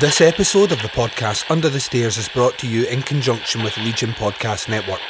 [0.00, 3.76] This episode of the podcast Under the Stairs is brought to you in conjunction with
[3.78, 5.00] Legion Podcast Network.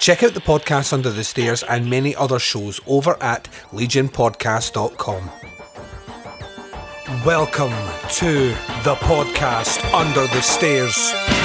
[0.00, 5.30] Check out the podcast Under the Stairs and many other shows over at legionpodcast.com.
[7.24, 7.70] Welcome
[8.14, 8.48] to
[8.82, 11.37] the podcast Under the Stairs.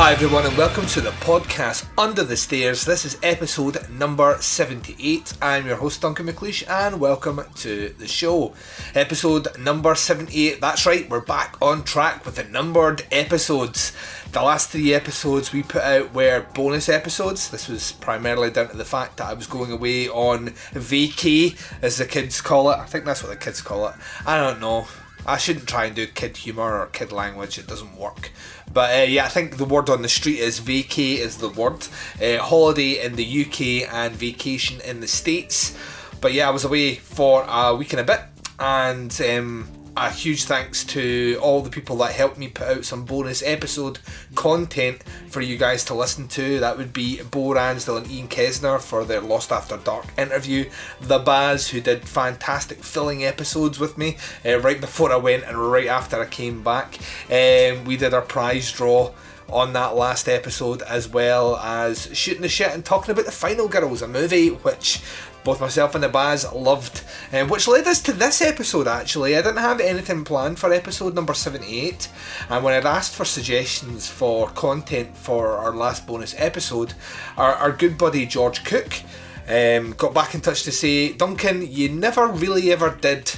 [0.00, 2.84] Hi, everyone, and welcome to the podcast Under the Stairs.
[2.84, 5.32] This is episode number 78.
[5.42, 8.54] I'm your host, Duncan McLeish, and welcome to the show.
[8.94, 10.60] Episode number 78.
[10.60, 13.92] That's right, we're back on track with the numbered episodes.
[14.30, 17.50] The last three episodes we put out were bonus episodes.
[17.50, 21.96] This was primarily down to the fact that I was going away on vacay, as
[21.96, 22.78] the kids call it.
[22.78, 23.96] I think that's what the kids call it.
[24.24, 24.86] I don't know.
[25.28, 28.32] I shouldn't try and do kid humour or kid language, it doesn't work.
[28.72, 31.86] But uh, yeah, I think the word on the street is vacay is the word.
[32.22, 35.76] Uh, holiday in the UK and vacation in the States.
[36.22, 38.22] But yeah, I was away for a week and a bit,
[38.58, 39.68] and um,
[40.06, 43.98] a huge thanks to all the people that helped me put out some bonus episode
[44.34, 46.60] content for you guys to listen to.
[46.60, 51.18] That would be Bo Ransdell and Ian Kessner for their Lost After Dark interview, The
[51.18, 55.88] Baz, who did fantastic filling episodes with me uh, right before I went and right
[55.88, 56.98] after I came back.
[57.30, 59.12] Um, we did our prize draw
[59.50, 63.66] on that last episode, as well as shooting the shit and talking about the Final
[63.66, 65.02] Girls, a movie which
[65.48, 67.02] both myself and the Baz loved,
[67.32, 69.34] um, which led us to this episode actually.
[69.34, 72.06] I didn't have anything planned for episode number 78,
[72.50, 76.92] and when I'd asked for suggestions for content for our last bonus episode,
[77.38, 79.00] our, our good buddy George Cook
[79.48, 83.32] um, got back in touch to say, Duncan, you never really ever did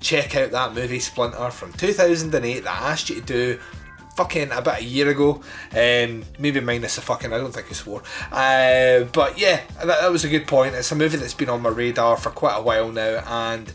[0.00, 3.58] check out that movie Splinter from 2008 that I asked you to do
[4.14, 5.42] fucking about a year ago.
[5.72, 8.02] Um, maybe minus a fucking, I don't think he swore.
[8.30, 10.74] Uh, but yeah, that, that was a good point.
[10.74, 13.72] It's a movie that's been on my radar for quite a while now, and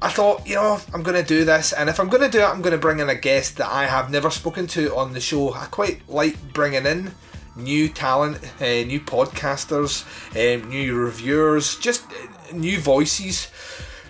[0.00, 2.40] I thought, you know, I'm going to do this, and if I'm going to do
[2.40, 5.12] it, I'm going to bring in a guest that I have never spoken to on
[5.12, 5.54] the show.
[5.54, 7.12] I quite like bringing in
[7.54, 13.48] new talent, uh, new podcasters, um, new reviewers, just uh, new voices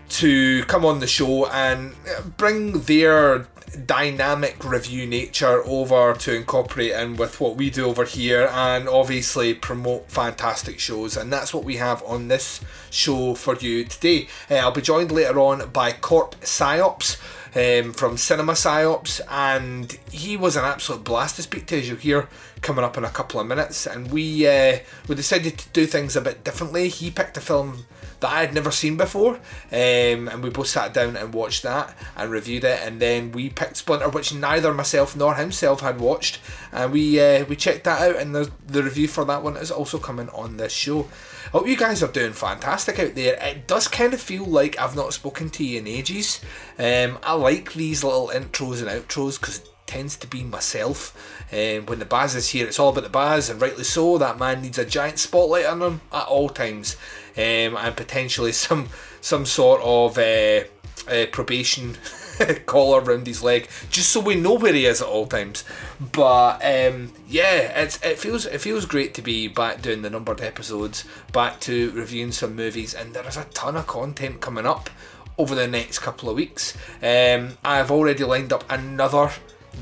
[0.09, 1.95] to come on the show and
[2.37, 3.47] bring their
[3.77, 9.55] dynamic review nature over to incorporate in with what we do over here and obviously
[9.55, 12.61] promote fantastic shows and that's what we have on this
[12.91, 17.19] show for you today uh, i'll be joined later on by court psyops
[17.55, 21.99] um, from Cinema Psyops, and he was an absolute blast to speak to, as you'll
[21.99, 22.29] hear
[22.63, 23.87] coming up in a couple of minutes.
[23.87, 26.89] And we uh, we decided to do things a bit differently.
[26.89, 27.85] He picked a film
[28.23, 29.35] that I had never seen before,
[29.71, 32.81] um, and we both sat down and watched that and reviewed it.
[32.83, 36.41] And then we picked Splinter, which neither myself nor himself had watched,
[36.73, 38.17] and we uh, we checked that out.
[38.17, 41.09] And the the review for that one is also coming on this show.
[41.47, 43.37] I hope you guys are doing fantastic out there.
[43.43, 46.41] It does kind of feel like I've not spoken to you in ages.
[46.79, 51.15] Um, I like these little intros and outros because tends to be myself.
[51.53, 54.17] Um, when the Baz is here, it's all about the Baz, and rightly so.
[54.17, 56.97] That man needs a giant spotlight on him at all times,
[57.37, 58.89] um, and potentially some
[59.21, 60.65] some sort of uh,
[61.09, 61.99] uh, probation
[62.67, 65.63] collar around his leg, just so we know where he is at all times.
[66.01, 70.41] But um, yeah, it's it feels it feels great to be back doing the numbered
[70.41, 74.89] episodes, back to reviewing some movies, and there is a ton of content coming up
[75.37, 76.75] over the next couple of weeks.
[77.03, 79.33] Um, I've already lined up another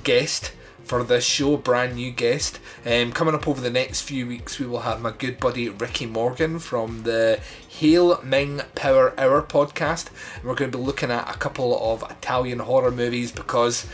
[0.04, 0.52] guest
[0.90, 2.58] for this show, brand new guest.
[2.84, 6.04] Um, coming up over the next few weeks, we will have my good buddy Ricky
[6.06, 10.08] Morgan from the Hail Ming Power Hour podcast.
[10.36, 13.86] And we're going to be looking at a couple of Italian horror movies because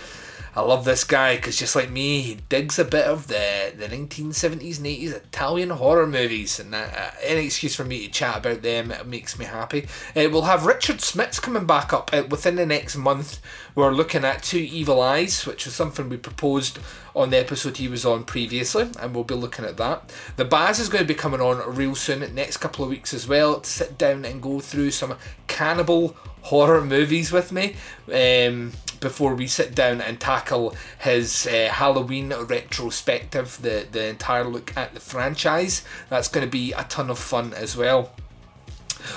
[0.57, 3.89] I love this guy because just like me, he digs a bit of the, the
[3.89, 8.63] 1970s and 80s Italian horror movies, and uh, any excuse for me to chat about
[8.63, 9.87] them makes me happy.
[10.17, 13.39] Uh, we'll have Richard Smits coming back up uh, within the next month.
[13.75, 16.79] We're looking at Two Evil Eyes, which was something we proposed
[17.15, 20.11] on the episode he was on previously, and we'll be looking at that.
[20.37, 23.29] The Baz is going to be coming on real soon, next couple of weeks as
[23.29, 25.17] well, to sit down and go through some
[25.49, 26.17] cannibal
[26.47, 27.75] horror movies with me
[28.13, 34.77] um, before we sit down and tackle his uh, Halloween retrospective, the, the entire look
[34.77, 35.83] at the franchise.
[36.09, 38.13] That's going to be a ton of fun as well.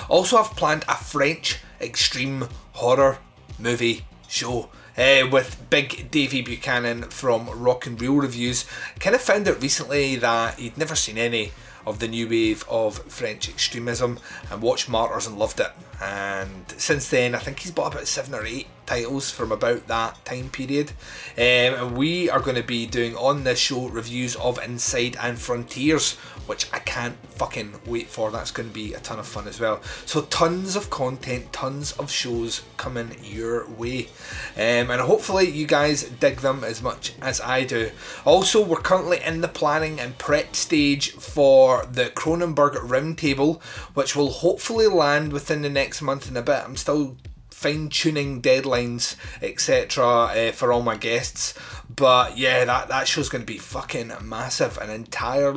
[0.08, 3.18] Also, I've planned a French extreme horror
[3.58, 4.70] movie show.
[4.98, 8.66] Uh, with big Davy Buchanan from Rock and Reel Reviews.
[8.98, 11.52] Kind of found out recently that he'd never seen any
[11.86, 14.18] of the new wave of French extremism
[14.50, 15.70] and watched Martyrs and loved it.
[16.00, 20.24] And since then, I think he's bought about seven or eight titles from about that
[20.24, 20.90] time period.
[21.36, 25.38] Um, and we are going to be doing on this show reviews of Inside and
[25.38, 26.16] Frontiers,
[26.50, 28.32] which I can't fucking wait for.
[28.32, 29.80] That's going to be a ton of fun as well.
[30.04, 34.08] So, tons of content, tons of shows coming your way.
[34.56, 37.92] Um, and hopefully, you guys dig them as much as I do.
[38.24, 43.62] Also, we're currently in the planning and prep stage for the Cronenberg Roundtable,
[43.94, 46.64] which will hopefully land within the next month and a bit.
[46.64, 47.16] I'm still
[47.60, 51.54] fine tuning deadlines, etc., uh, for all my guests.
[51.94, 54.78] But yeah, that, that show's going to be fucking massive.
[54.78, 55.54] An entire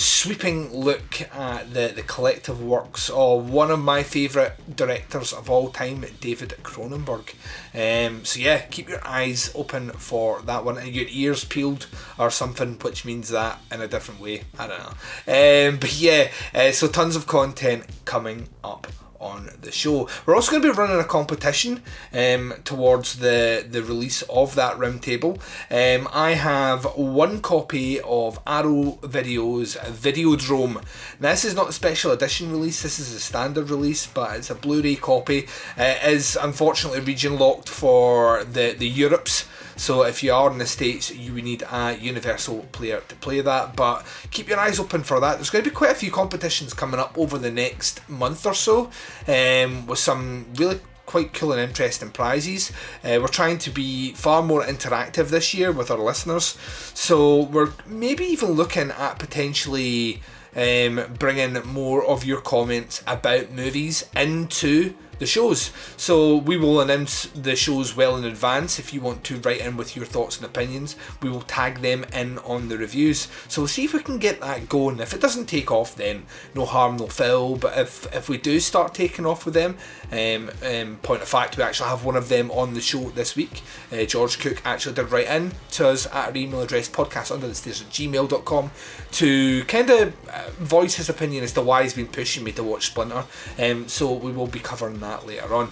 [0.00, 5.68] sweeping look at the, the collective works of one of my favourite directors of all
[5.68, 7.34] time, David Cronenberg.
[7.74, 11.86] Um, so yeah, keep your eyes open for that one and your ears peeled
[12.18, 14.44] or something, which means that in a different way.
[14.58, 15.68] I don't know.
[15.68, 18.86] Um, but yeah, uh, so tons of content coming up
[19.20, 20.08] on the show.
[20.24, 21.82] We're also going to be running a competition
[22.12, 25.38] um, towards the, the release of that roundtable.
[25.70, 30.82] Um, I have one copy of Arrow Video's Videodrome.
[31.20, 34.50] Now, this is not a special edition release, this is a standard release, but it's
[34.50, 35.46] a Blu ray copy.
[35.78, 39.46] Uh, it is unfortunately region locked for the, the Europes.
[39.80, 43.40] So if you are in the States, you would need a Universal player to play
[43.40, 43.76] that.
[43.76, 45.36] But keep your eyes open for that.
[45.36, 48.52] There's going to be quite a few competitions coming up over the next month or
[48.52, 48.90] so
[49.26, 52.72] um, with some really quite cool and interesting prizes.
[53.02, 56.58] Uh, we're trying to be far more interactive this year with our listeners.
[56.92, 60.20] So we're maybe even looking at potentially
[60.54, 65.70] um, bringing more of your comments about movies into the shows.
[65.96, 68.80] So we will announce the shows well in advance.
[68.80, 72.04] If you want to write in with your thoughts and opinions, we will tag them
[72.12, 73.28] in on the reviews.
[73.46, 74.98] So we'll see if we can get that going.
[74.98, 76.24] If it doesn't take off, then
[76.54, 77.56] no harm, no foul.
[77.56, 79.76] But if if we do start taking off with them,
[80.10, 83.36] um, um, point of fact, we actually have one of them on the show this
[83.36, 83.62] week.
[83.92, 87.46] Uh, George Cook actually did write in to us at our email address podcast under
[87.46, 88.70] the at gmail.com
[89.12, 92.62] to kind of uh, voice his opinion as to why he's been pushing me to
[92.62, 93.24] watch Splinter.
[93.58, 95.70] Um, so we will be covering that that later on.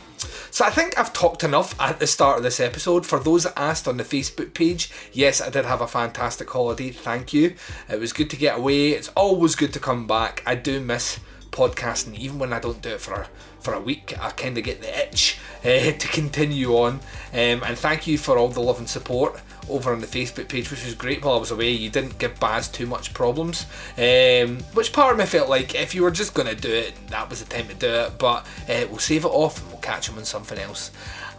[0.51, 3.07] So I think I've talked enough at the start of this episode.
[3.07, 6.91] For those that asked on the Facebook page, yes, I did have a fantastic holiday.
[6.91, 7.55] Thank you.
[7.89, 8.91] It was good to get away.
[8.91, 10.43] It's always good to come back.
[10.47, 11.21] I do miss
[11.51, 13.29] podcasting, even when I don't do it for a,
[13.61, 14.15] for a week.
[14.21, 16.95] I kind of get the itch uh, to continue on.
[17.33, 20.71] Um, and thank you for all the love and support over on the Facebook page,
[20.71, 21.71] which was great while I was away.
[21.71, 23.67] You didn't give Baz too much problems,
[23.97, 26.95] um, which part of me felt like if you were just going to do it,
[27.09, 28.19] that was the time to do it.
[28.19, 30.91] But uh, we'll save it off and we'll catch him on something else.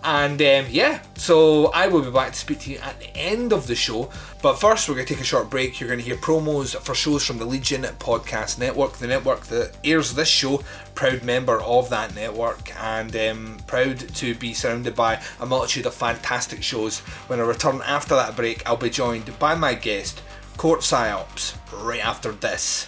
[0.03, 3.51] And um, yeah, so I will be back to speak to you at the end
[3.51, 4.09] of the show.
[4.41, 5.79] But first, we're going to take a short break.
[5.79, 9.75] You're going to hear promos for shows from the Legion Podcast Network, the network that
[9.83, 10.63] airs this show,
[10.95, 15.93] proud member of that network, and um, proud to be surrounded by a multitude of
[15.93, 16.99] fantastic shows.
[17.27, 20.21] When I return after that break, I'll be joined by my guest,
[20.55, 22.87] Court Psyops, right after this.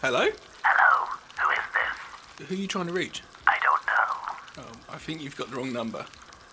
[0.00, 0.24] Hello?
[0.62, 1.08] Hello,
[1.40, 2.48] who is this?
[2.48, 3.22] Who are you trying to reach?
[3.46, 4.64] I don't know.
[4.64, 6.04] Oh, I think you've got the wrong number.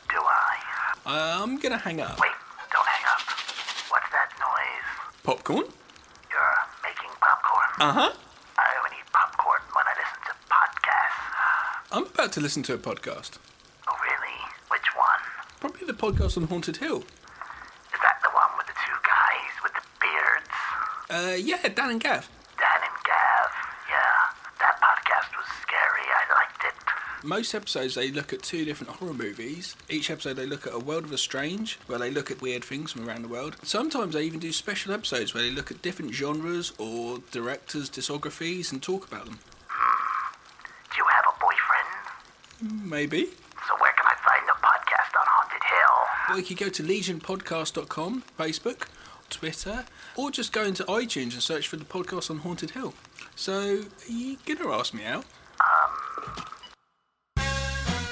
[0.10, 0.58] Do I?
[1.06, 2.20] I'm gonna hang up.
[2.20, 2.32] Wait,
[2.74, 3.22] don't hang up.
[3.92, 4.90] What's that noise?
[5.24, 5.66] Popcorn?
[6.32, 7.70] You're making popcorn.
[7.80, 8.14] Uh huh.
[8.58, 11.92] I only eat popcorn when I listen to podcasts.
[11.92, 13.38] I'm about to listen to a podcast.
[13.88, 14.38] Oh, really?
[14.70, 15.22] Which one?
[15.60, 17.00] Probably the podcast on Haunted Hill.
[17.94, 20.50] Is that the one with the two guys with the beards?
[21.14, 22.28] Uh, yeah, Dan and Gav.
[22.58, 23.50] Dan and Gav.
[23.92, 24.18] Yeah,
[24.60, 26.08] that podcast was scary.
[26.10, 26.78] I liked it.
[27.26, 29.76] Most episodes they look at two different horror movies.
[29.90, 32.64] Each episode they look at a world of the strange, where they look at weird
[32.64, 33.56] things from around the world.
[33.64, 38.72] Sometimes they even do special episodes where they look at different genres or directors' discographies
[38.72, 39.40] and talk about them.
[40.92, 42.90] Do you have a boyfriend?
[42.92, 43.26] Maybe.
[43.26, 46.30] So where can I find the podcast on Haunted Hill?
[46.30, 48.88] Well, you could go to legionpodcast.com, Facebook,
[49.32, 52.94] Twitter, or just go into iTunes and search for the podcast on Haunted Hill.
[53.36, 55.26] So, are you gonna ask me out?
[55.60, 56.46] Um,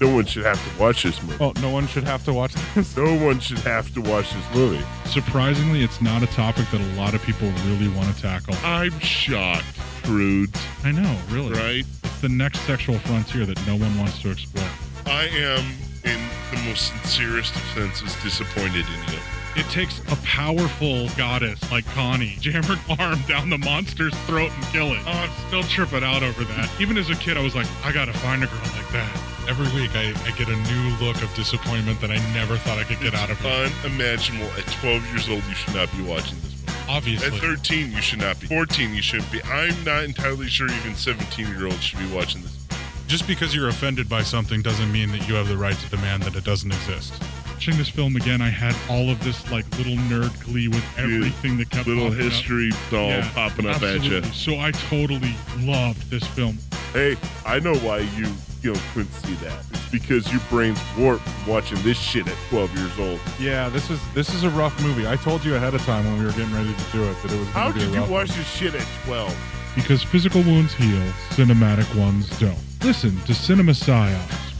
[0.00, 1.36] No one should have to watch this movie.
[1.40, 2.96] Oh, no one should have to watch this.
[2.96, 4.84] No one should have to watch this movie.
[5.06, 8.54] Surprisingly, it's not a topic that a lot of people really want to tackle.
[8.64, 9.64] I'm shocked,
[10.02, 11.52] prudes, I know, really.
[11.52, 11.84] right?
[12.02, 14.68] It's the next sexual frontier that no one wants to explore.
[15.06, 15.64] I am
[16.04, 16.20] in
[16.50, 19.20] the most sincerest of senses disappointed in you.
[19.56, 24.64] It takes a powerful goddess like Connie, jam her arm down the monster's throat and
[24.66, 24.98] kill it.
[25.06, 26.68] Oh, I'm still tripping out over that.
[26.80, 29.20] Even as a kid, I was like, I gotta find a girl like that.
[29.46, 32.84] Every week, I, I get a new look of disappointment that I never thought I
[32.84, 33.70] could get out of her.
[33.84, 34.46] Unimaginable.
[34.58, 36.72] At 12 years old, you should not be watching this movie.
[36.88, 37.26] Obviously.
[37.28, 38.46] At 13, you should not be.
[38.46, 39.42] 14, you shouldn't be.
[39.44, 42.58] I'm not entirely sure even 17 year olds should be watching this.
[43.06, 46.22] Just because you're offended by something doesn't mean that you have the right to demand
[46.22, 47.12] that it doesn't exist.
[47.52, 51.58] Watching this film again, I had all of this like little nerd glee with everything
[51.58, 52.32] that kept Little popping up.
[52.32, 54.22] history doll Yeah, popping up at you.
[54.32, 56.58] So I totally loved this film.
[56.94, 58.28] Hey, I know why you
[58.62, 59.66] you know couldn't see that.
[59.72, 63.20] It's because your brain's warped watching this shit at 12 years old.
[63.40, 65.04] Yeah, this is this is a rough movie.
[65.04, 67.32] I told you ahead of time when we were getting ready to do it that
[67.32, 67.48] it was.
[67.48, 68.38] How gonna a did you watch one.
[68.38, 69.36] this shit at 12?
[69.74, 72.56] Because physical wounds heal, cinematic ones don't.
[72.84, 74.54] Listen to Cinema Psyops.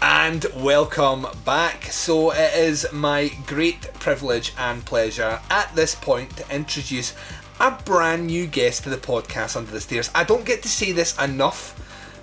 [0.00, 1.84] And welcome back.
[1.84, 7.14] So it is my great privilege and pleasure at this point to introduce
[7.60, 10.10] a brand new guest to the podcast Under the Stairs.
[10.14, 11.72] I don't get to say this enough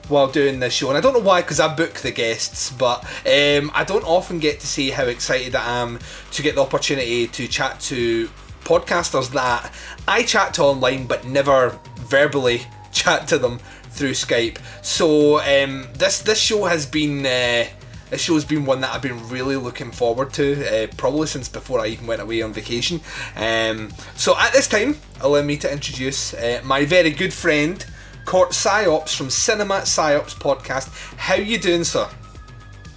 [0.10, 3.04] while doing this show, and I don't know why because I book the guests, but
[3.26, 6.00] um, I don't often get to say how excited I am
[6.32, 8.30] to get the opportunity to chat to
[8.64, 9.74] podcasters that
[10.08, 12.62] I chat to online but never verbally
[12.92, 13.60] chat to them
[13.90, 14.58] through Skype.
[14.82, 17.66] So um, this this show has been uh,
[18.14, 21.80] this show's been one that I've been really looking forward to, uh, probably since before
[21.80, 23.02] I even went away on vacation.
[23.36, 27.84] Um, so at this time, allow me to introduce uh, my very good friend,
[28.26, 30.90] Court Psyops from Cinema Psyops podcast.
[31.18, 32.08] How you doing, sir?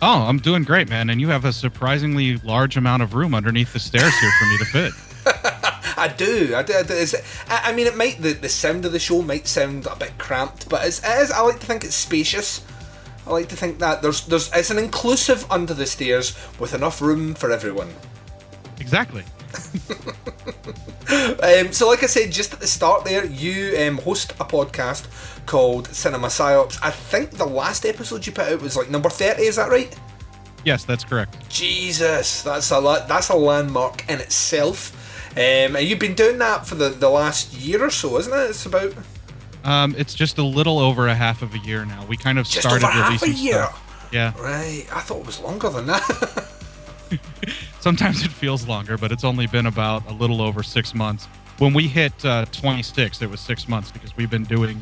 [0.02, 1.08] Oh, I'm doing great, man.
[1.08, 4.58] And you have a surprisingly large amount of room underneath the stairs here for me
[4.58, 4.92] to fit.
[5.96, 6.75] I do, I do.
[6.75, 6.92] I, do.
[6.92, 9.87] Is it, I I mean, it might the, the sound of the show might sound
[9.87, 11.30] a bit cramped, but it's, it is.
[11.30, 12.62] I like to think it's spacious.
[13.26, 17.00] I like to think that there's there's it's an inclusive under the stairs with enough
[17.00, 17.92] room for everyone.
[18.80, 19.25] Exactly.
[21.09, 25.06] Um, so, like I said just at the start, there you um, host a podcast
[25.47, 26.78] called Cinema Psyops.
[26.83, 29.45] I think the last episode you put out was like number thirty.
[29.45, 29.97] Is that right?
[30.64, 31.49] Yes, that's correct.
[31.49, 34.92] Jesus, that's a la- that's a landmark in itself.
[35.37, 38.50] Um, and you've been doing that for the, the last year or so, isn't it?
[38.50, 38.92] It's about
[39.66, 42.04] Um, it's just a little over a half of a year now.
[42.06, 43.64] We kind of just started over half a releasing year.
[43.64, 44.08] stuff.
[44.12, 44.32] Yeah.
[44.40, 46.49] Right, I thought it was longer than that.
[47.80, 51.26] Sometimes it feels longer, but it's only been about a little over six months.
[51.58, 54.78] When we hit uh, 26, it was six months because we've been doing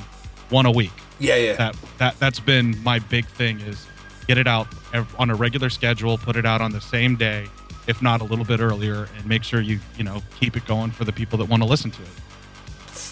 [0.50, 0.92] one a week.
[1.18, 1.54] yeah, yeah.
[1.54, 3.86] That that that's been my big thing is
[4.26, 4.66] get it out
[5.18, 7.46] on a regular schedule, put it out on the same day,
[7.86, 10.90] if not a little bit earlier, and make sure you you know keep it going
[10.90, 12.08] for the people that want to listen to it.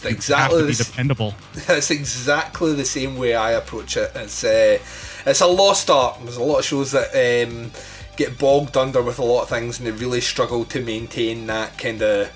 [0.04, 1.34] Exactly the, dependable.
[1.66, 4.10] That's exactly the same way I approach it.
[4.14, 4.78] It's uh,
[5.26, 6.18] it's a lost art.
[6.22, 7.70] There's a lot of shows that um,
[8.16, 11.78] get bogged under with a lot of things, and they really struggle to maintain that
[11.78, 12.30] kind of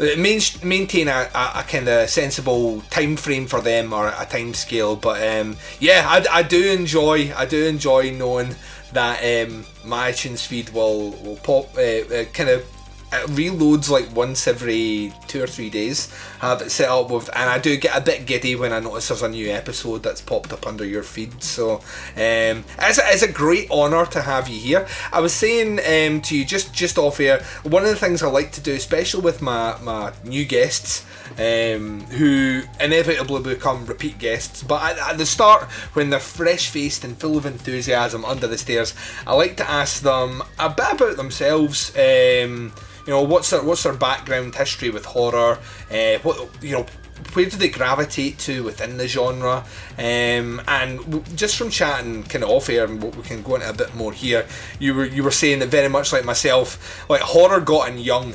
[0.00, 4.54] main, maintain a, a, a kind of sensible time frame for them or a time
[4.54, 4.96] scale.
[4.96, 8.54] But um, yeah, I, I do enjoy I do enjoy knowing
[8.92, 12.64] that um, my iTunes feed will will pop uh, uh, kind of
[13.12, 16.14] it reloads like once every two or three days.
[16.40, 18.80] I have it set up with, and I do get a bit giddy when I
[18.80, 21.42] notice there's a new episode that's popped up under your feed.
[21.42, 21.76] So
[22.16, 24.86] um, it's, a, it's a great honour to have you here.
[25.12, 28.28] I was saying um, to you just just off air, one of the things I
[28.28, 31.06] like to do, especially with my my new guests.
[31.38, 35.62] Um, who inevitably become repeat guests, but at, at the start,
[35.92, 38.94] when they're fresh faced and full of enthusiasm under the stairs,
[39.28, 41.96] I like to ask them a bit about themselves.
[41.96, 42.72] Um,
[43.06, 45.58] you know, what's their what's their background history with horror?
[45.90, 46.86] Uh, what you know,
[47.32, 49.64] where do they gravitate to within the genre?
[49.98, 53.72] Um, and just from chatting kind of off air, and we can go into a
[53.72, 54.46] bit more here.
[54.78, 58.34] You were you were saying that very much like myself, like horror got in young,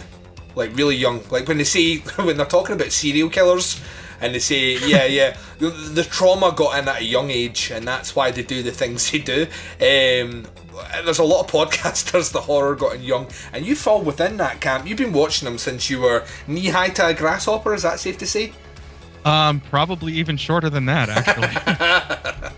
[0.56, 1.22] like really young.
[1.30, 3.82] Like when they say when they're talking about serial killers.
[4.22, 7.86] And they say, yeah, yeah, the, the trauma got in at a young age, and
[7.86, 9.46] that's why they do the things they do.
[9.82, 10.46] Um,
[11.04, 14.62] there's a lot of podcasters the horror got in young, and you fall within that
[14.62, 14.88] camp.
[14.88, 17.74] You've been watching them since you were knee high to a grasshopper.
[17.74, 18.54] Is that safe to say?
[19.24, 22.56] Um, probably even shorter than that, actually.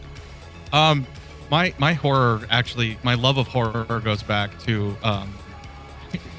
[0.73, 1.07] um,
[1.49, 5.33] my my horror actually, my love of horror goes back to um,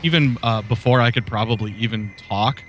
[0.03, 2.63] even uh, before I could probably even talk.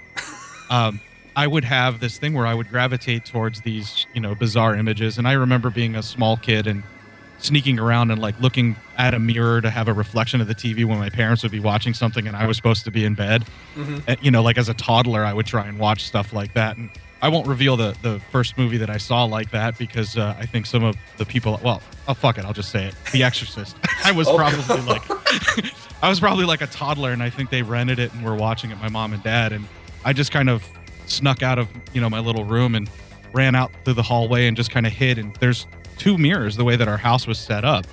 [0.69, 1.01] Um,
[1.35, 5.17] I would have this thing where I would gravitate towards these, you know, bizarre images,
[5.17, 6.83] and I remember being a small kid and
[7.39, 10.85] sneaking around and like looking at a mirror to have a reflection of the TV
[10.85, 13.45] when my parents would be watching something and I was supposed to be in bed.
[14.07, 16.75] And, you know, like as a toddler, I would try and watch stuff like that.
[16.77, 16.89] And
[17.21, 20.45] I won't reveal the the first movie that I saw like that because uh, I
[20.45, 21.59] think some of the people.
[21.63, 22.95] Well, oh fuck it, I'll just say it.
[23.11, 23.75] The Exorcist.
[24.05, 25.01] I was Oh, probably like,
[26.01, 28.71] I was probably like a toddler, and I think they rented it and were watching
[28.71, 28.77] it.
[28.79, 29.65] My mom and dad, and
[30.05, 30.65] I just kind of
[31.07, 32.89] snuck out of you know my little room and
[33.33, 35.17] ran out through the hallway and just kind of hid.
[35.17, 35.67] And there's
[35.99, 37.85] two mirrors the way that our house was set up,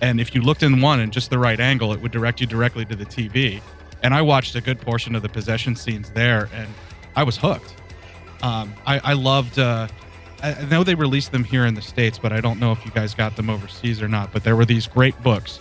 [0.00, 2.46] and if you looked in one in just the right angle, it would direct you
[2.46, 3.62] directly to the TV.
[4.02, 6.68] And I watched a good portion of the possession scenes there, and
[7.14, 7.74] I was hooked.
[8.42, 9.58] Um, I, I loved.
[9.58, 9.88] Uh,
[10.42, 12.90] I know they released them here in the states, but I don't know if you
[12.92, 14.32] guys got them overseas or not.
[14.32, 15.60] But there were these great books.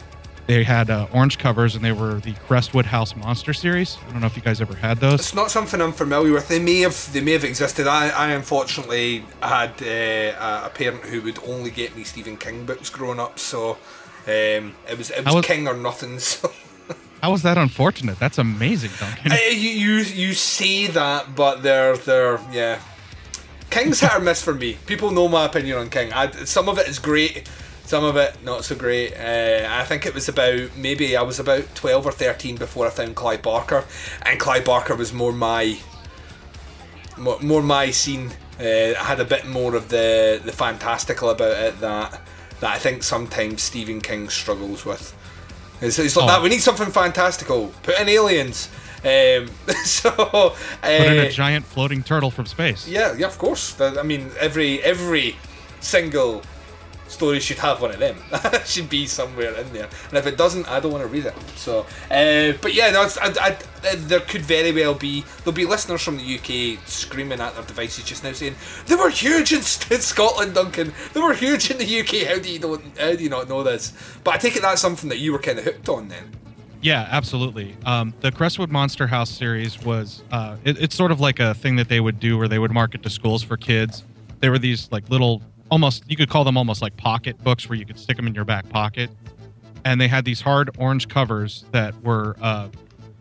[0.49, 3.99] They had uh, orange covers, and they were the Crestwood House Monster series.
[4.07, 5.19] I don't know if you guys ever had those.
[5.19, 6.47] It's not something I'm familiar with.
[6.47, 7.85] They may have they may have existed.
[7.85, 12.89] I, I unfortunately had uh, a parent who would only get me Stephen King books
[12.89, 13.73] growing up, so
[14.25, 16.17] um, it was it was, was- King or nothing.
[16.29, 16.51] So.
[17.21, 18.17] How was that unfortunate?
[18.17, 19.33] That's amazing, Duncan.
[19.33, 22.81] Uh, you, you you say that, but they're they're yeah.
[23.69, 24.77] King's hit or miss for me.
[24.87, 26.11] People know my opinion on King.
[26.11, 27.47] I, some of it is great,
[27.89, 29.13] some of it not so great.
[29.17, 32.91] Uh, I think it was about maybe I was about twelve or thirteen before I
[32.91, 33.83] found Clive Barker,
[34.21, 35.79] and Clive Barker was more my
[37.17, 38.31] more, more my scene.
[38.59, 42.21] Uh, I had a bit more of the the fantastical about it that
[42.59, 45.15] that I think sometimes Stephen King struggles with.
[45.81, 46.27] It's, it's like Oh.
[46.27, 46.43] that.
[46.43, 47.73] We need something fantastical.
[47.83, 48.69] Put in aliens.
[49.03, 49.49] Um,
[49.85, 50.49] so uh,
[50.81, 52.85] Put in a giant floating turtle from space.
[52.87, 53.79] yeah, yeah, of course.
[53.81, 55.37] I mean, every every
[55.79, 56.43] single
[57.09, 58.17] story should have one of them.
[58.65, 59.89] should be somewhere in there.
[60.09, 61.35] And if it doesn't, I don't want to read it.
[61.55, 65.65] So, uh, but yeah, no, I, I, uh, there could very well be there'll be
[65.65, 68.55] listeners from the UK screaming at their devices just now saying
[68.87, 70.93] they were huge in, in Scotland, Duncan.
[71.13, 72.27] They were huge in the UK.
[72.27, 72.81] How do you know?
[72.99, 73.93] How do you not know this?
[74.23, 76.31] But I take it that's something that you were kind of hooked on then.
[76.81, 77.75] Yeah, absolutely.
[77.85, 81.75] Um, the Crestwood Monster House series was uh, it, it's sort of like a thing
[81.75, 84.03] that they would do where they would market to schools for kids.
[84.39, 87.77] They were these like little, almost you could call them almost like pocket books where
[87.77, 89.09] you could stick them in your back pocket,
[89.85, 92.35] and they had these hard orange covers that were.
[92.41, 92.69] Uh,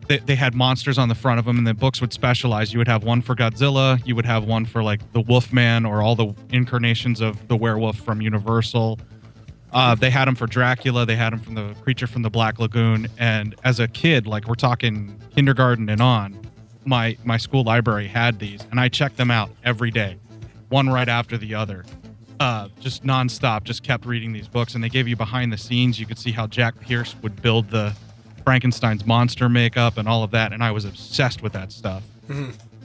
[0.07, 2.73] they, they had monsters on the front of them, and the books would specialize.
[2.73, 6.01] You would have one for Godzilla, you would have one for like the Wolfman or
[6.01, 8.99] all the incarnations of the werewolf from Universal.
[9.71, 11.05] Uh, they had them for Dracula.
[11.05, 13.07] They had them from the creature from the Black Lagoon.
[13.19, 16.39] And as a kid, like we're talking kindergarten and on,
[16.85, 20.17] my my school library had these, and I checked them out every day,
[20.69, 21.85] one right after the other,
[22.39, 23.63] uh, just nonstop.
[23.63, 25.99] Just kept reading these books, and they gave you behind the scenes.
[25.99, 27.95] You could see how Jack Pierce would build the
[28.43, 32.03] Frankenstein's monster makeup and all of that, and I was obsessed with that stuff.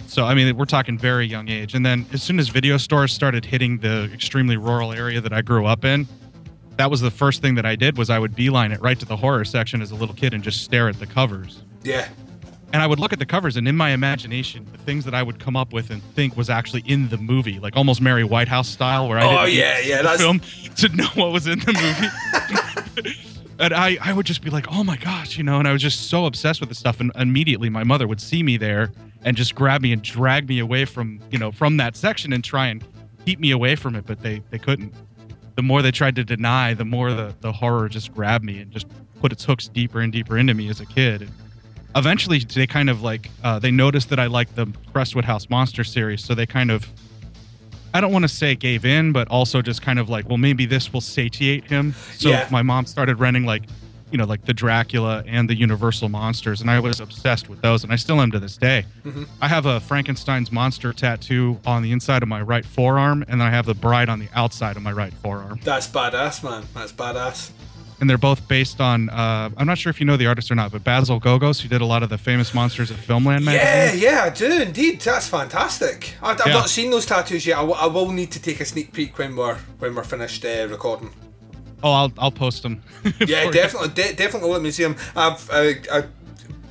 [0.06, 1.74] So I mean, we're talking very young age.
[1.74, 5.42] And then as soon as video stores started hitting the extremely rural area that I
[5.42, 6.06] grew up in,
[6.76, 9.06] that was the first thing that I did was I would beeline it right to
[9.06, 11.62] the horror section as a little kid and just stare at the covers.
[11.82, 12.08] Yeah.
[12.72, 15.22] And I would look at the covers, and in my imagination, the things that I
[15.22, 18.68] would come up with and think was actually in the movie, like almost Mary Whitehouse
[18.68, 20.40] style, where I Oh, didn't yeah, yeah, that's- film
[20.76, 23.14] to know what was in the movie.
[23.60, 25.82] and I, I would just be like, oh my gosh, you know, and I was
[25.82, 26.98] just so obsessed with the stuff.
[26.98, 28.90] And immediately my mother would see me there
[29.22, 32.42] and just grab me and drag me away from, you know, from that section and
[32.42, 32.84] try and
[33.24, 34.92] keep me away from it, but they, they couldn't.
[35.54, 38.72] The more they tried to deny, the more the, the horror just grabbed me and
[38.72, 38.86] just
[39.20, 41.22] put its hooks deeper and deeper into me as a kid.
[41.22, 41.30] And
[41.96, 45.84] eventually they kind of like, uh, they noticed that I liked the Crestwood House Monster
[45.84, 46.24] series.
[46.24, 46.88] So they kind of,
[47.92, 50.66] I don't want to say gave in, but also just kind of like, well, maybe
[50.66, 51.94] this will satiate him.
[52.16, 52.48] So Yeah.
[52.50, 53.62] my mom started renting like,
[54.10, 57.82] you know, like the Dracula and the Universal monsters, and I was obsessed with those,
[57.82, 58.84] and I still am to this day.
[59.40, 63.48] I have a Frankenstein's monster tattoo on the inside of my right forearm, and then
[63.48, 66.64] I have the bride on the outside of my right forearm, That's badass, man.
[66.74, 67.50] That's badass.
[68.00, 69.08] And they're both based on.
[69.10, 71.68] Uh, I'm not sure if you know the artist or not, but Basil Gogos, who
[71.68, 74.00] did a lot of the famous monsters of Filmland Yeah, magazine.
[74.02, 75.00] yeah, I do indeed.
[75.00, 76.14] That's fantastic.
[76.22, 76.52] I, I've Yeah.
[76.54, 77.56] not seen those tattoos yet.
[77.58, 80.44] I, w- I will need to take a sneak peek when we're when we're finished
[80.44, 81.10] uh, recording.
[81.82, 82.82] Oh, I'll I'll post them.
[83.26, 84.96] Yeah, definitely, de- definitely let me see them.
[85.14, 86.04] I've a, a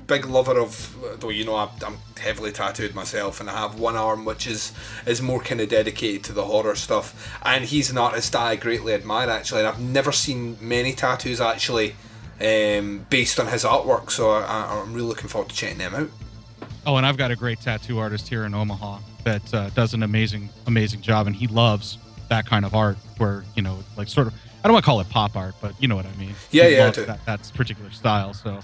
[0.08, 3.96] big lover of, though you know, I'm, I'm heavily tattooed myself, and I have one
[3.96, 4.72] arm which is
[5.06, 7.38] is more kind of dedicated to the horror stuff.
[7.44, 9.62] And he's an artist that I greatly admire actually.
[9.62, 11.96] And I've never seen many tattoos actually
[12.42, 16.10] um, based on his artwork, so I, I'm really looking forward to checking them out.
[16.86, 20.04] Oh, and I've got a great tattoo artist here in Omaha that uh, does an
[20.04, 21.98] amazing, amazing job, and he loves
[22.30, 25.00] that kind of art, where you know, like sort of, I don't want to call
[25.00, 26.36] it pop art, but you know what I mean.
[26.52, 26.92] Yeah, He yeah, I.
[26.92, 28.34] That, that particular style.
[28.34, 28.60] So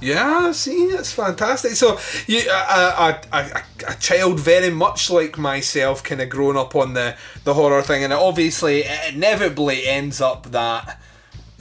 [0.00, 1.72] Yeah, see, it's fantastic.
[1.72, 6.74] So, you, a, a, a, a child very much like myself, kind of growing up
[6.74, 11.00] on the, the horror thing, and it obviously it inevitably ends up that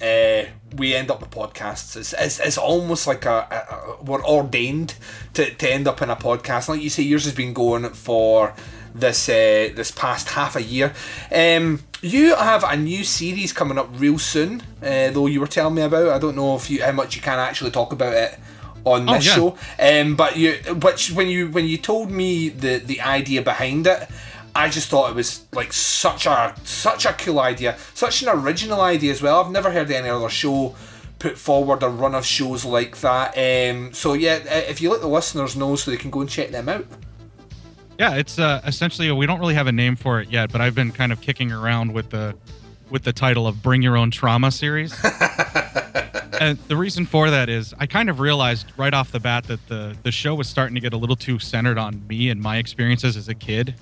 [0.02, 0.44] uh,
[0.76, 1.98] we end up with podcasts.
[1.98, 4.96] It's, it's, it's almost like a, a we're ordained
[5.34, 6.70] to, to end up in a podcast.
[6.70, 8.54] Like you say, yours has been going for
[8.96, 10.94] this uh, this past half a year.
[11.34, 15.76] Um, you have a new series coming up real soon, uh, though you were telling
[15.76, 16.10] me about.
[16.10, 18.40] I don't know if you how much you can actually talk about it
[18.86, 19.36] on Oh, this yeah.
[19.36, 19.58] show.
[19.80, 24.08] Um, but you, which when you when you told me the the idea behind it.
[24.56, 28.82] I just thought it was like such a such a cool idea, such an original
[28.82, 29.40] idea as well.
[29.40, 30.76] I've never heard any other show
[31.20, 33.38] put forward a run of shows like that.
[33.38, 36.50] Um, so yeah, if you let the listeners know so they can go and check
[36.50, 36.86] them out.
[38.00, 40.74] Yeah, it's uh, essentially we don't really have a name for it yet, but I've
[40.74, 42.34] been kind of kicking around with the
[42.90, 44.94] with the title of "Bring Your Own Trauma" series.
[46.40, 49.68] and the reason for that is I kind of realized right off the bat that
[49.68, 52.56] the the show was starting to get a little too centered on me and my
[52.56, 53.76] experiences as a kid,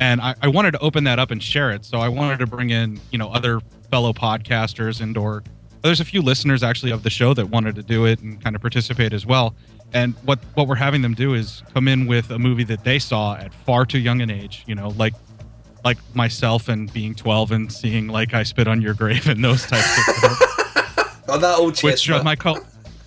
[0.00, 1.86] and I, I wanted to open that up and share it.
[1.86, 5.42] So I wanted to bring in you know other fellow podcasters and or
[5.80, 8.54] there's a few listeners actually of the show that wanted to do it and kind
[8.54, 9.54] of participate as well.
[9.92, 12.98] And what what we're having them do is come in with a movie that they
[12.98, 14.64] saw at far too young an age.
[14.66, 15.14] You know, like
[15.84, 19.66] like myself and being 12 and seeing like I spit on your grave and those
[19.66, 20.36] types of things.
[21.28, 22.58] Oh, that old which uh, my co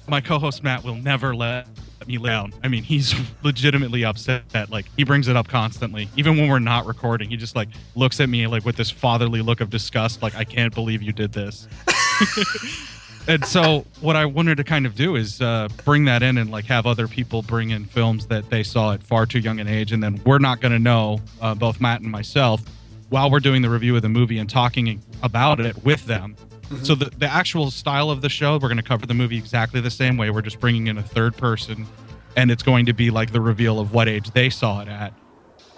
[0.07, 1.67] my co-host Matt will never let
[2.07, 2.53] me down.
[2.63, 3.13] I mean, he's
[3.43, 4.49] legitimately upset.
[4.49, 7.29] That like he brings it up constantly, even when we're not recording.
[7.29, 10.43] He just like looks at me like with this fatherly look of disgust, like I
[10.43, 11.67] can't believe you did this.
[13.29, 16.49] and so, what I wanted to kind of do is uh, bring that in and
[16.49, 19.67] like have other people bring in films that they saw at far too young an
[19.67, 22.61] age, and then we're not going to know, uh, both Matt and myself,
[23.09, 26.35] while we're doing the review of the movie and talking about it with them.
[26.81, 29.79] So the, the actual style of the show, we're going to cover the movie exactly
[29.79, 30.31] the same way.
[30.31, 31.85] We're just bringing in a third person,
[32.35, 35.13] and it's going to be like the reveal of what age they saw it at.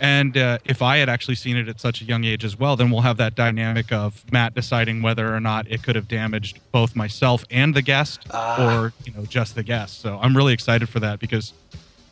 [0.01, 2.75] And uh, if I had actually seen it at such a young age as well,
[2.75, 6.59] then we'll have that dynamic of Matt deciding whether or not it could have damaged
[6.71, 10.01] both myself and the guest, or you know just the guest.
[10.01, 11.53] So I'm really excited for that because,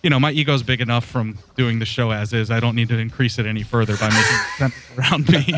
[0.04, 2.52] you know, my ego's big enough from doing the show as is.
[2.52, 5.46] I don't need to increase it any further by making it around me.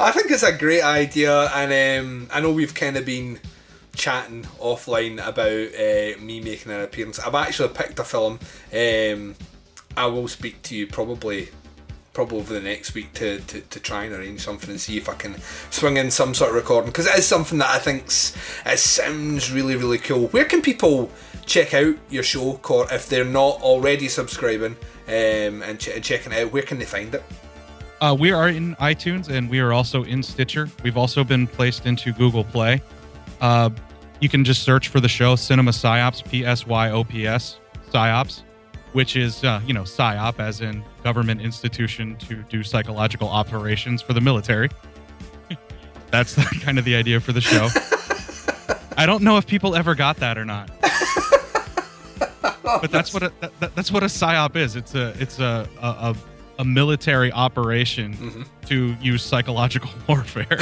[0.00, 3.40] I think it's a great idea, and um, I know we've kind of been
[3.96, 7.18] chatting offline about uh, me making an appearance.
[7.18, 8.38] I've actually picked a film.
[8.72, 9.34] Um,
[9.98, 11.48] I will speak to you probably
[12.12, 15.08] probably over the next week to, to, to try and arrange something and see if
[15.08, 15.36] I can
[15.70, 19.52] swing in some sort of recording because it is something that I think's it sounds
[19.52, 20.28] really really cool.
[20.28, 21.10] Where can people
[21.46, 24.76] check out your show, Cor, if they're not already subscribing
[25.08, 26.52] um, and, ch- and checking out?
[26.52, 27.24] Where can they find it?
[28.00, 30.68] Uh, we are in iTunes and we are also in Stitcher.
[30.84, 32.80] We've also been placed into Google Play.
[33.40, 33.70] Uh,
[34.20, 37.58] you can just search for the show Cinema Psyops, P S Y O P S,
[37.90, 38.42] Psyops,
[38.98, 44.12] which is, uh, you know, PSYOP as in government institution to do psychological operations for
[44.12, 44.68] the military.
[46.10, 47.68] That's the, kind of the idea for the show.
[48.96, 50.68] I don't know if people ever got that or not.
[52.64, 54.74] But that's what a, that, that- that's what a psyop is.
[54.76, 56.16] It's a it's a a, a,
[56.58, 60.58] a military operation to use psychological warfare.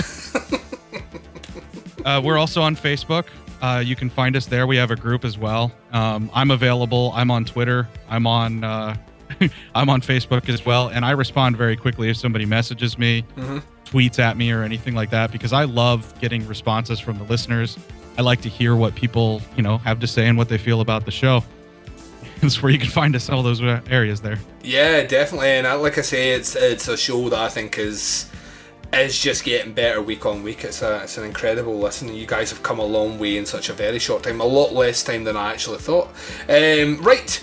[2.05, 3.25] uh, we're also on Facebook.
[3.61, 4.67] Uh, you can find us there.
[4.67, 5.73] We have a group as well.
[5.93, 7.13] Um, I'm available.
[7.15, 7.89] I'm on Twitter.
[8.09, 8.97] I'm on uh,
[9.75, 13.25] I'm on Facebook as well, and I respond very quickly if somebody messages me,
[13.85, 17.79] tweets at me, or anything like that because I love getting responses from the listeners.
[18.19, 20.81] I like to hear what people you know have to say and what they feel
[20.81, 21.43] about the show.
[22.41, 24.39] That's where you can find us all those areas there.
[24.63, 25.49] Yeah, definitely.
[25.49, 28.31] And uh, like I say, it's it's a show that I think is
[28.93, 30.65] is just getting better week on week.
[30.65, 32.15] It's a it's an incredible listen.
[32.15, 34.41] You guys have come a long way in such a very short time.
[34.41, 36.09] A lot less time than I actually thought.
[36.49, 37.43] Um, right,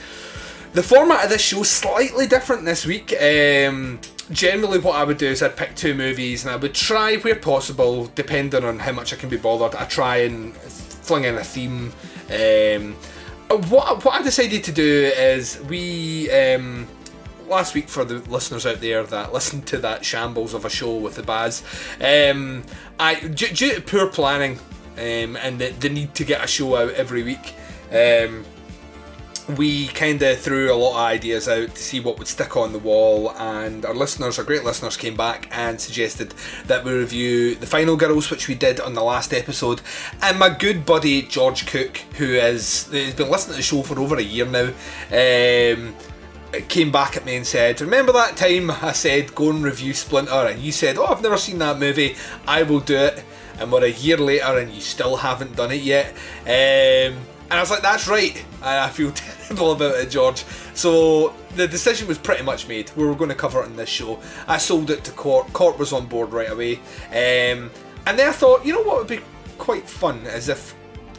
[0.74, 3.14] the format of this show is slightly different this week.
[3.22, 4.00] Um,
[4.32, 7.36] generally, what I would do is I'd pick two movies and I would try, where
[7.36, 11.44] possible, depending on how much I can be bothered, I try and fling in a
[11.44, 11.94] theme.
[12.32, 12.96] Um,
[13.70, 16.88] what what I decided to do is we um,
[17.54, 20.96] last week for the listeners out there that listened to that shambles of a show
[20.98, 21.64] with the Baz,
[22.02, 22.64] um,
[23.00, 24.60] I due, due to poor planning
[24.98, 27.54] um, and the, the need to get a show out every week.
[27.92, 28.44] Um,
[29.58, 32.72] we kind of threw a lot of ideas out to see what would stick on
[32.72, 36.34] the wall, and our listeners, our great listeners, came back and suggested
[36.66, 39.82] that we review the Final Girls, which we did on the last episode.
[40.22, 44.00] And my good buddy George Cook, who is has been listening to the show for
[44.00, 44.70] over a year now,
[45.12, 45.94] um,
[46.62, 50.48] came back at me and said, "Remember that time I said go and review Splinter,
[50.48, 52.16] and you said, oh, I've never seen that movie.
[52.48, 53.24] I will do it.'
[53.60, 56.14] And we're a year later, and you still haven't done it yet."
[56.46, 57.20] Um,
[57.54, 58.36] and I was like, that's right.
[58.64, 60.44] And I feel terrible about it, George.
[60.74, 62.92] So the decision was pretty much made.
[62.96, 64.20] We were going to cover it in this show.
[64.48, 65.54] I sold it to Court.
[65.54, 66.78] Court was on board right away.
[67.10, 67.70] Um,
[68.08, 69.20] and then I thought, you know what would be
[69.60, 70.74] quite fun, as if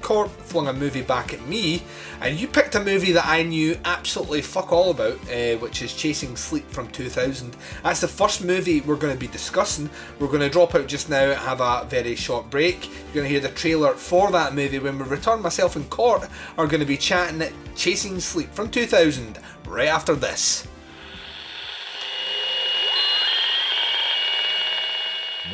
[0.04, 1.82] Court flung a movie back at me,
[2.20, 5.94] and you picked a movie that I knew absolutely fuck all about, uh, which is
[5.94, 7.56] Chasing Sleep from 2000.
[7.82, 9.88] That's the first movie we're going to be discussing.
[10.20, 12.86] We're going to drop out just now, have a very short break.
[12.86, 14.78] You're going to hear the trailer for that movie.
[14.78, 18.68] When we return, myself and Court are going to be chatting at Chasing Sleep from
[18.68, 20.68] 2000 right after this.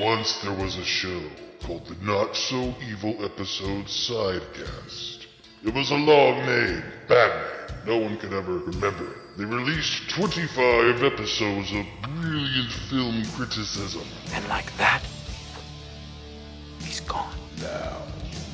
[0.00, 5.26] Once there was a show called the Not So Evil Episode Sidecast.
[5.64, 7.76] It was a long name, Batman.
[7.86, 9.16] No one could ever remember it.
[9.36, 14.02] They released 25 episodes of brilliant film criticism.
[14.32, 15.02] And like that,
[16.82, 17.34] he's gone.
[17.60, 18.02] Now,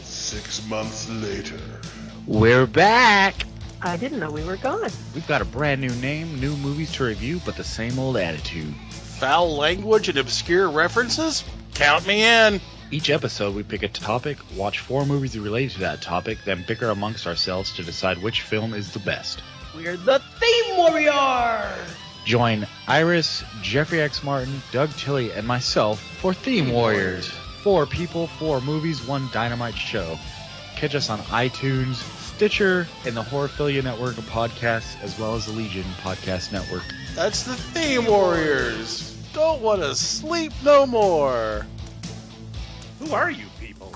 [0.03, 1.61] six months later,
[2.27, 3.35] We're back.
[3.83, 4.91] I didn't know we were gone.
[5.15, 8.75] We've got a brand new name, new movies to review, but the same old attitude.
[8.91, 11.45] Foul language and obscure references?
[11.75, 12.61] Count me in.
[12.97, 16.89] Each episode, we pick a topic, watch four movies related to that topic, then bicker
[16.89, 19.43] amongst ourselves to decide which film is the best.
[19.77, 21.95] We're the Theme Warriors!
[22.25, 24.25] Join Iris, Jeffrey X.
[24.25, 27.29] Martin, Doug Tilley, and myself for Theme Warriors.
[27.63, 30.19] Four people, four movies, one dynamite show.
[30.77, 31.97] Catch us on iTunes,
[32.35, 36.85] Stitcher, and the Horrorphilia Network of podcasts, as well as the Legion Podcast Network.
[37.15, 39.15] That's the Theme Warriors.
[39.35, 41.67] Don't want to sleep no more.
[43.01, 43.93] Who are you people?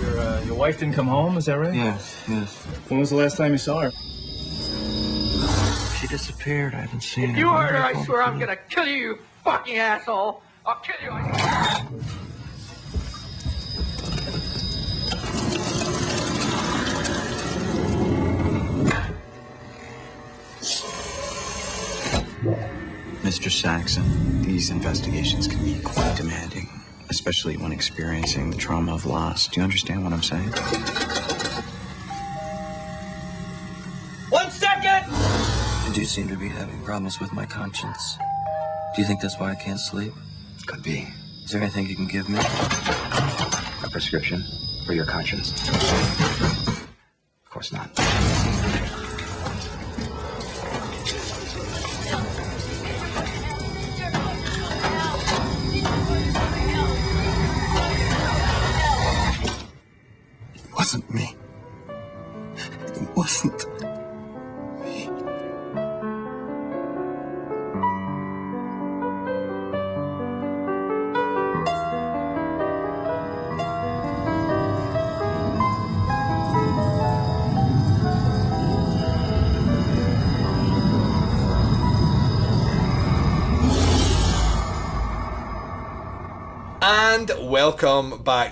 [0.00, 1.74] Your, uh, your wife didn't come home, is that right?
[1.74, 2.54] Yes, yes.
[2.88, 3.92] When was the last time you saw her?
[5.98, 6.74] She disappeared.
[6.74, 7.38] I haven't seen her.
[7.38, 10.42] You heard her, I swear I'm gonna kill you, you fucking asshole!
[10.66, 11.12] I'll kill you!
[23.26, 23.50] Mr.
[23.50, 26.68] Saxon, these investigations can be quite demanding,
[27.10, 29.48] especially when experiencing the trauma of loss.
[29.48, 30.48] Do you understand what I'm saying?
[34.30, 35.06] One second!
[35.10, 38.16] I do seem to be having problems with my conscience.
[38.94, 40.12] Do you think that's why I can't sleep?
[40.66, 41.08] Could be.
[41.42, 42.38] Is there anything you can give me?
[42.38, 44.44] A prescription
[44.86, 45.52] for your conscience?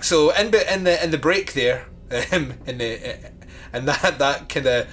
[0.04, 1.86] So in the in the in the break there,
[2.32, 3.18] um, in the
[3.72, 4.86] in that that kind of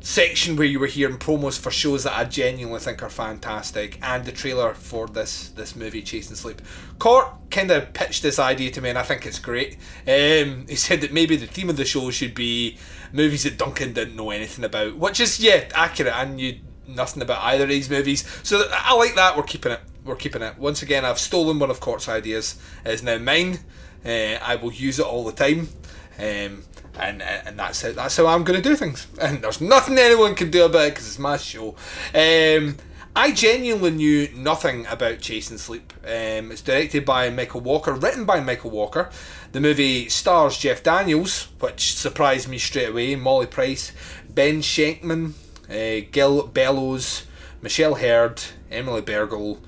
[0.00, 4.26] section where you were hearing promos for shows that I genuinely think are fantastic, and
[4.26, 6.60] the trailer for this this movie, Chasing Sleep.
[6.98, 9.78] Court kind of pitched this idea to me, and I think it's great.
[10.06, 12.76] Um, he said that maybe the theme of the show should be
[13.14, 16.14] movies that Duncan didn't know anything about, which is yeah accurate.
[16.14, 19.38] I knew nothing about either of these movies, so I like that.
[19.38, 19.80] We're keeping it.
[20.04, 20.58] We're keeping it.
[20.58, 22.60] Once again, I've stolen one of Court's ideas.
[22.84, 23.60] It is now mine.
[24.04, 25.68] Uh, I will use it all the time.
[26.18, 26.64] Um,
[26.98, 27.96] and and that's it.
[27.96, 29.06] That's how I'm going to do things.
[29.20, 31.74] And there's nothing anyone can do about it because it's my show.
[32.14, 32.76] Um,
[33.16, 35.92] I genuinely knew nothing about Chasing Sleep.
[36.02, 39.08] Um, it's directed by Michael Walker, written by Michael Walker.
[39.52, 43.14] The movie stars Jeff Daniels, which surprised me straight away.
[43.14, 43.92] Molly Price,
[44.28, 45.34] Ben Shenkman,
[45.70, 47.24] uh, Gil Bellows,
[47.62, 49.60] Michelle Hurd, Emily Bergl,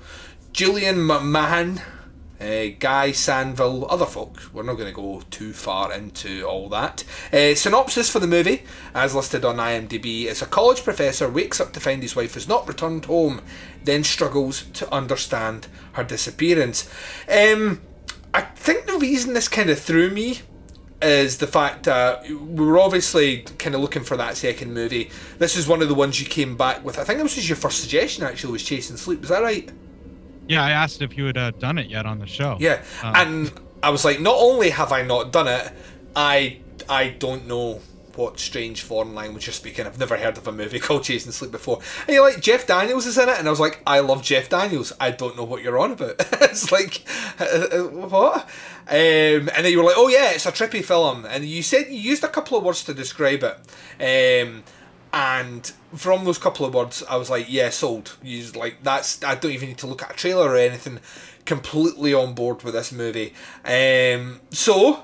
[0.51, 1.81] Julian McMahon,
[2.39, 4.41] uh, Guy Sanville, other folk.
[4.53, 7.03] We're not going to go too far into all that.
[7.33, 11.73] Uh, synopsis for the movie, as listed on IMDb, is a college professor wakes up
[11.73, 13.41] to find his wife has not returned home,
[13.83, 16.89] then struggles to understand her disappearance.
[17.29, 17.81] Um,
[18.33, 20.41] I think the reason this kind of threw me
[21.01, 25.09] is the fact that we were obviously kind of looking for that second movie.
[25.37, 26.97] This is one of the ones you came back with.
[26.97, 29.21] I think this was your first suggestion actually, was Chasing Sleep.
[29.21, 29.71] Was that right?
[30.47, 32.57] Yeah, I asked if you had uh, done it yet on the show.
[32.59, 33.51] Yeah, Uh, and
[33.83, 35.71] I was like, not only have I not done it,
[36.15, 37.81] I I don't know
[38.15, 39.85] what strange foreign language you're speaking.
[39.85, 41.79] I've never heard of a movie called Chasing Sleep before.
[42.07, 44.49] And you're like, Jeff Daniels is in it, and I was like, I love Jeff
[44.49, 44.91] Daniels.
[44.99, 46.15] I don't know what you're on about.
[46.41, 47.03] it's like,
[47.39, 48.41] uh, uh, what?
[48.89, 51.87] Um, and then you were like, oh yeah, it's a trippy film, and you said
[51.89, 54.43] you used a couple of words to describe it.
[54.47, 54.63] Um,
[55.13, 58.17] and from those couple of words, I was like, yeah, sold.
[58.21, 60.99] You like that's I don't even need to look at a trailer or anything.
[61.45, 63.33] Completely on board with this movie.
[63.63, 65.03] Um, so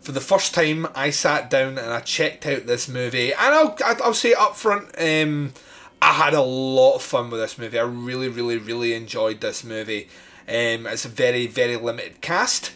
[0.00, 3.76] for the first time, I sat down and I checked out this movie, and I'll
[3.84, 5.52] I'll say up front, um,
[6.00, 7.78] I had a lot of fun with this movie.
[7.78, 10.08] I really, really, really enjoyed this movie.
[10.48, 12.72] Um, it's a very, very limited cast,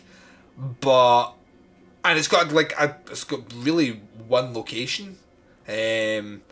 [0.80, 1.32] but
[2.04, 5.18] and it's got like a, it's got really one location,
[5.68, 6.42] um,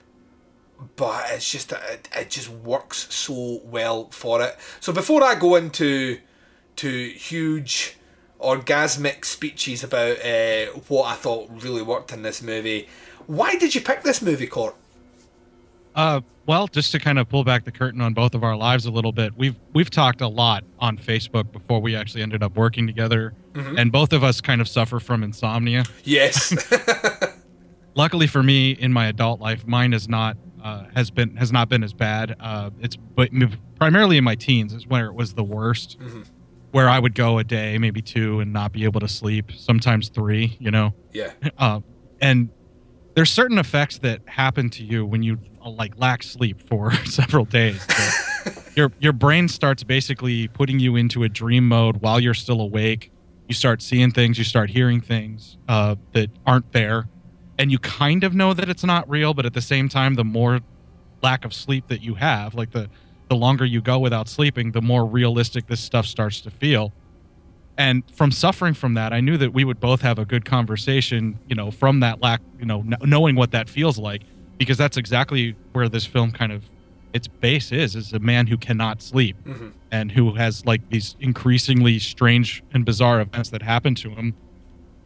[0.97, 4.57] but it's just it, it just works so well for it.
[4.81, 6.19] So before I go into
[6.77, 7.97] to huge
[8.41, 12.89] orgasmic speeches about uh, what I thought really worked in this movie,
[13.27, 14.75] why did you pick this movie, Court?
[15.95, 18.87] Uh, well, just to kind of pull back the curtain on both of our lives
[18.87, 22.57] a little bit, we've we've talked a lot on Facebook before we actually ended up
[22.57, 23.79] working together, Mhm.
[23.79, 25.85] and both of us kind of suffer from insomnia.
[26.05, 26.55] Yes.
[27.95, 31.69] Luckily for me, in my adult life, mine is not uh, has been has not
[31.69, 32.37] been as bad.
[32.39, 33.31] Uh, it's but
[33.77, 36.25] primarily in my teens is where it was the worst, Mhm.
[36.71, 39.51] where I would go a day, maybe two, and not be able to sleep.
[39.57, 40.57] Sometimes three.
[40.61, 40.95] You know.
[41.13, 41.33] Yeah.
[41.59, 41.81] Uh,
[42.21, 42.51] and
[43.15, 47.45] there's certain effects that happen to you when you uh, like lack sleep for several
[47.45, 47.85] days.
[48.77, 53.11] your your brain starts basically putting you into a dream mode while you're still awake.
[53.49, 57.09] You start seeing things, you start hearing things uh, that aren't there,
[57.61, 59.35] and you kind of know that it's not real.
[59.35, 60.61] But at the same time, the more
[61.23, 62.89] lack of sleep that you have, like the
[63.29, 66.93] the longer you go without sleeping, the more realistic this stuff starts to feel
[67.79, 71.39] and from suffering from that i knew that we would both have a good conversation
[71.47, 74.23] you know from that lack you know kn- knowing what that feels like
[74.59, 76.65] because that's exactly where this film kind of
[77.15, 79.71] its base is is a man who cannot sleep Mhm.
[79.93, 84.35] and who has like these increasingly strange and bizarre events that happen to him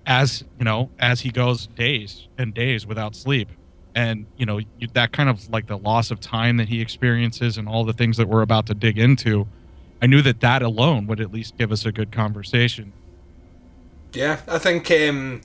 [0.06, 3.48] as you know as he goes days and days without sleep
[3.94, 7.56] and you know you, that kind of like the loss of time that he experiences
[7.56, 9.46] and all the things that we're about to dig into
[10.02, 12.92] i knew that that alone would at least give us a good conversation
[14.14, 15.42] Yeah, I think um,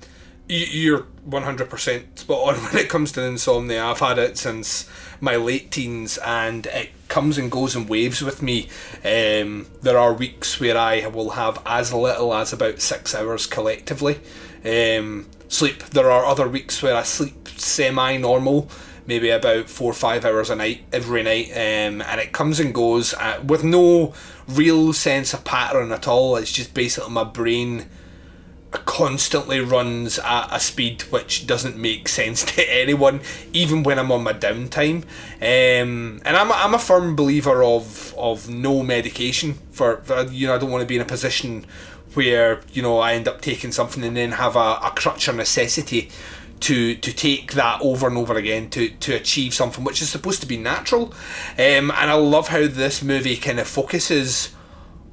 [0.47, 3.83] you're 100% spot on when it comes to insomnia.
[3.83, 8.41] I've had it since my late teens and it comes and goes in waves with
[8.43, 8.69] me.
[9.03, 14.19] Um, there are weeks where I will have as little as about six hours collectively
[14.65, 15.83] um, sleep.
[15.85, 18.69] There are other weeks where I sleep semi normal.
[19.05, 22.71] Maybe about four or five hours a night every night, um, and it comes and
[22.73, 24.13] goes uh, with no
[24.47, 26.35] real sense of pattern at all.
[26.35, 27.89] It's just basically my brain
[28.71, 34.23] constantly runs at a speed which doesn't make sense to anyone, even when I'm on
[34.23, 35.03] my downtime.
[35.41, 40.45] Um, and I'm, a- I'm a firm believer of of no medication for, for you
[40.47, 41.65] know I don't want to be in a position
[42.19, 45.33] where you know I end up taking something and then have a, a crutch or
[45.33, 46.11] necessity
[46.59, 50.41] to to take that over and over again to to achieve something which is supposed
[50.41, 51.13] to be natural.
[51.53, 54.49] Um, and I love how this movie kind of focuses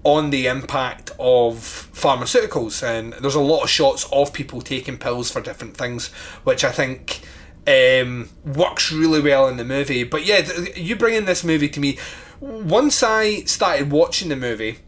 [0.02, 1.54] on the impact of
[1.94, 6.12] pharmaceuticals and there's a lot of shots of people taking pills for different things
[6.44, 7.22] which i think
[7.66, 11.98] um, works really well in the movie but yeah you bringing this movie to me
[12.38, 14.78] once i started watching the movie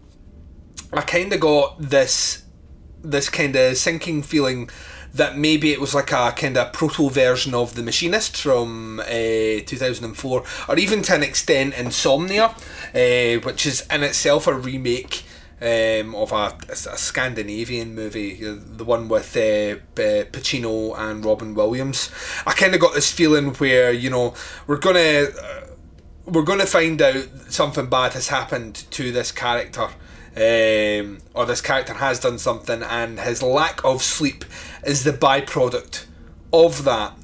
[0.92, 2.44] i kind of got this
[3.02, 4.68] this kind of sinking feeling
[5.14, 9.64] that maybe it was like a kind of proto version of The Machinist from uh,
[9.64, 12.54] 2004, or even to an extent Insomnia,
[12.94, 15.24] uh, which is in itself a remake
[15.60, 22.10] um, of a, a Scandinavian movie, the one with uh, Pacino and Robin Williams.
[22.46, 24.34] I kind of got this feeling where, you know,
[24.66, 25.26] we're gonna.
[25.40, 25.64] Uh,
[26.26, 29.88] we're going to find out something bad has happened to this character,
[30.38, 34.44] um, or this character has done something, and his lack of sleep
[34.86, 36.06] is the byproduct
[36.52, 37.14] of that.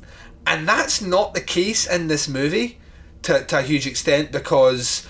[0.46, 2.78] And that's not the case in this movie
[3.22, 5.06] to, to a huge extent because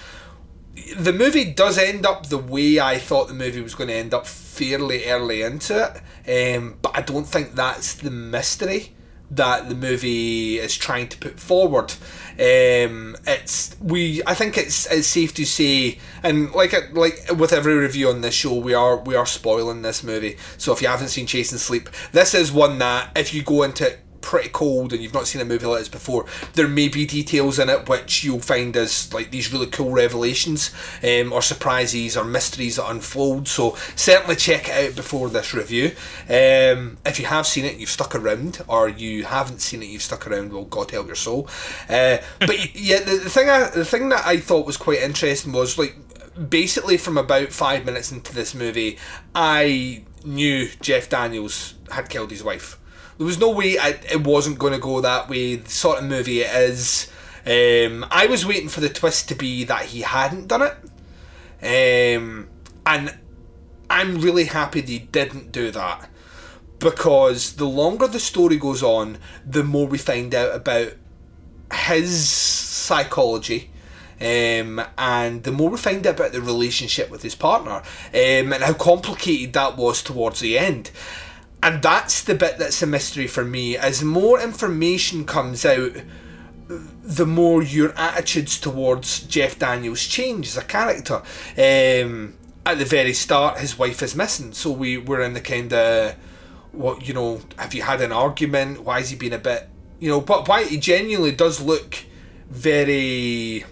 [0.97, 4.13] the movie does end up the way I thought the movie was going to end
[4.13, 8.95] up fairly early into it, um, but I don't think that's the mystery
[9.31, 11.93] that the movie is trying to put forward.
[12.35, 14.23] Um, it's we.
[14.27, 18.23] I think it's it's safe to say, and like it- like with every review on
[18.23, 20.37] this show, we are we are spoiling this movie.
[20.59, 23.97] So if you haven't seen Chasing Sleep, this is one that if you go into
[24.25, 27.59] pretty cold and you've not seen a movie like this before, there may be details
[27.59, 32.25] in it which you'll find as like these really cool revelations um, or surprises or
[32.25, 33.47] mysteries that unfold.
[33.47, 35.93] So certainly check it out before this review.
[36.29, 40.03] Um, if you have seen it, you've stuck around, or you haven't seen it, you've
[40.03, 40.53] stuck around.
[40.53, 41.49] Well, God help your soul.
[41.89, 45.53] Uh, but yeah, the, the thing I, the thing that I thought was quite interesting
[45.53, 45.97] was like
[46.49, 48.99] basically from about five minutes into this movie,
[49.35, 52.79] I knew Jeff Daniels had killed his wife.
[53.19, 55.57] There was no way I, it wasn't going to go that way.
[55.57, 57.11] The sort of movie it is,
[57.47, 62.49] Um, I was waiting for the twist to be that he hadn't done it, um,
[62.87, 63.19] and
[63.91, 66.09] I'm really happy they didn't do that
[66.79, 70.93] because the longer the story goes on, the more we find out about
[71.73, 73.71] his psychology.
[74.21, 77.83] Um, and the more we find out about the relationship with his partner
[78.15, 80.93] um, and how complicated that was towards the end.
[81.65, 83.75] And that's the bit that's a mystery for me.
[83.75, 85.93] As more information comes out,
[86.69, 91.23] the more your attitudes towards Jeff Daniels change as a character.
[91.57, 92.35] Um,
[92.67, 96.17] at the very start, his wife is missing, so we were in the kind of
[96.73, 97.41] what you know.
[97.57, 98.83] Have you had an argument?
[98.83, 99.67] Why has he been a bit,
[100.01, 100.21] you know?
[100.21, 101.97] But why he genuinely does look
[102.51, 103.65] very.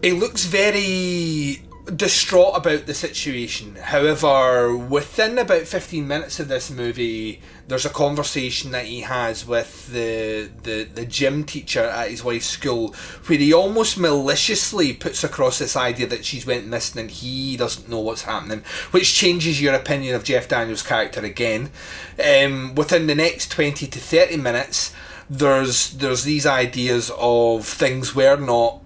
[0.00, 3.76] He looks very distraught about the situation.
[3.76, 9.92] However, within about 15 minutes of this movie, there's a conversation that he has with
[9.92, 12.94] the, the, the gym teacher at his wife's school
[13.26, 17.88] where he almost maliciously puts across this idea that she's went missing and he doesn't
[17.88, 21.70] know what's happening, which changes your opinion of Jeff Daniels' character again.
[22.22, 24.94] Um, within the next 20 to 30 minutes,
[25.30, 28.82] there's there's these ideas of things were not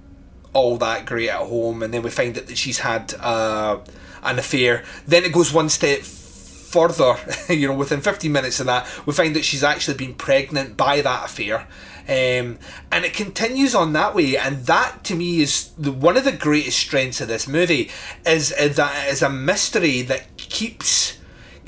[0.53, 3.79] all that great at home, and then we find out that she's had uh,
[4.23, 4.85] an affair.
[5.07, 7.17] Then it goes one step further,
[7.53, 11.01] you know, within 15 minutes of that, we find that she's actually been pregnant by
[11.01, 11.67] that affair.
[12.09, 12.59] Um,
[12.91, 16.33] and it continues on that way, and that to me is the, one of the
[16.33, 17.91] greatest strengths of this movie
[18.27, 21.19] is, is that it is a mystery that keeps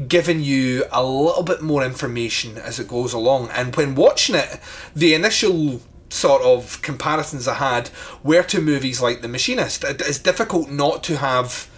[0.08, 3.48] giving you a little bit more information as it goes along.
[3.50, 4.58] And when watching it,
[4.96, 5.80] the initial
[6.14, 7.90] sort of comparisons I had
[8.22, 9.84] were to movies like The Machinist.
[9.84, 11.68] It's difficult not to have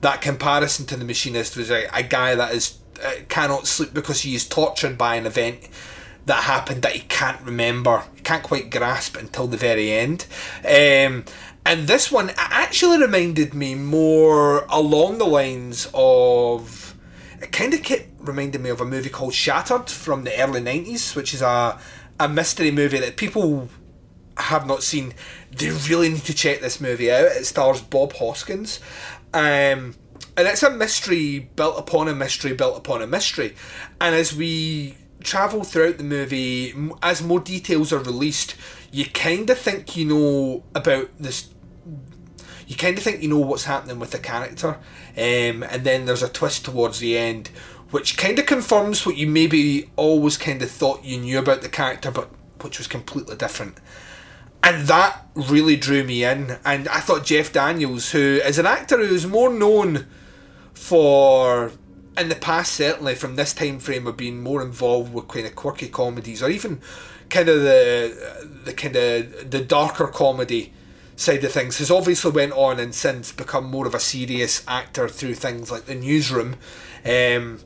[0.00, 4.20] that comparison to The Machinist, was a, a guy that is uh, cannot sleep because
[4.20, 5.68] he is tortured by an event
[6.26, 10.26] that happened that he can't remember, he can't quite grasp until the very end.
[10.64, 11.24] Um,
[11.66, 16.94] and this one actually reminded me more along the lines of.
[17.42, 21.14] It kind of kept reminding me of a movie called Shattered from the early 90s,
[21.14, 21.78] which is a
[22.20, 23.68] a mystery movie that people
[24.36, 25.14] have not seen,
[25.52, 27.26] they really need to check this movie out.
[27.26, 28.80] It stars Bob Hoskins.
[29.32, 29.94] Um,
[30.36, 33.54] and it's a mystery built upon a mystery built upon a mystery.
[34.00, 38.56] And as we travel throughout the movie, as more details are released,
[38.90, 41.50] you kind of think you know about this.
[42.66, 44.78] You kind of think you know what's happening with the character,
[45.16, 47.50] um, and then there's a twist towards the end
[47.94, 51.68] which kind of confirms what you maybe always kind of thought you knew about the
[51.68, 52.28] character, but
[52.60, 53.78] which was completely different.
[54.64, 56.58] And that really drew me in.
[56.64, 60.08] And I thought Jeff Daniels, who is an actor who's more known
[60.72, 61.70] for,
[62.18, 65.54] in the past certainly, from this time frame of being more involved with kind of
[65.54, 66.80] quirky comedies or even
[67.30, 70.72] kind of the the kind of the darker comedy
[71.14, 75.08] side of things has obviously went on and since become more of a serious actor
[75.08, 76.56] through things like the newsroom
[77.04, 77.60] um,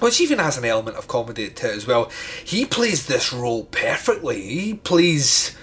[0.00, 2.10] which even has an element of comedy to it as well.
[2.44, 4.42] He plays this role perfectly.
[4.42, 5.56] He plays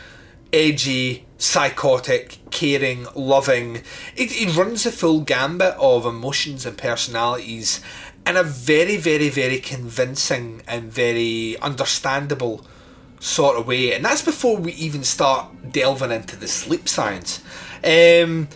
[0.51, 3.81] edgy, psychotic, caring, loving.
[4.15, 7.81] He, he runs the full gambit of emotions and personalities
[8.25, 12.65] in a very, very, very convincing and very understandable
[13.19, 13.93] sort of way.
[13.93, 17.41] And that's before we even start delving into the sleep science.
[17.83, 18.47] Um,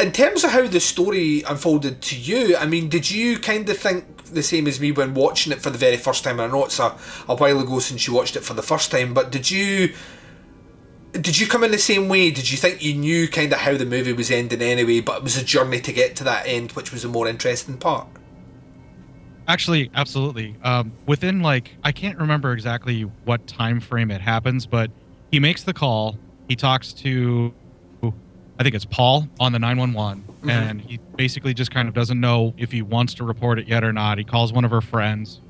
[0.00, 3.76] in terms of how the story unfolded to you, I mean, did you kind of
[3.76, 6.40] think the same as me when watching it for the very first time.
[6.40, 6.96] I know it's a,
[7.28, 9.94] a while ago since you watched it for the first time, but did you
[11.12, 12.30] did you come in the same way?
[12.30, 15.22] Did you think you knew kind of how the movie was ending anyway, but it
[15.24, 18.06] was a journey to get to that end, which was the more interesting part?
[19.48, 20.54] Actually, absolutely.
[20.62, 24.90] Um, within like I can't remember exactly what time frame it happens, but
[25.32, 26.16] he makes the call.
[26.48, 27.52] He talks to
[28.60, 30.50] I think it's Paul on the 911, mm-hmm.
[30.50, 33.84] and he basically just kind of doesn't know if he wants to report it yet
[33.84, 34.18] or not.
[34.18, 35.40] He calls one of her friends,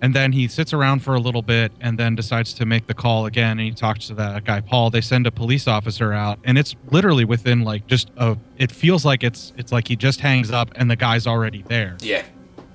[0.00, 2.94] and then he sits around for a little bit and then decides to make the
[2.94, 3.52] call again.
[3.52, 4.90] And he talks to that guy Paul.
[4.90, 8.36] They send a police officer out, and it's literally within like just a.
[8.56, 11.96] It feels like it's it's like he just hangs up and the guy's already there.
[12.00, 12.24] Yeah.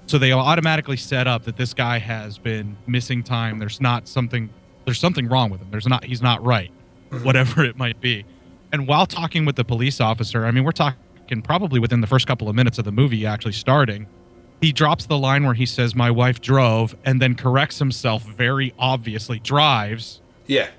[0.06, 3.60] So they automatically set up that this guy has been missing time.
[3.60, 4.50] There's not something.
[4.86, 5.70] There's something wrong with him.
[5.70, 6.04] There's not.
[6.04, 6.72] He's not right.
[7.12, 7.26] Mm-hmm.
[7.26, 8.26] Whatever it might be
[8.72, 12.28] and while talking with the police officer, I mean, we're talking probably within the first
[12.28, 14.08] couple of minutes of the movie actually starting,
[14.62, 18.74] he drops the line where he says, My wife drove, and then corrects himself very
[18.78, 20.22] obviously, drives.
[20.48, 20.70] Yeah.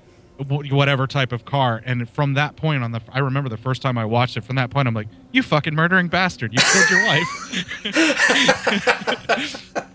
[0.47, 1.83] Whatever type of car.
[1.85, 4.55] And from that point on, the I remember the first time I watched it, from
[4.55, 6.53] that point, I'm like, You fucking murdering bastard.
[6.53, 7.85] You killed your wife.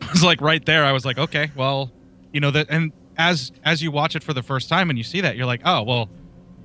[0.00, 0.84] it was like right there.
[0.84, 1.90] I was like, Okay, well,
[2.32, 5.04] you know that and as as you watch it for the first time and you
[5.04, 6.10] see that you're like oh well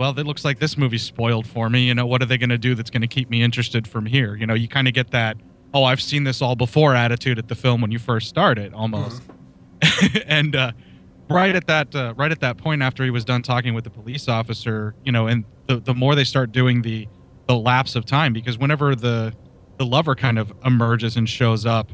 [0.02, 1.82] well it looks like this movie's spoiled for me.
[1.82, 4.08] You know what are they going to do that's going to keep me interested from
[4.08, 4.36] here?
[4.36, 5.38] You know you kind of get that
[5.74, 8.74] oh i've seen this all before attitude at the film when you first start it
[8.74, 9.22] almost.
[10.26, 10.72] And uh
[11.30, 13.90] right at that uh, right at that point after he was done talking with the
[13.90, 17.08] police officer you know and the, the more they start doing the
[17.48, 19.34] the lapse of time because whenever the
[19.78, 21.92] the lover kind of emerges and shows up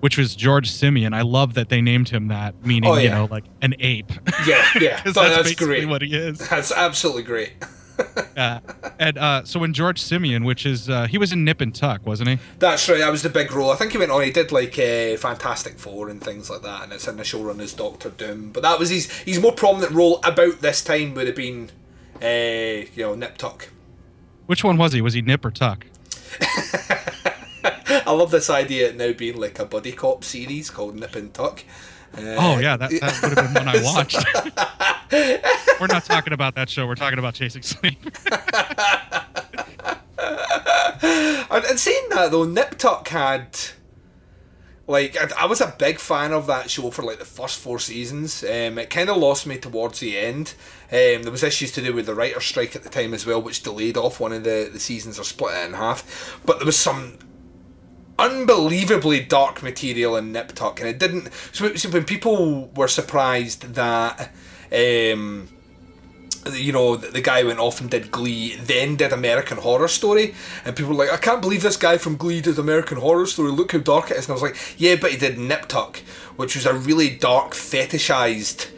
[0.00, 3.28] which was george Simian i love that they named him that meaning Oh, you know
[3.30, 4.12] like an ape
[4.46, 5.00] Yeah, yeah.
[5.04, 5.88] that's great.
[5.88, 7.52] what he is That's absolutely great.
[8.36, 8.60] yeah
[8.98, 12.06] and uh so when george Simian which is uh he was in nip and tuck
[12.06, 12.98] wasn't he That's right.
[12.98, 13.70] That was the big role.
[13.70, 14.22] I think he went on.
[14.22, 17.74] He did like uh, Fantastic Four and things like that, and its initial run as
[17.74, 18.52] Doctor Doom.
[18.52, 21.70] But that was his his more prominent role about this time would have been,
[22.22, 23.68] uh, you know, Nip Tuck.
[24.46, 25.84] which one was he was he nip or tuck
[28.10, 31.64] I love this idea now being like a buddy cop series called Nip and Tuck.
[32.12, 34.18] Uh, oh yeah that, that would have been one i watched
[35.80, 38.00] we're not talking about that show we're talking about chasing sleep
[41.50, 43.58] And, and saying that though, Nip Tuck had
[44.86, 47.78] like I, I was a big fan of that show for like the first four
[47.78, 48.44] seasons.
[48.44, 50.54] Um, it kind of lost me towards the end.
[50.92, 53.42] Um, there was issues to do with the writer's strike at the time as well,
[53.42, 56.40] which delayed off one of the, the seasons or split it in half.
[56.44, 57.18] But there was some
[58.20, 61.30] unbelievably dark material in Nip Tuck, and it didn't.
[61.52, 64.32] So, so when people were surprised that.
[64.72, 65.48] Um,
[66.54, 70.74] you know, the guy went off and did Glee, then did American Horror Story, and
[70.74, 73.50] people were like, I can't believe this guy from Glee did American Horror Story.
[73.50, 74.24] Look how dark it is.
[74.26, 75.98] And I was like, yeah, but he did Nip Tuck,
[76.36, 78.70] which was a really dark, fetishized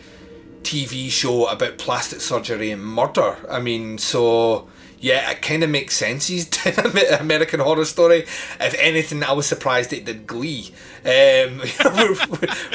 [0.63, 3.37] TV show about plastic surgery and murder.
[3.49, 4.69] I mean, so
[5.03, 6.29] yeah, it kind of makes sense.
[6.29, 8.21] He's did American Horror Story.
[8.61, 10.73] If anything, I was surprised it did Glee.
[11.01, 11.59] Um,
[11.93, 12.15] where,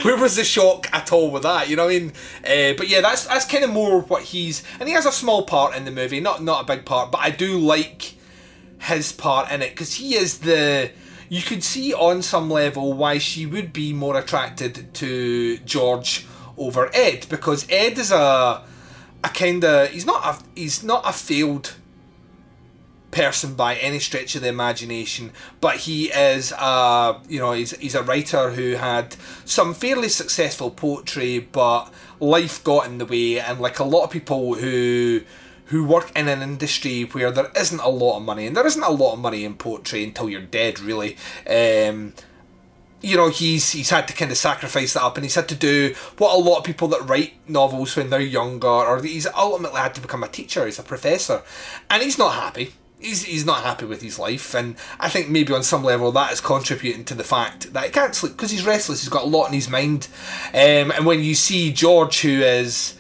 [0.04, 1.70] where was the shock at all with that?
[1.70, 2.12] You know what I mean?
[2.44, 5.44] Uh, but yeah, that's that's kind of more what he's, and he has a small
[5.44, 8.16] part in the movie, not not a big part, but I do like
[8.82, 10.92] his part in it because he is the.
[11.30, 16.26] You could see on some level why she would be more attracted to George
[16.58, 18.64] over Ed because Ed is a
[19.24, 21.76] a kind of he's not a he's not a failed
[23.12, 25.32] person by any stretch of the imagination,
[25.62, 30.70] but he is a you know he's he's a writer who had some fairly successful
[30.70, 35.22] poetry, but life got in the way, and like a lot of people who
[35.66, 38.84] who work in an industry where there isn't a lot of money, and there isn't
[38.84, 41.18] a lot of money in poetry until you're dead, really.
[41.46, 42.14] Um,
[43.02, 45.56] you know, he's he's had to kind of sacrifice that up, and he's had to
[45.56, 49.80] do what a lot of people that write novels when they're younger, or he's ultimately
[49.80, 51.44] had to become a teacher, he's a professor,
[51.90, 52.74] and he's not happy.
[53.00, 56.34] He's, he's not happy with his life, and I think maybe on some level that
[56.34, 59.02] is contributing to the fact that he can't sleep because he's restless.
[59.02, 60.08] He's got a lot in his mind,
[60.52, 62.96] um, and when you see George, who is,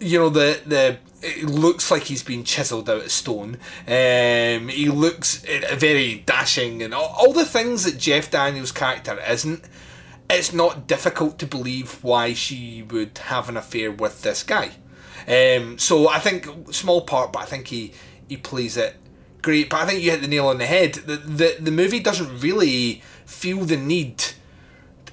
[0.00, 3.56] you know, the the it looks like he's been chiseled out of stone.
[3.86, 5.44] Um, he looks
[5.74, 9.64] very dashing, and all, all the things that Jeff Daniels' character isn't.
[10.30, 14.72] It's not difficult to believe why she would have an affair with this guy.
[15.26, 17.92] Um, so I think small part, but I think he
[18.28, 18.96] he plays it
[19.42, 19.70] great.
[19.70, 20.94] But I think you hit the nail on the head.
[20.94, 24.24] The the, the movie doesn't really feel the need.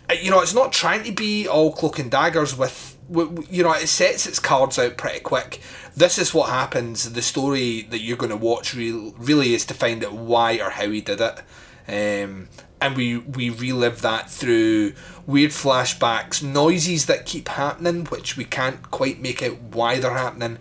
[0.10, 2.98] uh, You know, it's not trying to be all cloak and daggers with.
[3.08, 5.62] You know, it sets its cards out pretty quick.
[5.96, 7.14] This is what happens.
[7.14, 10.72] The story that you're going to watch real, really is to find out why or
[10.72, 11.44] how he did it.
[11.88, 12.50] Um,
[12.82, 14.94] and we we relive that through
[15.26, 20.58] weird flashbacks, noises that keep happening, which we can't quite make out why they're happening,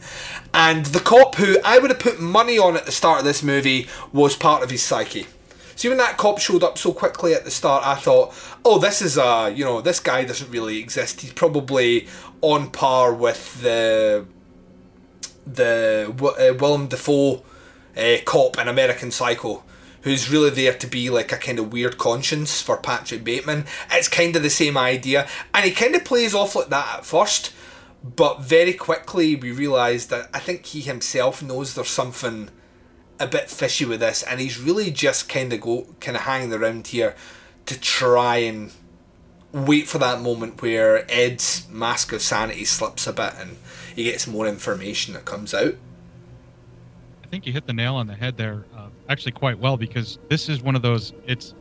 [0.52, 3.42] and the cop who I would have put money on at the start of this
[3.42, 5.26] movie was part of his psyche.
[5.76, 8.32] See, when that cop showed up so quickly at the start, I thought,
[8.64, 11.20] oh, this is a, you know, this guy doesn't really exist.
[11.20, 12.06] He's probably
[12.40, 14.26] on par with the
[15.46, 17.42] the uh, Willem Dafoe
[17.96, 19.62] uh, cop in American Psycho,
[20.04, 23.64] who's really there to be like a kind of weird conscience for Patrick Bateman.
[23.90, 27.06] It's kind of the same idea, and he kind of plays off like that at
[27.06, 27.52] first,
[28.02, 32.50] but very quickly we realise that I think he himself knows there's something
[33.18, 36.52] a bit fishy with this, and he's really just kind of go kind of hanging
[36.52, 37.16] around here
[37.66, 38.72] to try and
[39.52, 43.56] wait for that moment where Ed's mask of sanity slips a bit and
[43.94, 45.76] he gets more information that comes out.
[47.24, 50.18] I think you hit the nail on the head there, uh, actually quite well because
[50.28, 51.14] this is one of those.
[51.26, 51.54] It's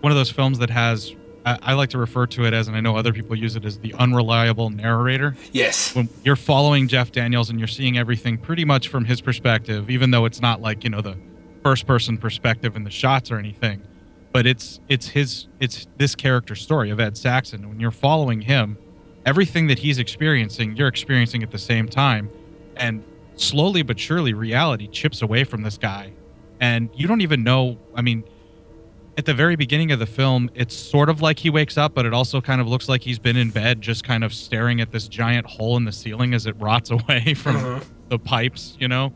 [0.00, 1.14] one of those films that has.
[1.44, 3.64] I, I like to refer to it as, and I know other people use it
[3.64, 5.36] as the unreliable narrator.
[5.52, 5.94] Yes.
[5.94, 10.12] When you're following Jeff Daniels and you're seeing everything pretty much from his perspective, even
[10.12, 11.18] though it's not like you know the
[11.62, 13.82] first person perspective in the shots or anything,
[14.32, 17.68] but it's it's his it's this character story of Ed Saxon.
[17.68, 18.78] When you're following him,
[19.26, 22.30] everything that he's experiencing, you're experiencing at the same time.
[22.76, 23.04] And
[23.36, 26.12] slowly but surely, reality chips away from this guy.
[26.60, 27.78] And you don't even know.
[27.94, 28.24] I mean,
[29.18, 32.06] at the very beginning of the film, it's sort of like he wakes up, but
[32.06, 34.90] it also kind of looks like he's been in bed, just kind of staring at
[34.90, 37.84] this giant hole in the ceiling as it rots away from Mhm.
[38.08, 39.12] the pipes, you know?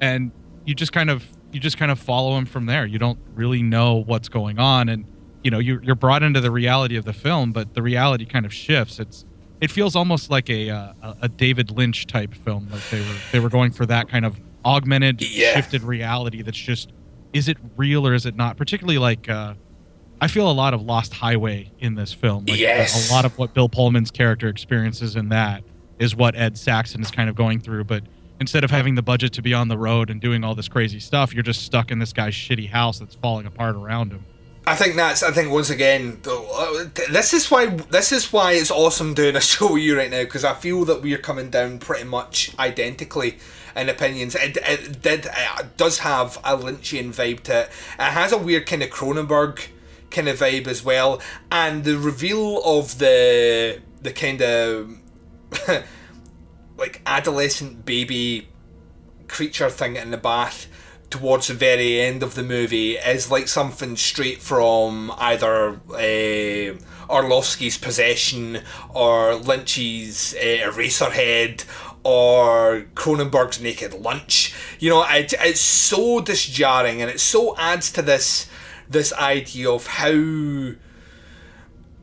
[0.00, 0.32] And
[0.64, 2.84] you just kind of you just kind of follow him from there.
[2.84, 5.04] You don't really know what's going on and
[5.44, 8.44] you know, you're, you're brought into the reality of the film, but the reality kind
[8.44, 8.98] of shifts.
[8.98, 9.24] It's
[9.60, 12.68] it feels almost like a uh, a- a David Lynch type film.
[12.70, 15.22] Like they were they were going for that kind of augmented,
[15.54, 16.42] shifted reality.
[16.42, 16.92] That's just
[17.32, 18.56] is it real or is it not?
[18.56, 19.54] Particularly like uh,
[20.20, 22.46] I feel a lot of Lost Highway in this film.
[22.46, 23.10] Like Yes.
[23.10, 25.62] a lot of what Bill Pullman's character experiences in that
[25.98, 27.84] is what Ed Saxon is kind of going through.
[27.84, 28.02] But
[28.40, 31.00] instead of having the budget to be on the road and doing all this crazy
[31.00, 34.24] stuff, you're just stuck in this guy's shitty house that's falling apart around him.
[34.66, 35.22] I think that's.
[35.22, 39.40] I think once again, uh, this is why this is why it's awesome doing a
[39.52, 43.38] show with you right now because I feel that we're coming down pretty much identically
[43.76, 44.34] in opinions.
[44.34, 47.70] It, it did it does have a Lynchian vibe to it.
[47.98, 49.68] It has a weird kind of Cronenberg
[50.10, 51.20] kind of vibe as well,
[51.52, 54.98] and the reveal of the the kind of
[56.76, 58.48] like adolescent baby
[59.28, 60.66] creature thing in the bath
[61.10, 66.74] towards the very end of the movie is like something straight from either uh,
[67.08, 68.60] Orlovsky's Possession
[68.92, 71.64] or Lynch's uh, Eraserhead
[72.02, 74.54] or Cronenberg's Naked Lunch.
[74.78, 78.48] You know, it, it's so disjarring and it so adds to this
[78.88, 80.72] this idea of how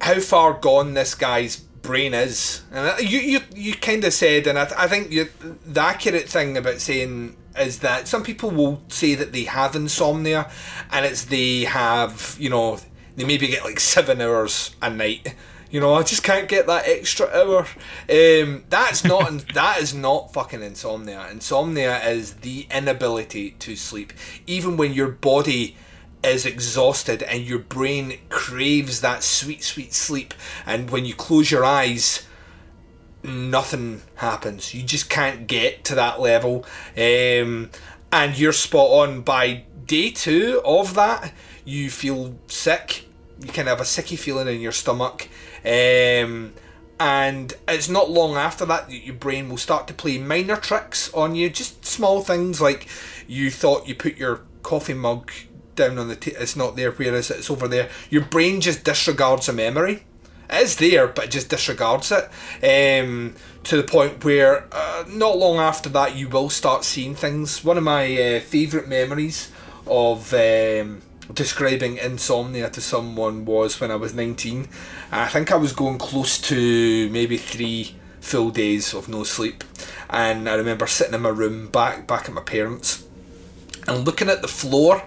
[0.02, 2.64] how far gone this guy's brain is.
[2.72, 5.30] And you you, you kind of said, and I, th- I think you,
[5.66, 10.50] the accurate thing about saying is that some people will say that they have insomnia,
[10.92, 12.80] and it's they have you know
[13.16, 15.36] they maybe get like seven hours a night.
[15.70, 17.66] You know, I just can't get that extra hour.
[18.10, 21.28] Um, that's not that is not fucking insomnia.
[21.30, 24.14] Insomnia is the inability to sleep,
[24.48, 25.76] even when your body
[26.24, 30.34] is exhausted and your brain craves that sweet, sweet sleep.
[30.66, 32.26] And when you close your eyes,
[33.24, 34.74] nothing happens.
[34.74, 36.66] You just can't get to that level.
[36.98, 37.70] Um,
[38.12, 41.34] and you're spot on by day two of that.
[41.66, 43.08] You feel sick.
[43.40, 45.28] You kind of have a sicky feeling in your stomach.
[45.66, 46.54] Um,
[47.00, 51.14] and it's not long after that that your brain will start to play minor tricks
[51.14, 51.50] on you.
[51.50, 52.88] Just small things like
[53.28, 55.32] you thought you put your coffee mug
[55.76, 57.90] down on the t- it's not there whereas it's over there.
[58.10, 60.04] Your brain just disregards a memory.
[60.50, 62.26] It is there but it just disregards it.
[63.04, 67.64] Um, to the point where uh, not long after that you will start seeing things.
[67.64, 69.52] One of my uh, favourite memories
[69.88, 71.02] of um,
[71.34, 74.68] describing insomnia to someone was when I was 19
[75.12, 79.64] I think I was going close to maybe three full days of no sleep.
[80.10, 83.06] And I remember sitting in my room back back at my parents
[83.88, 85.04] and looking at the floor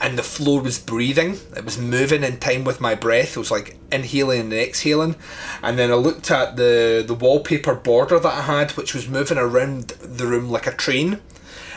[0.00, 1.38] and the floor was breathing.
[1.56, 3.36] It was moving in time with my breath.
[3.36, 5.16] It was like inhaling and exhaling.
[5.62, 9.38] And then i looked at the the wallpaper border that i had which was moving
[9.38, 11.20] around the room like a train.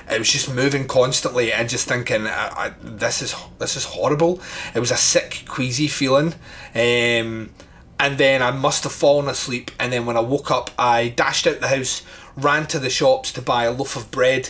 [0.09, 4.41] It was just moving constantly and just thinking I, I, this is this is horrible.
[4.73, 6.33] It was a sick queasy feeling.
[6.73, 7.51] Um,
[7.99, 9.71] and then I must have fallen asleep.
[9.79, 12.03] And then when I woke up I dashed out the house
[12.35, 14.49] ran to the shops to buy a loaf of bread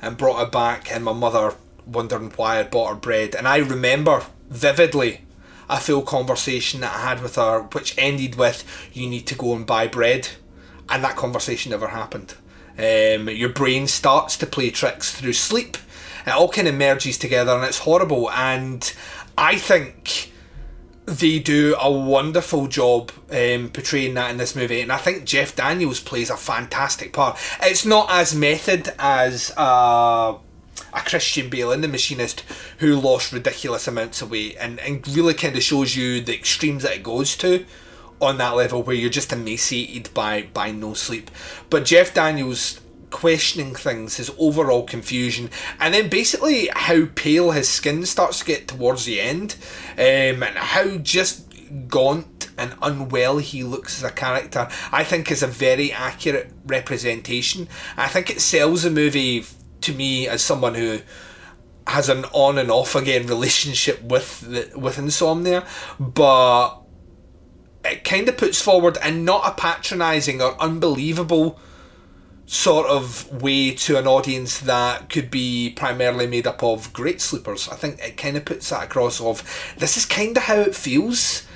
[0.00, 0.92] and brought it back.
[0.92, 1.54] And my mother
[1.86, 3.34] wondering why I'd bought her bread.
[3.34, 5.22] And I remember vividly
[5.68, 9.54] a full conversation that I had with her which ended with you need to go
[9.54, 10.28] and buy bread.
[10.88, 12.34] And that conversation never happened.
[12.78, 15.76] Um, your brain starts to play tricks through sleep.
[16.26, 18.30] It all kind of merges together and it's horrible.
[18.30, 18.92] And
[19.36, 20.32] I think
[21.06, 25.56] they do a wonderful job um, portraying that in this movie, and I think Jeff
[25.56, 27.38] Daniels plays a fantastic part.
[27.60, 30.36] It's not as method as uh,
[30.92, 32.40] a Christian Bale in The Machinist
[32.78, 36.82] who lost ridiculous amounts of weight, and, and really kind of shows you the extremes
[36.82, 37.64] that it goes to
[38.20, 41.30] on that level where you're just emaciated by, by no sleep.
[41.70, 48.06] But Jeff Daniels questioning things, his overall confusion, and then basically how pale his skin
[48.06, 49.56] starts to get towards the end,
[49.98, 51.52] um, and how just
[51.88, 57.68] gaunt and unwell he looks as a character, I think is a very accurate representation.
[57.96, 59.46] I think it sells the movie
[59.82, 61.00] to me as someone who
[61.86, 65.66] has an on and off again relationship with the, with insomnia,
[65.98, 66.78] but
[67.84, 71.58] it kind of puts forward and not a patronising or unbelievable
[72.46, 77.68] sort of way to an audience that could be primarily made up of great sleepers.
[77.68, 79.42] I think it kind of puts that across of
[79.78, 81.46] this is kind of how it feels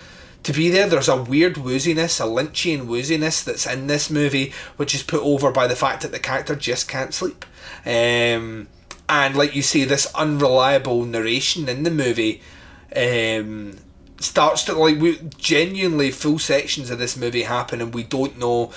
[0.42, 0.88] to be there.
[0.88, 5.50] There's a weird wooziness, a Lynchian wooziness that's in this movie, which is put over
[5.50, 7.44] by the fact that the character just can't sleep.
[7.86, 8.66] Um,
[9.08, 12.42] and like you say, this unreliable narration in the movie
[12.94, 13.78] um,
[14.18, 18.72] starts to like we genuinely full sections of this movie happen, and we don't know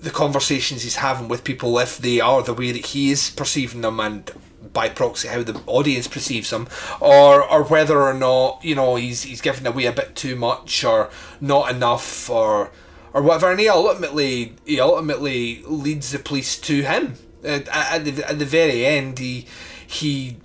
[0.00, 3.82] the conversations he's having with people if they are the way that he is perceiving
[3.82, 4.32] them, and
[4.72, 6.66] by proxy how the audience perceives him,
[7.00, 10.82] or or whether or not you know he's he's giving away a bit too much
[10.82, 12.72] or not enough or
[13.14, 17.16] or whatever, and he ultimately he ultimately leads the police to him.
[17.44, 19.46] At, at, the, at the very end, he
[19.86, 20.36] he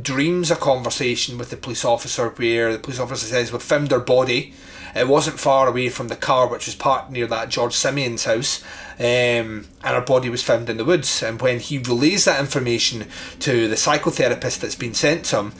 [0.00, 4.00] dreams a conversation with the police officer where the police officer says, We've found her
[4.00, 4.54] body.
[4.94, 8.62] It wasn't far away from the car which was parked near that George Simian's house,
[8.98, 11.22] um, and her body was found in the woods.
[11.22, 13.06] And when he relays that information
[13.40, 15.52] to the psychotherapist that's been sent to him,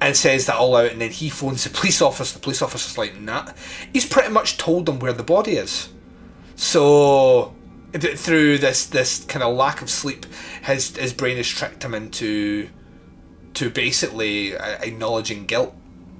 [0.00, 2.34] and says that all out, and then he phones the police officer.
[2.34, 3.52] The police officer's like, nah.
[3.92, 5.90] He's pretty much told them where the body is.
[6.56, 7.54] So
[7.92, 10.26] through this this kind of lack of sleep,
[10.64, 12.68] his his brain has tricked him into
[13.54, 15.74] to basically uh, acknowledging guilt,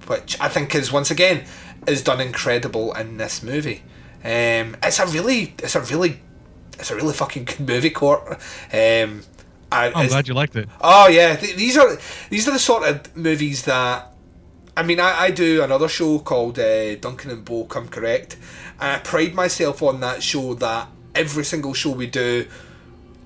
[0.06, 1.44] which I think is once again
[1.86, 3.82] is done incredible in this movie.
[4.24, 6.20] Um, it's a really, it's a really,
[6.78, 8.22] it's a really fucking good movie, Court.
[8.72, 9.22] Um,
[9.72, 10.68] I, I'm glad you liked it.
[10.80, 11.96] Oh yeah, th- these are
[12.28, 14.12] these are the sort of movies that
[14.76, 15.00] I mean.
[15.00, 18.36] I, I do another show called uh, Duncan and Bo Come Correct,
[18.78, 22.46] and I pride myself on that show that every single show we do,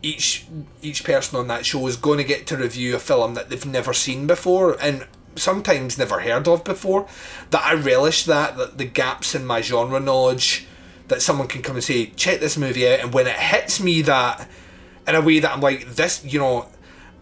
[0.03, 0.47] each
[0.83, 3.67] each person on that show is going to get to review a film that they've
[3.67, 7.09] never seen before and sometimes never heard of before.
[7.51, 10.67] That I relish that that the gaps in my genre knowledge
[11.09, 14.03] that someone can come and say check this movie out, and when it hits me
[14.03, 14.49] that
[15.07, 16.69] in a way that I'm like this, you know.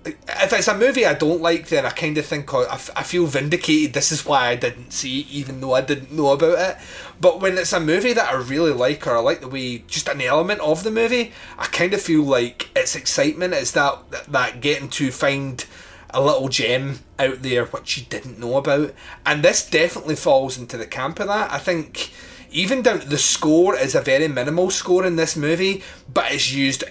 [0.06, 2.90] If it's a movie I don't like, then I kind of think oh, I, f-
[2.94, 3.94] I feel vindicated.
[3.94, 6.76] This is why I didn't see it, even though I didn't know about it.
[7.20, 10.08] But when it's a movie that I really like, or I like the way just
[10.08, 13.54] an element of the movie, I kind of feel like it's excitement.
[13.54, 13.98] It's that
[14.28, 15.64] that, getting to find
[16.10, 18.94] a little gem out there which you didn't know about,
[19.24, 21.50] and this definitely falls into the camp of that.
[21.50, 22.12] I think
[22.50, 25.82] even down the score is a very minimal score in this movie,
[26.12, 26.84] but it's used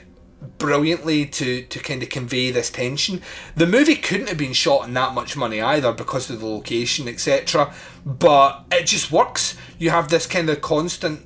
[0.57, 3.21] brilliantly to to kind of convey this tension.
[3.55, 7.07] The movie couldn't have been shot in that much money either because of the location,
[7.07, 7.73] etc.
[8.05, 9.57] But it just works.
[9.77, 11.25] You have this kind of constant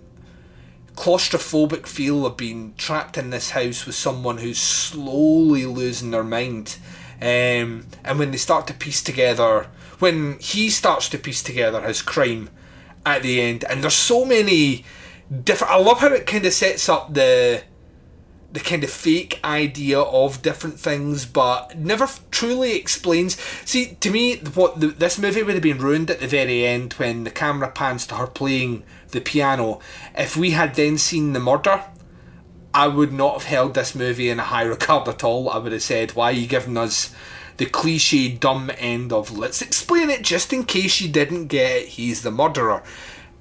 [0.95, 6.77] claustrophobic feel of being trapped in this house with someone who's slowly losing their mind.
[7.21, 9.67] Um, and when they start to piece together,
[9.99, 12.49] when he starts to piece together his crime
[13.05, 14.85] at the end, and there's so many
[15.43, 15.73] different.
[15.73, 17.63] I love how it kind of sets up the
[18.57, 23.39] the kind of fake idea of different things, but never f- truly explains.
[23.65, 26.93] See, to me, what the, this movie would have been ruined at the very end
[26.93, 29.79] when the camera pans to her playing the piano.
[30.17, 31.83] If we had then seen the murder,
[32.73, 35.51] I would not have held this movie in a high regard at all.
[35.51, 37.13] I would have said, "Why are you giving us
[37.57, 41.87] the cliche, dumb end of let's explain it just in case you didn't get it?
[41.89, 42.81] He's the murderer."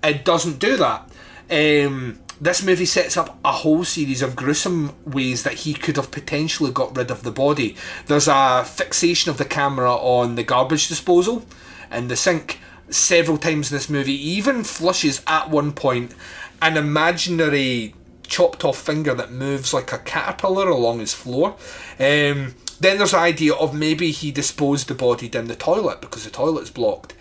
[0.04, 1.08] It doesn't do that.
[1.50, 6.10] Um, this movie sets up a whole series of gruesome ways that he could have
[6.10, 7.76] potentially got rid of the body.
[8.06, 11.46] There's a fixation of the camera on the garbage disposal
[11.90, 12.60] and the sink
[12.90, 14.12] several times in this movie.
[14.14, 16.14] Even flushes at one point
[16.60, 17.94] an imaginary
[18.26, 21.56] chopped off finger that moves like a caterpillar along his floor.
[21.98, 26.24] Um, then there's the idea of maybe he disposed the body down the toilet because
[26.24, 27.14] the toilet's blocked.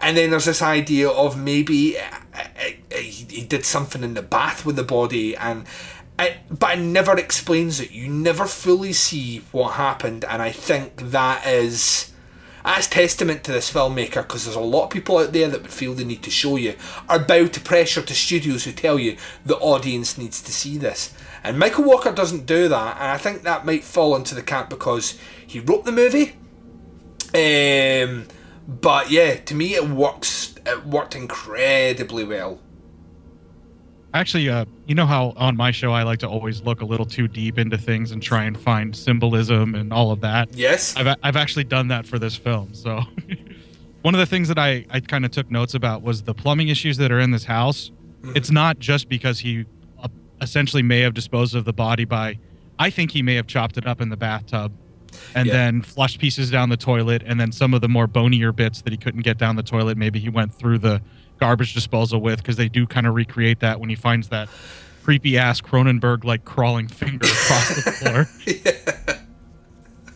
[0.00, 2.02] And then there's this idea of maybe uh,
[2.34, 5.66] uh, he he did something in the bath with the body, and
[6.50, 7.90] but it never explains it.
[7.90, 12.10] You never fully see what happened, and I think that is
[12.64, 15.72] that's testament to this filmmaker because there's a lot of people out there that would
[15.72, 16.74] feel the need to show you,
[17.08, 21.14] are bow to pressure to studios who tell you the audience needs to see this.
[21.42, 24.68] And Michael Walker doesn't do that, and I think that might fall into the camp
[24.68, 26.36] because he wrote the movie.
[27.32, 28.26] Um,
[28.66, 30.54] but yeah, to me it works.
[30.66, 32.60] It worked incredibly well.
[34.12, 37.06] Actually, uh, you know how on my show I like to always look a little
[37.06, 40.52] too deep into things and try and find symbolism and all of that.
[40.52, 42.74] Yes, I've I've actually done that for this film.
[42.74, 43.02] So,
[44.02, 46.68] one of the things that I I kind of took notes about was the plumbing
[46.68, 47.92] issues that are in this house.
[48.34, 49.64] It's not just because he
[50.02, 50.08] uh,
[50.42, 52.38] essentially may have disposed of the body by.
[52.78, 54.72] I think he may have chopped it up in the bathtub
[55.34, 55.52] and Yeah.
[55.52, 58.92] then flushed pieces down the toilet, and then some of the more bonier bits that
[58.92, 61.00] he couldn't get down the toilet, maybe he went through the
[61.38, 64.48] garbage disposal with, because they do kind of recreate that when he finds that
[65.02, 68.28] creepy ass Cronenberg like crawling finger across the floor.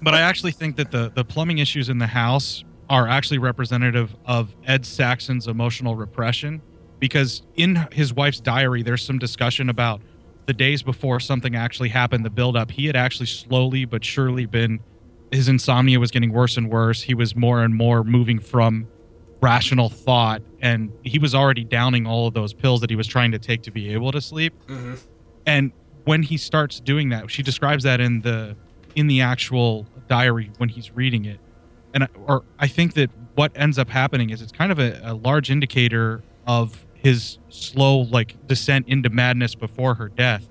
[0.02, 4.14] But I actually think that the the plumbing issues in the house are actually representative
[4.26, 6.60] of Ed Saxon's emotional repression
[6.98, 10.02] because in his wife's diary, there's some discussion about
[10.46, 12.70] the days before something actually happened, the build up.
[12.70, 14.80] He had actually slowly but surely been,
[15.30, 17.02] his insomnia was getting worse and worse.
[17.02, 18.86] He was more and more moving from
[19.40, 23.32] rational thought, and he was already downing all of those pills that he was trying
[23.32, 24.54] to take to be able to sleep.
[24.68, 24.98] Mhm.
[25.46, 25.72] And
[26.04, 28.56] when he starts doing that, she describes that in the
[28.94, 31.40] in the actual diary when he's reading it.
[31.92, 35.00] And I, or I think that what ends up happening is it's kind of a,
[35.02, 40.48] a large indicator of his slow like descent into madness before her death.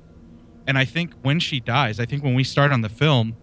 [0.67, 3.35] And I think when she dies, I think when we start on the film,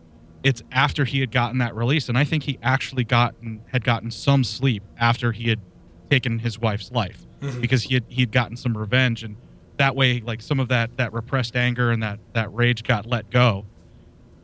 [0.43, 4.11] it's after he had gotten that release, and I think he actually gotten had gotten
[4.11, 5.61] some sleep after he had
[6.09, 7.61] taken his wife's life Mhm.
[7.61, 9.37] because he had he had gotten some revenge, and
[9.77, 13.29] that way, like some of that that repressed anger and that that rage got let
[13.31, 13.67] go,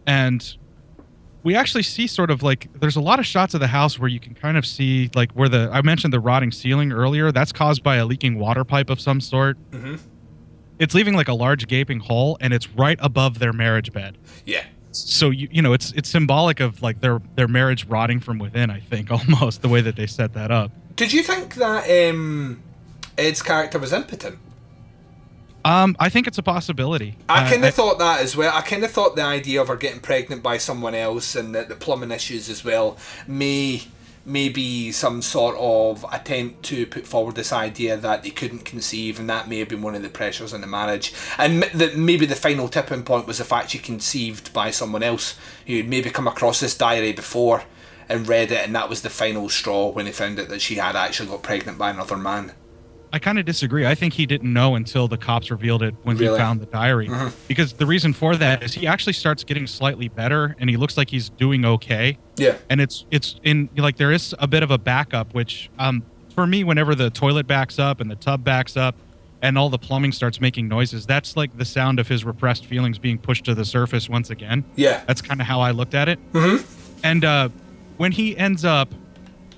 [0.07, 0.57] and
[1.47, 4.09] we actually see sort of like there's a lot of shots of the house where
[4.09, 7.31] you can kind of see like where the I mentioned the rotting ceiling earlier.
[7.31, 9.57] That's caused by a leaking water pipe of some sort.
[9.71, 10.01] Mhm.
[10.79, 14.65] It's leaving like a large gaping hole, and it's right above their marriage bed Yeah.
[14.91, 18.69] so you you know it's it's symbolic of like their their marriage rotting from within
[18.71, 22.61] i think almost the way that they set that up Did you think that um,
[23.19, 24.39] Ed's character was impotent?
[25.67, 27.11] Um i think it's a possibility.
[27.29, 28.53] I Uh, kind of thought that as well.
[28.55, 31.63] I kind of thought the idea of her getting pregnant by someone else and the,
[31.65, 32.97] the plumbing issues as well
[33.27, 33.83] may
[34.29, 39.21] may be some sort of attempt to put forward this idea that they couldn't conceive
[39.21, 41.13] and that may have been one of the pressures in the marriage.
[41.39, 45.05] And m- that maybe the final tipping point was the fact she conceived by someone
[45.05, 45.37] else
[45.67, 47.63] who had maybe come across this diary before
[48.09, 50.75] and read it and that was the final straw when they found out that she
[50.77, 52.53] had actually got pregnant by another man
[53.13, 56.17] i kind of disagree i think he didn't know until the cops revealed it when
[56.17, 56.33] Really?
[56.33, 57.33] he found the diary Mhm.
[57.49, 60.97] because the reason for that is he actually starts getting slightly better and he looks
[60.97, 64.71] like he's doing okay yeah and it's it's in like there is a bit of
[64.71, 66.03] a backup which um
[66.35, 68.95] for me whenever the toilet backs up and the tub backs up
[69.43, 72.99] and all the plumbing starts making noises that's like the sound of his repressed feelings
[72.99, 75.03] being pushed to the surface once again Yeah.
[75.07, 76.65] that's kind of how i looked at it Mhm.
[77.05, 77.49] and uh
[77.99, 78.93] when he ends up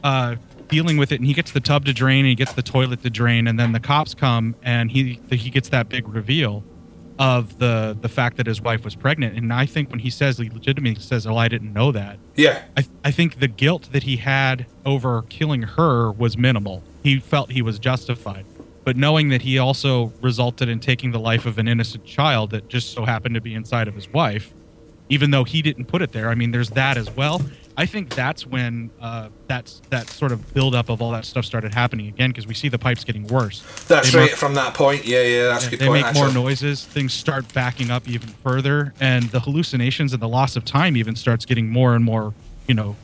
[0.04, 0.36] uh
[0.68, 3.02] dealing with it and he gets the tub to drain and he gets the toilet
[3.02, 6.62] to drain and then the cops come and he he gets that big reveal
[7.18, 10.38] of the the fact that his wife was pregnant and i think when he says
[10.38, 14.04] he legitimately says oh i didn't know that yeah I, I think the guilt that
[14.04, 16.82] he had over killing her was minimal.
[17.02, 18.44] He felt he was justified.
[18.84, 22.68] But knowing that he also resulted in taking the life of an innocent child that
[22.68, 24.54] just so happened to be inside of his wife,
[25.08, 27.42] even though he didn't put it there, I mean, there's that as well.
[27.78, 31.72] I think that's when uh, that's that sort of buildup of all that stuff started
[31.72, 33.62] happening again because we see the pipes getting worse.
[33.86, 35.06] that's They right from that point.
[35.06, 38.28] Yeah yeah that's a good they point make more noises things start backing up even
[38.28, 42.34] further and the hallucinations and the loss of time even starts getting more and more
[42.66, 42.96] you know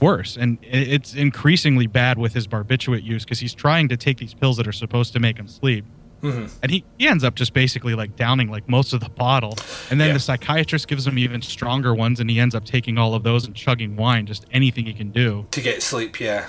[0.00, 0.38] worse.
[0.38, 4.56] And it's increasingly bad with his barbiturate use because he's trying to take these pills
[4.56, 5.84] that are supposed to make him sleep
[6.22, 6.50] Mhm.
[6.62, 9.56] and he, he ends up just basically like downing like most of the bottle
[9.90, 10.12] and then Yeah.
[10.14, 13.44] the psychiatrist gives him even stronger ones and he ends up taking all of those
[13.44, 16.46] and chugging wine just anything he can do to get sleep yeah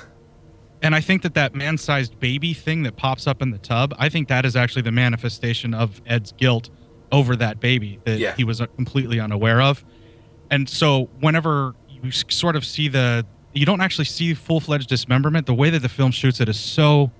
[0.81, 4.09] and I think that that man-sized baby thing that pops up in the tub, I
[4.09, 6.69] think that is actually the manifestation of Ed's guilt
[7.09, 8.35] over that baby that Yeah.
[8.35, 9.85] he was uh, completely unaware of.
[10.51, 15.53] And so whenever you sort of see the you don't actually see full-fledged dismemberment, the
[15.53, 17.11] way that the film shoots it is so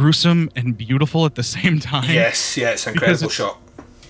[0.00, 2.10] gruesome and beautiful at the same time.
[2.10, 3.58] yes yeah it's an incredible it's- shot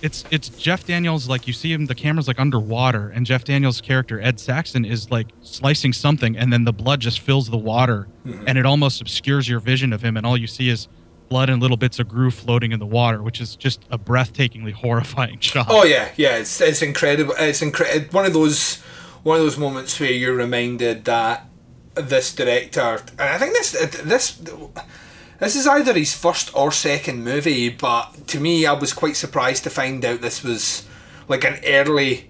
[0.01, 3.81] It's it's Jeff Daniels like you see him the camera's like underwater and Jeff Daniels'
[3.81, 8.07] character Ed Saxon is like slicing something and then the blood just fills the water
[8.25, 8.43] Mhm.
[8.47, 10.87] and it almost obscures your vision of him and all you see is
[11.29, 14.73] blood and little bits of groove floating in the water which is just a breathtakingly
[14.83, 15.67] horrifying shot.
[15.69, 17.33] Oh yeah, yeah, it's it's incredible.
[17.37, 18.07] It's incredible.
[18.19, 18.77] One of those
[19.29, 21.45] one of those moments where you're reminded that
[21.95, 22.89] this director,
[23.19, 23.69] and I think this
[24.13, 24.25] this
[25.41, 29.63] this is either his first or second movie, but to me, I was quite surprised
[29.63, 30.87] to find out this was
[31.27, 32.29] like an early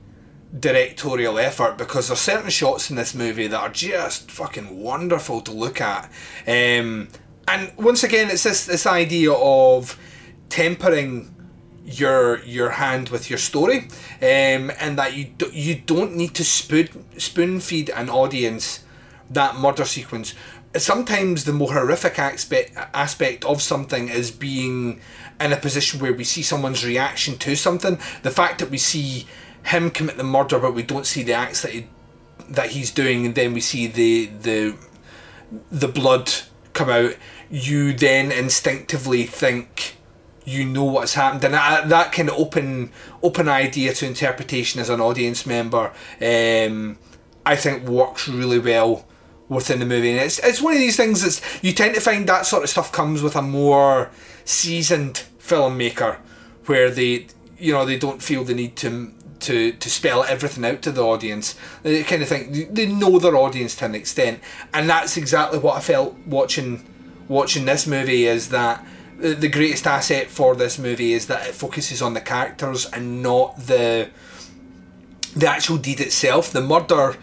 [0.57, 5.51] directorial effort because there's certain shots in this movie that are just fucking wonderful to
[5.51, 6.05] look at.
[6.47, 7.09] Um,
[7.49, 9.99] and once again, it's this this idea of
[10.47, 11.35] tempering
[11.83, 13.89] your your hand with your story,
[14.21, 16.87] um, and that you do, you don't need to spoon
[17.17, 18.85] spoon feed an audience
[19.29, 20.33] that murder sequence.
[20.77, 25.01] Sometimes the more horrific aspect aspect of something is being
[25.39, 27.99] in a position where we see someone's reaction to something.
[28.23, 29.27] The fact that we see
[29.65, 31.87] him commit the murder, but we don't see the acts that he,
[32.49, 34.75] that he's doing, and then we see the the
[35.69, 36.31] the blood
[36.73, 37.15] come out.
[37.49, 39.97] You then instinctively think
[40.45, 42.91] you know what's happened, and that, that kind of open
[43.21, 45.91] open idea to interpretation as an audience member,
[46.21, 46.97] um,
[47.45, 49.05] I think works really well
[49.51, 50.11] within the movie.
[50.11, 52.69] And it's it's one of these things that's you tend to find that sort of
[52.69, 54.09] stuff comes with a more
[54.45, 56.17] seasoned filmmaker,
[56.65, 57.27] where they
[57.59, 61.03] you know they don't feel the need to to to spell everything out to the
[61.03, 61.55] audience.
[61.83, 64.39] They kind of think they know their audience to an extent,
[64.73, 66.87] and that's exactly what I felt watching
[67.27, 68.25] watching this movie.
[68.25, 68.85] Is that
[69.19, 73.21] the the greatest asset for this movie is that it focuses on the characters and
[73.21, 74.09] not the
[75.35, 76.51] the actual deed itself.
[76.51, 77.17] The murder,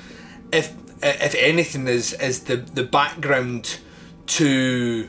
[0.53, 3.79] if if anything, is is the the background
[4.27, 5.09] to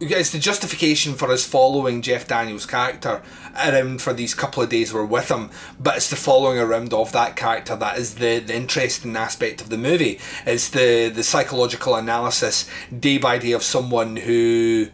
[0.00, 3.22] it's the justification for us following Jeff Daniels' character
[3.56, 7.10] around for these couple of days we're with him, but it's the following around of
[7.12, 10.20] that character that is the, the interesting aspect of the movie.
[10.46, 14.88] It's the, the psychological analysis day by day of someone who,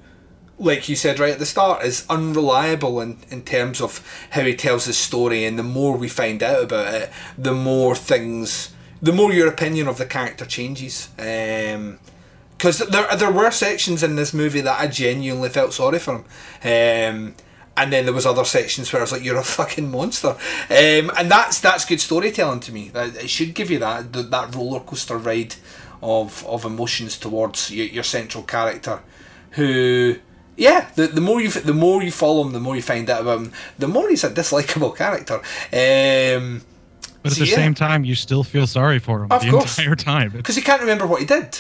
[0.59, 4.57] like you said right at the start, is unreliable in, in terms of how he
[4.57, 8.74] tells his story, and the more we find out about it, the more things,
[9.05, 11.11] the more your opinion of the character changes.
[11.19, 11.99] Um,
[12.57, 16.25] because there there were sections in this movie that I genuinely felt sorry for him.
[16.63, 17.35] Um,
[17.77, 21.11] and then there was other sections where I was like, "You're a fucking monster," um,
[21.19, 22.91] and that's that's good storytelling to me.
[22.95, 25.57] It should give you that that roller coaster ride
[26.03, 29.01] of of emotions towards your, your central character,
[29.53, 30.17] who.
[30.57, 33.23] Yeah, the, the more you the more you follow him, the more you find out
[33.23, 35.41] about him, the more he's a dislikable character.
[35.73, 36.63] Um,
[37.25, 37.57] But at so the yeah.
[37.57, 39.79] same time, you still feel sorry for him Of the course.
[39.79, 40.31] entire time.
[40.31, 41.59] because he can't remember what he did.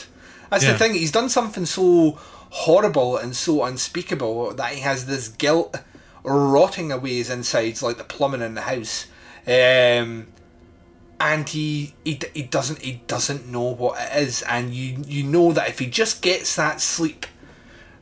[0.50, 0.72] That's Yeah.
[0.74, 0.94] the thing.
[0.94, 2.18] He's done something so
[2.50, 5.74] horrible and so unspeakable that he has this guilt
[6.22, 9.06] rotting away his insides like the plumbing in the house.
[9.46, 10.28] Um,
[11.20, 15.52] and he, he he doesn't he doesn't know what it is, and you you know
[15.52, 17.26] that if he just gets that sleep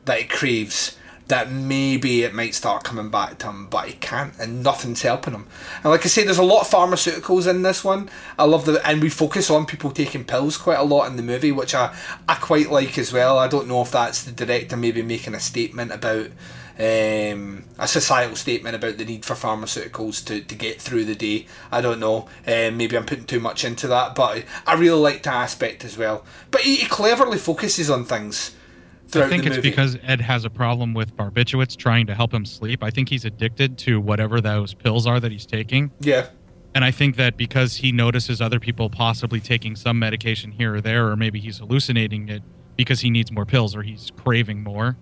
[0.05, 0.97] that he craves,
[1.27, 5.33] that maybe it might start coming back to him, but he can't, and nothing's helping
[5.33, 5.47] him.
[5.77, 8.09] And like I say, there's a lot of pharmaceuticals in this one.
[8.37, 11.23] I love the, and we focus on people taking pills quite a lot in the
[11.23, 11.95] movie, which I,
[12.27, 13.39] I quite like as well.
[13.39, 16.27] I don't know if that's the director maybe making a statement about.
[16.75, 21.45] Um, a societal statement about the need for pharmaceuticals to, to get through the day.
[21.71, 22.27] I don't know.
[22.47, 25.99] Um, maybe I'm putting too much into that, but I really like that aspect as
[25.99, 26.25] well.
[26.49, 28.55] But he, he cleverly focuses on things
[29.15, 29.69] I think it's movie.
[29.69, 32.83] because Ed has a problem with barbiturates trying to help him sleep.
[32.83, 35.91] I think he's addicted to whatever those pills are that he's taking.
[35.99, 36.27] Yeah.
[36.75, 40.81] And I think that because he notices other people possibly taking some medication here or
[40.81, 42.41] there, or maybe he's hallucinating it
[42.75, 44.97] because he needs more pills or he's craving more.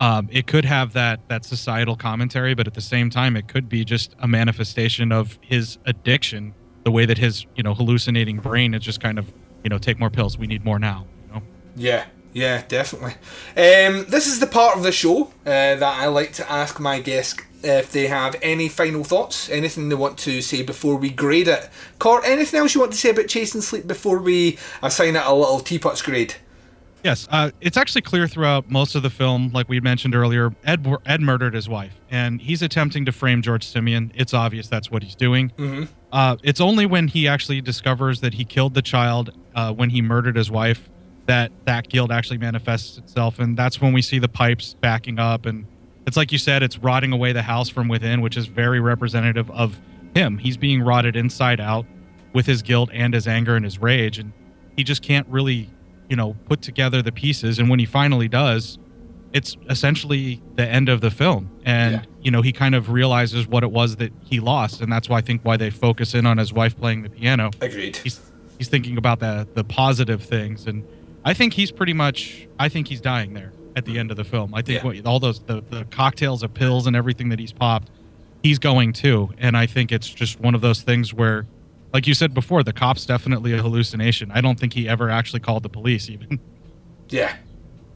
[0.00, 3.68] Um, it could have that that societal commentary, but at the same time, it could
[3.68, 6.54] be just a manifestation of his addiction.
[6.84, 9.30] The way that his you know hallucinating brain is just kind of
[9.62, 10.38] you know take more pills.
[10.38, 11.06] We need more now.
[11.26, 11.42] You know?
[11.76, 13.12] Yeah, yeah, definitely.
[13.56, 17.00] Um, this is the part of the show uh, that I like to ask my
[17.00, 21.48] guests if they have any final thoughts, anything they want to say before we grade
[21.48, 21.68] it.
[21.98, 25.34] Cor, anything else you want to say about Chasing Sleep before we assign it a
[25.34, 26.34] little teapots grade?
[27.02, 30.86] Yes, uh, it's actually clear throughout most of the film, like we mentioned earlier, Ed
[31.06, 34.12] Ed murdered his wife, and he's attempting to frame George Simian.
[34.14, 35.50] It's obvious that's what he's doing.
[35.56, 35.88] Mhm.
[36.12, 40.02] Uh, it's only when he actually discovers that he killed the child uh, when he
[40.02, 40.90] murdered his wife
[41.30, 45.46] that that guilt actually manifests itself, and that's when we see the pipes backing up,
[45.46, 45.64] and
[46.04, 49.48] it's like you said, it's rotting away the house from within, which is very representative
[49.52, 49.80] of
[50.14, 50.38] him.
[50.38, 51.86] He's being rotted inside out
[52.32, 54.32] with his guilt and his anger and his rage, and
[54.76, 55.70] he just can't really
[56.08, 57.60] you know put together the pieces.
[57.60, 58.78] And when he finally does
[59.32, 61.48] it's essentially the end of the film.
[61.64, 64.80] And you know he kind of realizes what it was that he lost.
[64.80, 67.50] And that's why i think why they focus in on his wife playing the piano.
[67.60, 67.96] Agreed.
[67.96, 68.20] He's
[68.58, 70.66] he's thinking about the the positive things.
[70.66, 70.84] And
[71.24, 74.24] i think he's pretty much i think he's dying there at the end of the
[74.24, 74.86] film i think Yeah.
[74.86, 77.88] what, all those the, the cocktails of pills and everything that he's popped
[78.42, 81.46] he's going too and i think it's just one of those things where
[81.92, 85.40] like you said before the cop's definitely a hallucination i don't think he ever actually
[85.40, 86.38] called the police even
[87.12, 87.34] Yeah,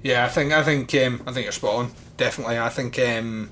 [0.02, 0.24] yeah.
[0.24, 1.92] I think I think um, I think you're spot on.
[2.16, 3.48] Definitely, I think um,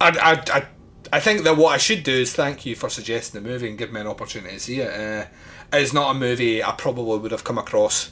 [0.00, 0.66] I, I, I,
[1.12, 3.76] I think that what I should do is thank you for suggesting the movie and
[3.76, 4.88] give me an opportunity to see it.
[4.90, 5.26] Uh,
[5.76, 8.10] it's not a movie I probably would have come across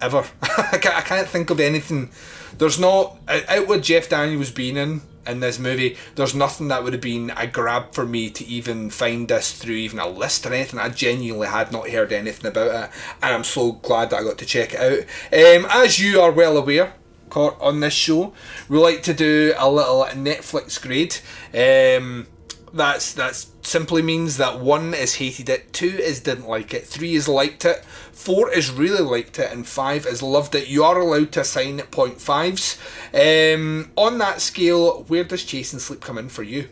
[0.00, 0.24] ever.
[0.42, 2.10] I, can't, I can't think of anything.
[2.58, 5.96] There's not out what Jeff Daniels being in in this movie.
[6.14, 9.74] There's nothing that would have been a grab for me to even find this through
[9.74, 10.78] even a list or anything.
[10.78, 12.90] I genuinely had not heard anything about it,
[13.22, 15.00] and I'm so glad that I got to check it out.
[15.32, 16.94] Um, as you are well aware,
[17.30, 18.32] Court, on this show,
[18.68, 21.16] we like to do a little Netflix grade.
[21.52, 22.28] Um,
[22.74, 27.14] that's that's simply means that one is hated it, two is didn't like it, three
[27.14, 30.68] is liked it, four is really liked it, and five is loved it.
[30.68, 32.78] You are allowed to assign point fives.
[33.14, 36.68] Um, on that scale, where does Chasing Sleep come in for you?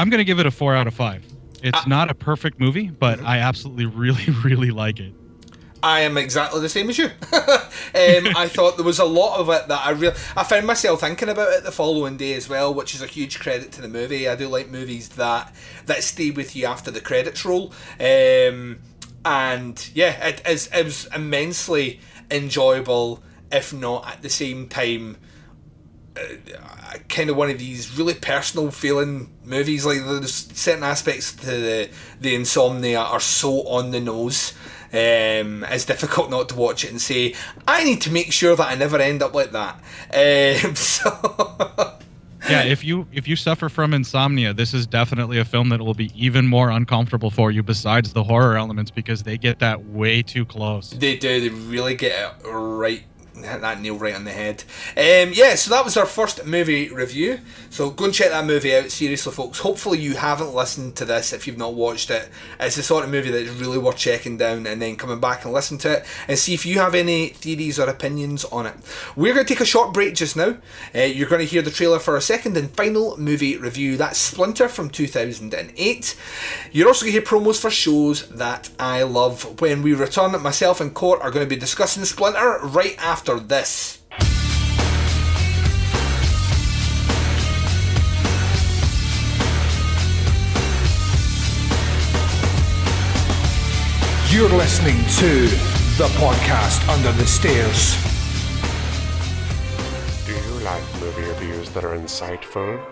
[0.00, 1.22] i'm gonna give it a four out of five
[1.62, 5.12] it's not a perfect movie but i absolutely really really like it
[5.82, 7.06] I am exactly the same as you.
[7.32, 11.00] um, I thought there was a lot of it that I really, I found myself
[11.00, 13.88] thinking about it the following day as well, which is a huge credit to the
[13.88, 14.28] movie.
[14.28, 15.54] I do like movies that
[15.86, 17.72] that stay with you after the credits roll.
[17.98, 18.80] Um,
[19.24, 22.00] and yeah, it is it was immensely
[22.30, 25.16] enjoyable, if not at the same time
[26.16, 29.86] uh, kind of one of these really personal feeling movies.
[29.86, 34.54] Like there's certain aspects to the the insomnia are so on the nose.
[34.92, 37.34] Um, it's difficult not to watch it and say,
[37.66, 39.76] I need to make sure that I never end up like that.
[40.12, 41.98] Um, so
[42.48, 45.94] yeah, if you if you suffer from insomnia, this is definitely a film that will
[45.94, 47.62] be even more uncomfortable for you.
[47.62, 50.90] Besides the horror elements, because they get that way too close.
[50.90, 51.40] They do.
[51.40, 53.04] They really get it right
[53.44, 54.64] hit that nail right on the head.
[54.96, 57.40] Um, yeah, so that was our first movie review.
[57.70, 59.60] So go and check that movie out, seriously, folks.
[59.60, 62.28] Hopefully, you haven't listened to this if you've not watched it.
[62.58, 65.54] It's the sort of movie that's really worth checking down and then coming back and
[65.54, 68.74] listen to it and see if you have any theories or opinions on it.
[69.16, 70.56] We're going to take a short break just now.
[70.94, 73.96] Uh, you're going to hear the trailer for a second and final movie review.
[73.96, 76.16] That's Splinter from 2008.
[76.72, 79.60] You're also going to hear promos for shows that I love.
[79.60, 83.98] When we return, myself and Court are going to be discussing Splinter right after this.
[94.32, 95.46] You're listening to
[95.98, 97.96] the podcast Under the Stairs.
[100.26, 102.82] Do you like movie reviews that are insightful,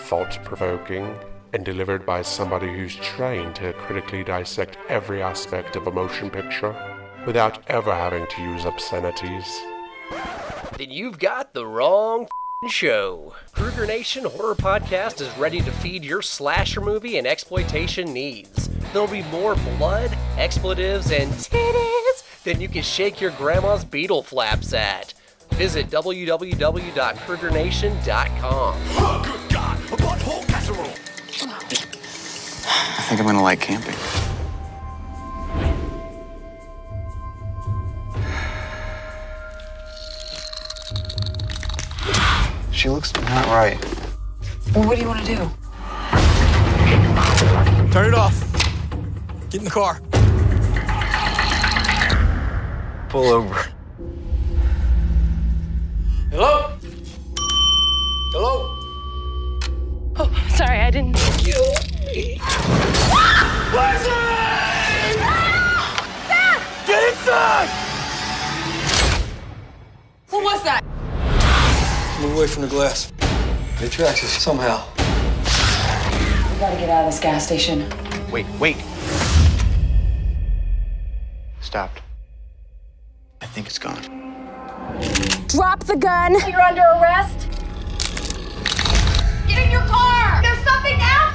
[0.00, 1.18] thought provoking,
[1.52, 6.93] and delivered by somebody who's trained to critically dissect every aspect of a motion picture
[7.26, 9.60] without ever having to use obscenities?
[10.78, 12.26] Then you've got the wrong
[12.68, 13.34] show.
[13.52, 18.68] Kruger Nation Horror Podcast is ready to feed your slasher movie and exploitation needs.
[18.92, 24.72] There'll be more blood, expletives, and titties than you can shake your grandma's beetle flaps
[24.72, 25.12] at.
[25.50, 28.34] Visit www.krugernation.com.
[28.42, 29.76] Oh, good God!
[29.78, 30.94] A butthole casserole!
[32.66, 33.94] I think I'm gonna like camping.
[42.74, 43.78] She looks not right.
[44.74, 45.36] Well, what do you want to do?
[47.92, 48.34] Turn it off.
[49.48, 50.00] Get in the car.
[53.08, 53.54] Pull over.
[56.30, 56.76] Hello?
[58.32, 58.76] Hello?
[60.16, 61.14] Oh, sorry, I didn't.
[61.14, 61.74] Kill
[62.06, 62.40] me.
[66.86, 67.68] Get inside!
[70.28, 70.93] What was that?
[72.24, 73.12] Move away from the glass.
[73.82, 74.82] It tracks us somehow.
[74.96, 77.86] We gotta get out of this gas station.
[78.32, 78.78] Wait, wait.
[81.60, 82.00] Stopped.
[83.42, 84.00] I think it's gone.
[85.48, 86.32] Drop the gun.
[86.48, 87.46] You're under arrest.
[89.46, 90.40] Get in your car.
[90.40, 91.33] There's something out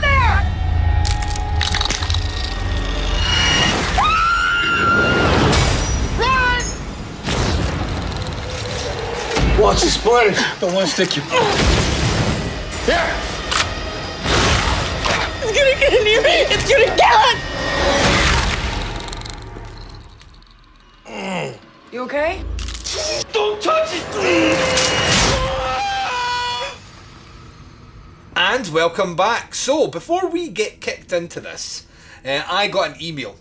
[9.59, 10.41] Watch the splinter.
[10.61, 11.21] Don't want to stick you.
[11.21, 13.13] Here.
[15.41, 16.21] It's gonna get in you.
[16.23, 17.21] It's gonna kill
[21.05, 21.59] it.
[21.91, 22.41] You okay?
[23.33, 24.05] Don't touch it!
[28.37, 29.53] And welcome back.
[29.53, 31.85] So, before we get kicked into this,
[32.23, 33.35] uh, I got an email.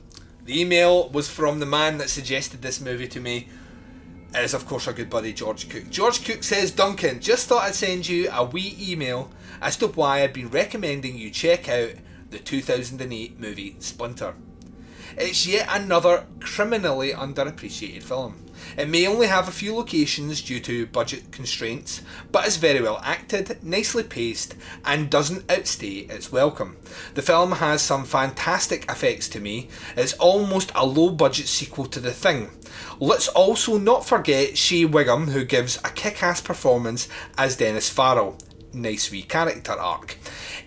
[0.44, 3.46] The email was from the man that suggested this movie to me.
[4.34, 5.88] Is, of course, our good buddy George Cook.
[5.90, 10.22] George Cook says, Duncan, just thought I'd send you a wee email as to why
[10.22, 11.92] I've been recommending you check out
[12.30, 14.34] the 2008 movie Splinter.
[15.16, 18.44] It's yet another criminally underappreciated film.
[18.76, 23.00] It may only have a few locations due to budget constraints, but is very well
[23.02, 26.76] acted, nicely paced, and doesn't outstay its welcome.
[27.14, 29.68] The film has some fantastic effects to me.
[29.96, 32.50] It's almost a low budget sequel to The Thing.
[33.00, 38.36] Let's also not forget Shea Whigham, who gives a kick ass performance as Dennis Farrell.
[38.72, 40.16] Nice wee character arc.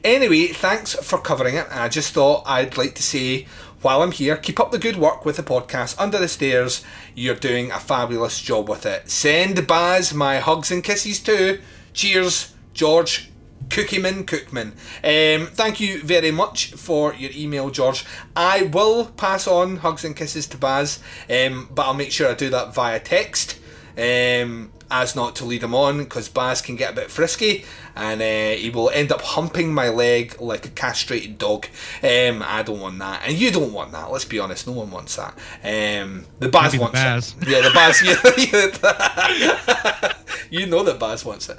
[0.03, 1.67] Anyway, thanks for covering it.
[1.69, 3.47] I just thought I'd like to say
[3.81, 6.83] while I'm here, keep up the good work with the podcast Under the Stairs.
[7.15, 9.09] You're doing a fabulous job with it.
[9.09, 11.59] Send Baz my hugs and kisses too.
[11.91, 13.30] Cheers, George
[13.71, 14.73] Cookieman Cookman.
[15.03, 18.05] Um, thank you very much for your email, George.
[18.35, 20.99] I will pass on hugs and kisses to Baz,
[21.29, 23.59] um, but I'll make sure I do that via text.
[23.97, 27.65] um, as not to lead him on because Baz can get a bit frisky
[27.95, 31.67] and uh, he will end up humping my leg like a castrated dog.
[32.03, 34.11] Um, I don't want that, and you don't want that.
[34.11, 35.33] Let's be honest, no one wants that.
[35.63, 37.35] Um, the Baz Maybe the wants Baz.
[37.41, 37.47] it.
[37.51, 38.01] Yeah, the Baz.
[39.41, 40.13] Yeah,
[40.49, 41.57] you know that Baz wants it.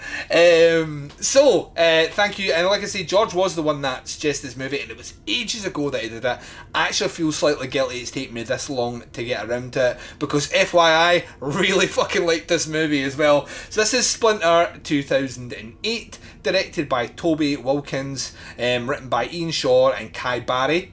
[0.83, 4.47] Um, so uh, thank you, and like I say, George was the one that suggested
[4.47, 6.39] this movie, and it was ages ago that he did it.
[6.75, 9.99] I actually feel slightly guilty it's taken me this long to get around to it
[10.19, 13.22] because FYI, really fucking liked this movie as well.
[13.23, 20.13] So this is Splinter 2008, directed by Toby Wilkins, um, written by Ian Shaw and
[20.13, 20.93] Kai Barry.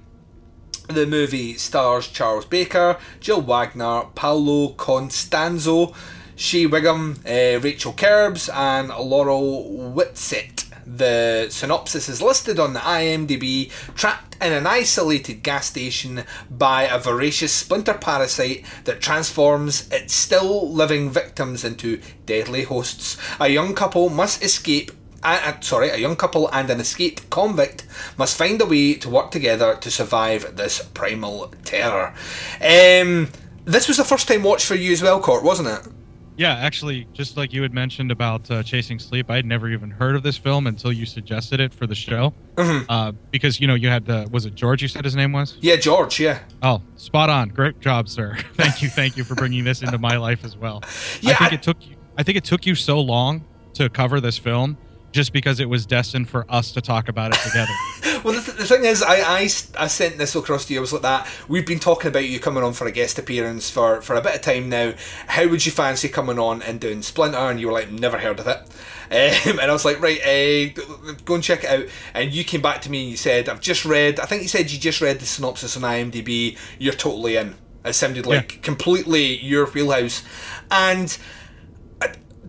[0.87, 5.95] The movie stars Charles Baker, Jill Wagner, Paulo Constanzo,
[6.35, 10.68] Shea Whigham, uh, Rachel Kerbs, and Laurel Whitsett.
[10.95, 13.71] The synopsis is listed on the IMDb.
[13.95, 20.71] Trapped in an isolated gas station by a voracious splinter parasite that transforms its still
[20.71, 24.91] living victims into deadly hosts, a young couple must escape
[25.21, 27.85] uh, sorry, a young couple and an escaped convict
[28.17, 32.13] must find a way to work together to survive this primal terror.
[32.61, 33.27] Um,
[33.65, 35.91] this was the first time watch for you as well, Court, wasn't it?
[36.39, 39.91] Yeah, actually, just like you had mentioned about uh, Chasing Sleep, I had never even
[39.91, 42.33] heard of this film until you suggested it for the show.
[42.55, 42.85] Mhm.
[42.87, 44.81] Uh, because you know you had the was it George?
[44.81, 45.57] You said his name was.
[45.59, 46.17] Yeah, George.
[46.17, 46.39] Yeah.
[46.63, 47.49] Oh, spot on!
[47.49, 48.37] Great job, sir.
[48.53, 50.81] thank you, thank you for bringing this into my life as well.
[51.21, 51.97] Yeah, I think I- it took you.
[52.17, 53.43] I think it took you so long
[53.73, 54.77] to cover this film
[55.11, 57.73] just because it was destined for us to talk about it together.
[58.21, 59.43] Well, the, th- the thing is, I
[59.77, 60.79] I sent this across to you.
[60.79, 61.25] I was like that.
[61.47, 64.35] We've been talking about you coming on for a guest appearance for, for a bit
[64.35, 64.93] of time now.
[65.27, 67.37] How would you fancy coming on and doing Splinter?
[67.37, 68.59] And you were like, never heard of it.
[69.11, 71.85] Um, and I was like, right, uh, go and check it out.
[72.13, 74.47] And you came back to me and you said, I've just read, I think you
[74.47, 76.55] said you just read the synopsis on IMDb.
[76.77, 77.55] You're totally in.
[77.83, 80.21] It sounded like completely your wheelhouse.
[80.69, 81.17] And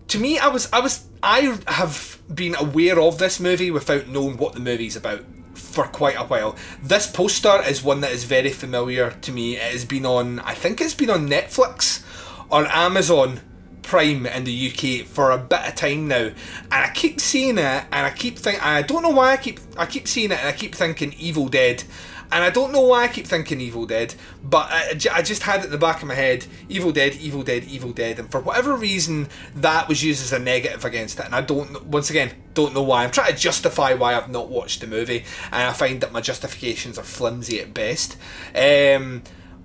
[0.08, 4.36] to me, I was, I was, I have been aware of this movie without knowing
[4.36, 5.24] what the movie's about
[5.54, 6.56] for quite a while.
[6.82, 9.56] This poster is one that is very familiar to me.
[9.56, 12.02] It has been on, I think it's been on Netflix
[12.50, 13.40] or Amazon
[13.82, 16.34] Prime in the UK for a bit of time now, and
[16.70, 19.86] I keep seeing it, and I keep thinking, I don't know why I keep, I
[19.86, 21.82] keep seeing it, and I keep thinking Evil Dead.
[22.32, 25.60] And I don't know why I keep thinking Evil Dead, but I, I just had
[25.60, 28.18] it in the back of my head Evil Dead, Evil Dead, Evil Dead.
[28.18, 31.26] And for whatever reason, that was used as a negative against it.
[31.26, 33.04] And I don't, once again, don't know why.
[33.04, 36.20] I'm trying to justify why I've not watched the movie, and I find that my
[36.20, 38.16] justifications are flimsy at best.
[38.54, 39.22] Um,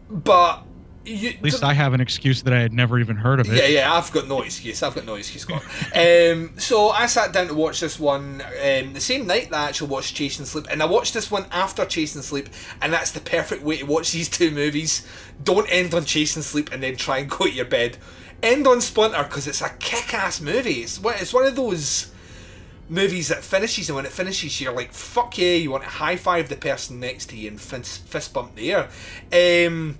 [0.09, 0.63] but.
[1.05, 3.57] You, At least I have an excuse that I had never even heard of it.
[3.57, 4.81] yeah, yeah, I've got no excuse.
[4.81, 5.63] I've got no excuse, Scott.
[5.95, 9.67] um, so I sat down to watch this one um, the same night that I
[9.69, 12.49] actually watched Chasing Sleep, and I watched this one after Chasing Sleep,
[12.81, 15.05] and that's the perfect way to watch these two movies.
[15.43, 17.97] Don't end on Chasing Sleep and then try and go to your bed.
[18.41, 20.81] End on Splinter because it's a kick-ass movie.
[20.81, 22.11] It's one, it's one of those
[22.89, 26.15] movies that finishes, and when it finishes, you're like, "Fuck yeah!" You want to high
[26.15, 29.67] five the person next to you and fist, fist bump the air.
[29.67, 29.97] Um,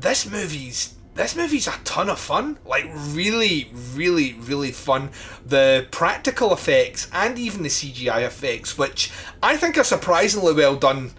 [0.00, 2.58] this movie's this movie's a ton of fun.
[2.64, 5.10] Like really, really, really fun.
[5.44, 9.10] The practical effects and even the CGI effects, which
[9.42, 11.12] I think are surprisingly well done.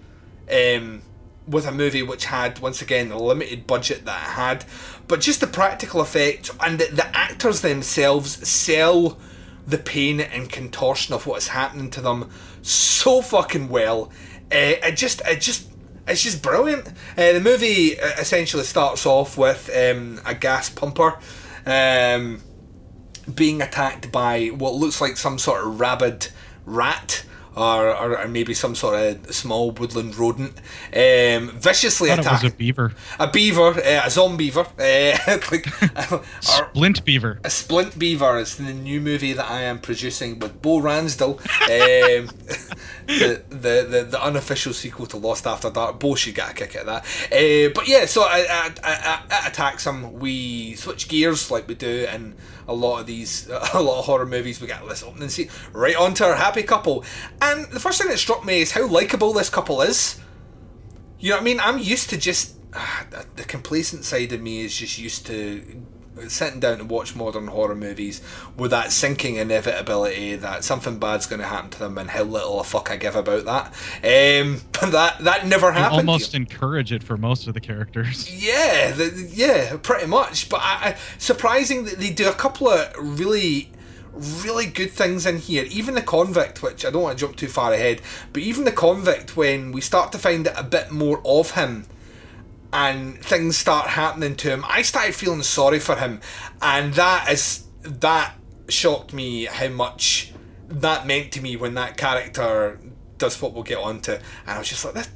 [0.52, 1.04] Um,
[1.48, 4.66] with a movie which had once again a limited budget that it had,
[5.08, 9.18] but just the practical effects and the, the actors themselves sell
[9.66, 12.30] the pain and contortion of what's happening to them
[12.62, 14.12] so fucking well.
[14.52, 15.71] Uh, it just, it just
[16.08, 16.88] it's just brilliant.
[17.18, 21.18] Uh, the movie uh, essentially starts off with um, a gas pumper
[21.66, 22.42] um,
[23.34, 26.28] being attacked by what looks like some sort of rabid
[26.66, 27.24] rat.
[27.54, 30.54] Or, or, or maybe some sort of small woodland rodent,
[30.96, 32.54] um, viciously I thought it was attacked.
[32.54, 32.94] a beaver.
[33.20, 35.18] A beaver, uh, a zombie beaver, uh,
[35.52, 35.68] like,
[36.14, 37.42] or- Splint beaver.
[37.44, 41.40] a Splint Beaver is the new movie that I am producing with Bo Ransdell.
[41.40, 42.28] um,
[43.08, 46.00] the, the, the the unofficial sequel to Lost After Dark.
[46.00, 47.04] Bo should get a kick at that.
[47.34, 50.20] Uh, but yeah, so I, I, I, I attacks him.
[50.20, 52.36] We switch gears like we do in
[52.68, 54.62] a lot of these, a lot of horror movies.
[54.62, 57.04] We get this opening scene right onto our happy couple.
[57.42, 60.20] And the first thing that struck me is how likable this couple is.
[61.20, 61.60] You know what I mean?
[61.60, 63.06] I'm used to just ah,
[63.36, 65.84] the- complacent side of me is just used to
[66.28, 68.22] sitting down to watch modern horror movies
[68.58, 72.60] with that sinking inevitability that something bad's going to happen to them and how little
[72.60, 73.68] a fuck I give about that.
[74.44, 76.00] Um, but that that never You happened.
[76.10, 78.30] almost encourage it for most of the characters.
[78.42, 80.50] Yeah, the, yeah, pretty much.
[80.50, 83.72] But I, I, surprising that they do a couple of really,
[84.14, 85.66] really good things in here.
[85.70, 88.02] Even the convict, which I don't want to jump too far ahead,
[88.34, 91.86] but even the convict, when we start to find a bit more of him,
[92.74, 96.22] and things start happening to him, I started feeling sorry for him,
[96.62, 98.36] and that is that
[98.70, 100.34] shocked me how much
[100.70, 102.80] that meant to me when that character
[103.18, 105.10] does what we'll get on to, and I was just like, this,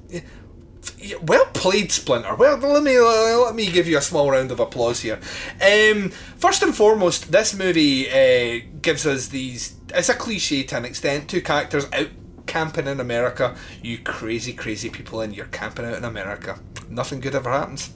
[1.21, 2.35] well played, Splinter.
[2.35, 5.19] Well, let me let me give you a small round of applause here.
[5.61, 9.75] Um, first and foremost, this movie uh, gives us these.
[9.93, 11.29] It's a cliche to an extent.
[11.29, 12.09] Two characters out
[12.45, 13.55] camping in America.
[13.81, 16.59] You crazy, crazy people, and you're camping out in America.
[16.89, 17.91] Nothing good ever happens.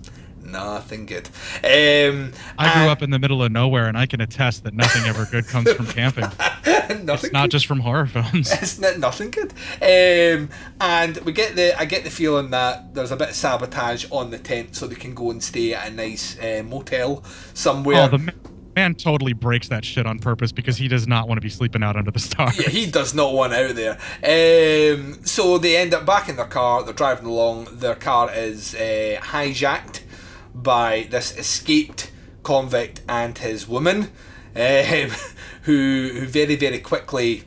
[0.52, 1.28] Nothing good.
[1.64, 5.06] Um, I grew up in the middle of nowhere, and I can attest that nothing
[5.06, 6.24] ever good comes from camping.
[6.64, 7.52] nothing it's not good.
[7.52, 8.52] just from horror films.
[8.52, 9.52] It's not, nothing good.
[9.82, 10.50] Um,
[10.82, 14.32] and we get the I get the feeling that there's a bit of sabotage on
[14.32, 17.24] the tent, so they can go and stay at a nice uh, motel
[17.54, 18.04] somewhere.
[18.04, 18.32] Oh, the ma-
[18.76, 21.84] man totally breaks that shit on purpose because he does not want to be sleeping
[21.84, 22.58] out under the stars.
[22.58, 23.98] Yeah, he does not want out there.
[24.24, 26.84] Um, so they end up back in their car.
[26.84, 27.68] They're driving along.
[27.72, 30.02] Their car is uh, hijacked
[30.54, 32.12] by this escaped
[32.44, 34.12] convict and his woman,
[34.56, 35.10] um,
[35.64, 37.44] who who very very quickly.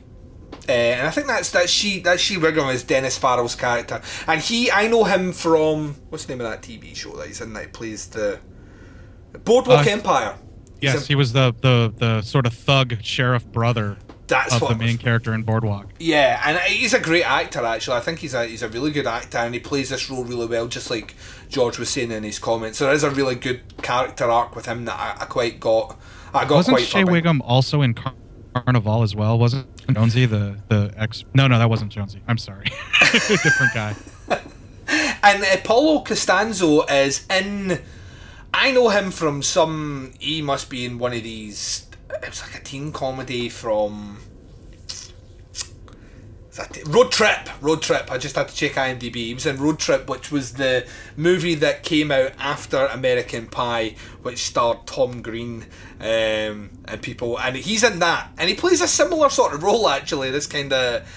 [0.67, 4.39] Uh, and I think that's that she that Shea Whigham is Dennis Farrell's character, and
[4.39, 7.51] he I know him from what's the name of that TV show that he's in
[7.53, 8.39] that he plays the
[9.43, 10.37] Boardwalk Uh, Empire.
[10.79, 13.97] Yes, in- he was the, the the sort of thug sheriff brother
[14.27, 15.87] That's of what the main character in Boardwalk.
[15.99, 17.65] Yeah, and he's a great actor.
[17.65, 20.23] Actually, I think he's a he's a really good actor, and he plays this role
[20.23, 20.67] really well.
[20.67, 21.15] Just like
[21.49, 24.85] George was saying in his comments, there is a really good character arc with him
[24.85, 25.99] that I, I quite got.
[26.33, 26.87] I got Wasn't quite.
[26.87, 28.13] Shea Whigham also in Car-
[28.55, 29.37] Carnival as well?
[29.37, 31.25] Wasn't Jonesy the the ex?
[31.33, 32.21] No, no, that wasn't Jonesy.
[32.27, 32.65] I'm sorry,
[33.01, 33.95] different guy.
[35.25, 37.81] And uh, Paulo Costanzo is in.
[38.53, 40.11] I know him from some.
[40.19, 41.82] He must be in one of these.
[42.21, 44.19] It was like a teen comedy from.
[46.59, 46.87] it?
[46.87, 47.49] Road Trip.
[47.61, 48.11] Road Trip.
[48.11, 49.15] I just had to check IMDb.
[49.15, 50.85] He was in Road Trip, which was the
[51.17, 55.65] movie that came out after American Pie, which starred Tom Green
[55.99, 57.39] um, and people.
[57.39, 60.29] And he's in that, and he plays a similar sort of role actually.
[60.31, 61.07] This kind of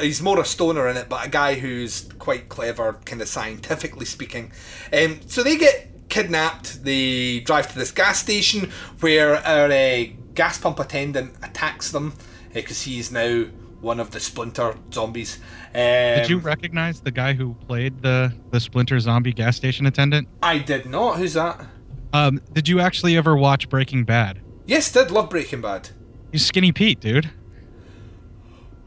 [0.00, 4.06] he's more a stoner in it, but a guy who's quite clever, kind of scientifically
[4.06, 4.52] speaking.
[4.92, 6.84] Um, so they get kidnapped.
[6.84, 8.70] They drive to this gas station
[9.00, 10.04] where our uh,
[10.38, 12.14] gas pump attendant attacks them
[12.54, 13.44] because he's now
[13.80, 15.40] one of the Splinter zombies.
[15.74, 20.28] Um, Did you recognize the guy who played the the Splinter zombie gas station attendant?
[20.40, 21.18] I did not.
[21.18, 21.66] Who's that?
[22.12, 24.40] Um, did you actually ever watch Breaking Bad?
[24.64, 25.90] Yes, did love Breaking Bad.
[26.30, 27.30] He's Skinny Pete, dude.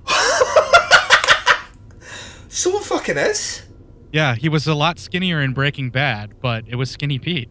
[2.53, 3.61] So fucking is.
[4.11, 7.49] Yeah, he was a lot skinnier in Breaking Bad, but it was Skinny Pete.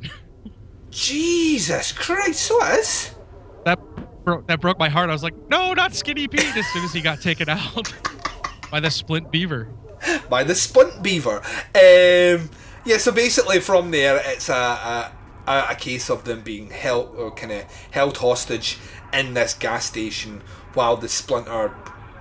[0.91, 3.15] Jesus Christ, so it is.
[4.21, 5.09] That bro- that broke my heart.
[5.09, 6.55] I was like, no, not Skinny Pete.
[6.57, 7.93] As soon as he got taken out
[8.71, 9.69] by the Splint Beaver.
[10.29, 11.39] by the Splint Beaver.
[11.75, 12.51] Um,
[12.85, 15.13] yeah, so basically from there, it's a, a,
[15.47, 18.79] a a case of them being held or kind of held hostage
[19.13, 20.43] in this gas station
[20.75, 21.75] while the Splinter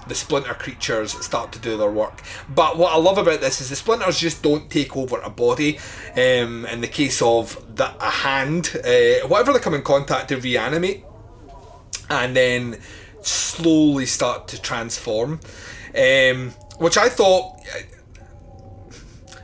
[0.08, 2.24] the Splinter creatures start to do their work.
[2.48, 5.78] But what I love about this is the Splinters just don't take over a body.
[6.16, 10.38] Um, in the case of the, a hand, uh, whatever they come in contact to
[10.38, 11.04] reanimate
[12.10, 12.80] and then
[13.22, 15.40] slowly start to transform.
[15.90, 17.60] Um, which I thought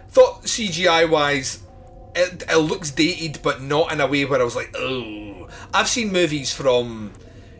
[0.09, 1.61] thought CGI wise
[2.15, 5.89] it, it looks dated but not in a way where I was like oh I've
[5.89, 7.11] seen movies from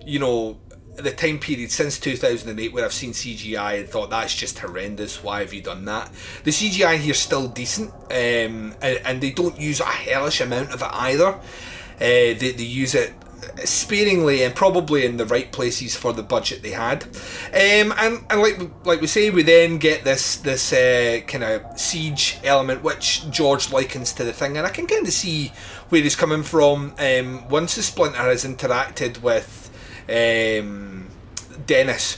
[0.06, 0.58] you know
[0.96, 5.22] the time period since 2008 where I've seen CGI and thought that's just horrendous.
[5.22, 6.10] Why have you done that?
[6.46, 10.82] The CGI here's still decent um, and, and they don't use a hellish amount of
[10.82, 11.28] it either.
[11.28, 11.40] Uh,
[12.00, 13.14] they, they use it
[13.64, 17.04] sparingly and probably in the right places for the budget they had.
[17.04, 21.80] Um, and and like like we say, we then get this this uh, kind of
[21.80, 25.52] siege element, which George likens to the thing, and I can kind of see
[25.90, 26.94] where he's coming from.
[27.00, 29.70] Um, once the Splinter has interacted with
[30.10, 31.08] um,
[31.66, 32.18] Dennis.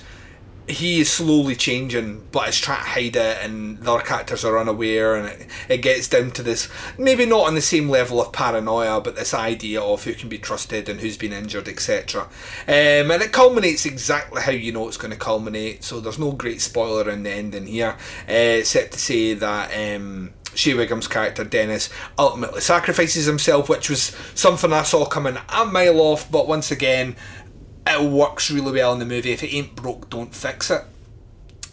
[0.68, 4.60] He is slowly changing, but is trying to hide it, and the other characters are
[4.60, 8.34] unaware, and it, it gets down to this maybe not on the same level of
[8.34, 12.24] paranoia, but this idea of who can be trusted and who's been injured, etc.
[12.68, 16.32] Um, and it culminates exactly how you know it's going to culminate, so there's no
[16.34, 17.96] great spoiler in the ending here,
[18.28, 19.96] uh, except to say that.
[19.96, 25.66] Um, Shea Whigham's character Dennis ultimately sacrifices himself, which was something I saw coming a
[25.66, 27.16] mile off, but once again,
[27.94, 29.32] it works really well in the movie.
[29.32, 30.82] If it ain't broke, don't fix it.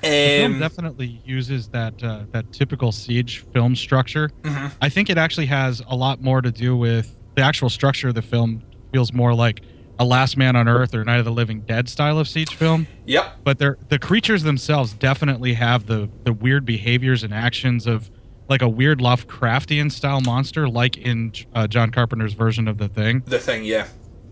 [0.02, 0.08] The
[0.40, 4.30] film Um, definitely uses that uh, that typical siege film structure.
[4.42, 4.72] Mhm.
[4.82, 8.14] I think it actually has a lot more to do with the actual structure of
[8.14, 8.62] the film.
[8.92, 9.62] Feels more like
[9.98, 12.86] a Last Man on Earth or Night of the Living Dead style of siege film.
[13.06, 13.38] Yep.
[13.44, 18.10] But they're, the creatures themselves definitely have the the weird behaviors and actions of
[18.48, 23.22] like a weird Lovecraftian style monster, like in uh, John Carpenter's version of the Thing.
[23.24, 23.86] The thing, yeah.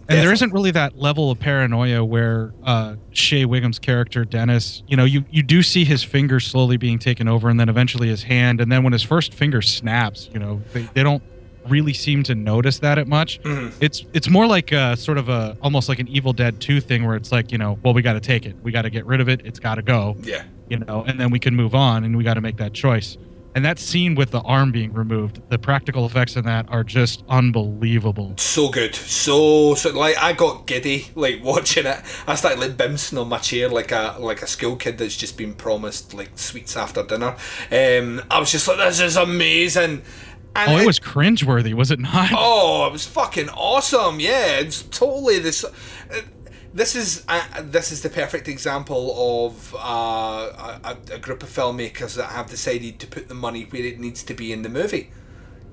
[0.08, 4.96] And there isn't really that level of paranoia where uh, Shea Whigham's character Dennis, you
[4.96, 8.22] know, you you do see his finger slowly being taken over, and then eventually his
[8.24, 11.22] hand, and then when his first finger snaps, you know, they, they don't
[11.68, 13.40] really seem to notice that at much.
[13.42, 13.72] Mhm.
[13.80, 17.06] It's it's more like a, sort of a almost like an Evil Dead Two thing
[17.06, 19.06] where it's like you know, well, we got to take it, we got to get
[19.06, 20.42] rid of it, it's got to go, Yeah.
[20.68, 23.16] you know, and then we can move on, and we got to make that choice.
[23.54, 27.22] And that scene with the arm being removed, the practical effects in that are just
[27.28, 28.34] unbelievable.
[28.38, 32.00] So good, so so like I got giddy like watching it.
[32.26, 35.36] I started like bouncing on my chair like a like a school kid that's just
[35.36, 37.36] been promised like sweets after dinner.
[37.70, 40.02] Um, I was just like, this is amazing.
[40.54, 42.30] And oh, it was cringeworthy, was it not?
[42.34, 44.20] Oh, it was fucking awesome.
[44.20, 45.64] Yeah, it's totally this.
[45.64, 46.20] Uh,
[46.74, 52.14] this is uh, this is the perfect example of uh, a, a group of filmmakers
[52.16, 55.10] that have decided to put the money where it needs to be in the movie.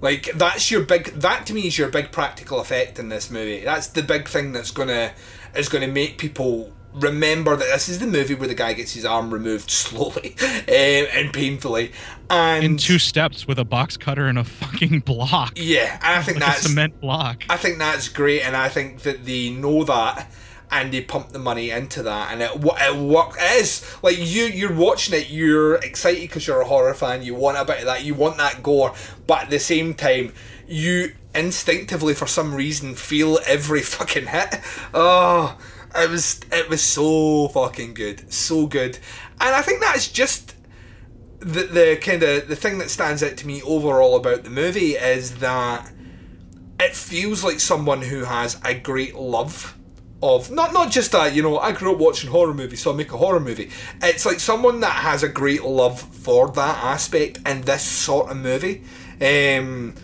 [0.01, 1.05] Like that's your big.
[1.07, 3.63] That to me is your big practical effect in this movie.
[3.63, 5.13] That's the big thing that's gonna
[5.55, 9.05] is gonna make people remember that this is the movie where the guy gets his
[9.05, 11.91] arm removed slowly um, and painfully.
[12.29, 15.53] And in two steps with a box cutter and a fucking block.
[15.55, 17.43] Yeah, and I think Like a that's cement block.
[17.49, 20.31] I think that's great, and I think that they know that,
[20.71, 23.37] and they pump the money into that, and it it work.
[24.01, 27.23] Like you you're watching it, you're excited because you're a horror fan.
[27.23, 28.93] You want a bit of that, you want that gore,
[29.27, 30.33] but at the same time,
[30.67, 34.59] you instinctively for some reason feel every fucking hit.
[34.93, 35.57] Oh,
[35.95, 38.99] it was it was so fucking good, so good,
[39.41, 40.55] and I think that's just
[41.39, 44.91] the the kind of the thing that stands out to me overall about the movie
[44.91, 45.91] is that
[46.79, 49.75] it feels like someone who has a great love
[50.21, 52.95] of not not just that you know I grew up watching horror movies so I
[52.95, 53.69] make a horror movie
[54.01, 58.37] it's like someone that has a great love for that aspect in this sort of
[58.37, 58.83] movie
[59.21, 59.95] um,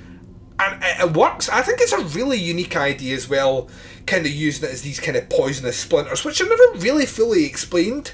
[0.57, 3.69] and it, it works I think it's a really unique idea as well
[4.05, 7.45] kind of using it as these kind of poisonous splinters which are never really fully
[7.45, 8.13] explained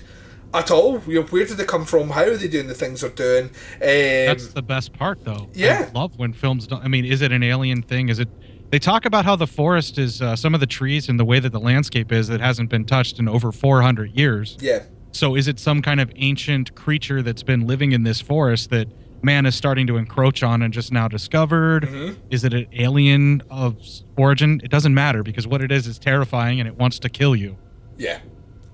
[0.54, 3.02] at all you know where did they come from how are they doing the things
[3.02, 5.50] they're doing um, That's the best part, though.
[5.54, 5.90] Yeah.
[5.90, 6.84] I love when films don't.
[6.84, 8.10] I mean, is it an alien thing?
[8.10, 8.30] Is it?
[8.72, 11.40] They talk about how the forest is uh, some of the trees and the way
[11.40, 14.58] that the landscape is that hasn't been touched in over 400 years.
[14.62, 18.70] yeah So is it some kind of ancient creature that's been living in this forest
[18.70, 18.88] that
[19.24, 21.84] man is starting to encroach on and just now discovered?
[21.84, 22.16] Mhm.
[22.30, 23.76] Is it an alien of
[24.18, 24.62] origin?
[24.64, 27.58] It doesn't matter because what it is is terrifying and it wants to kill you.
[27.98, 28.20] Yeah,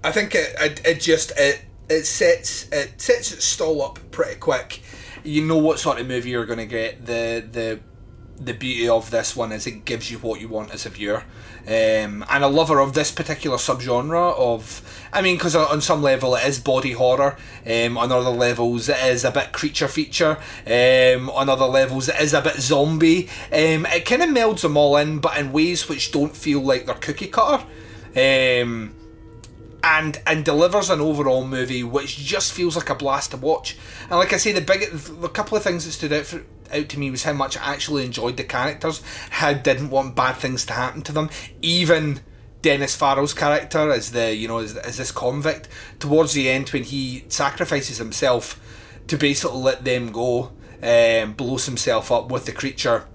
[0.03, 4.35] I think it, it, it just it it sets it sets its stall up pretty
[4.35, 4.81] quick.
[5.23, 7.05] You know what sort of movie you're going to get.
[7.07, 7.79] The the
[8.39, 11.23] the beauty of this one is it gives you what you want as a viewer.
[11.65, 14.81] Um, and a lover of this particular subgenre of,
[15.11, 17.35] I mean, because on some level it is body horror.
[17.65, 20.37] Um, on other levels it is a bit creature feature.
[20.65, 23.27] Um, on other levels it is a bit zombie.
[23.51, 26.85] Um, it kind of melds them all in, but in ways which don't feel like
[26.85, 27.65] they're cookie cutter.
[28.15, 28.93] Um,
[29.83, 33.77] and and delivers an overall movie which just feels like a blast to watch.
[34.03, 36.89] And like I say, the big the couple of things that stood out for, out
[36.89, 40.33] to me was how much I actually enjoyed the characters, how I didn't want bad
[40.33, 41.29] things to happen to them,
[41.61, 42.21] even.
[42.63, 45.69] Dennis Farrell's character as the you know as, as this convict
[45.99, 48.59] towards the end when he sacrifices himself
[49.07, 50.51] to basically let them go,
[50.83, 53.05] um, blows himself up with the creature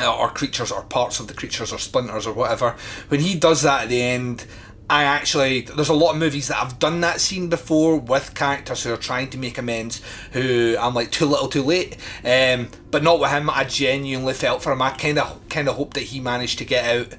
[0.00, 2.74] uh, or creatures or parts of the creatures or splinters or whatever.
[3.08, 4.46] When he does that at the end,
[4.88, 8.84] I actually there's a lot of movies that I've done that scene before with characters
[8.84, 10.02] who are trying to make amends.
[10.32, 11.96] Who I'm like too little, too late.
[12.24, 13.48] Um, but not with him.
[13.48, 14.82] I genuinely felt for him.
[14.82, 17.16] I kind of kind of hope that he managed to get out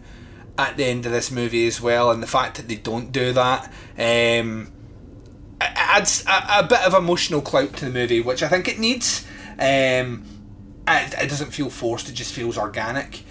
[0.57, 2.11] at the end of this movie as well.
[2.11, 3.71] And the fact that they don't do that.
[3.97, 4.71] Um,
[5.59, 9.25] adds a, a bit of emotional clout to the movie, which I think it needs.
[9.53, 10.23] Um,
[10.87, 13.23] it, it doesn't feel forced; it just feels organic,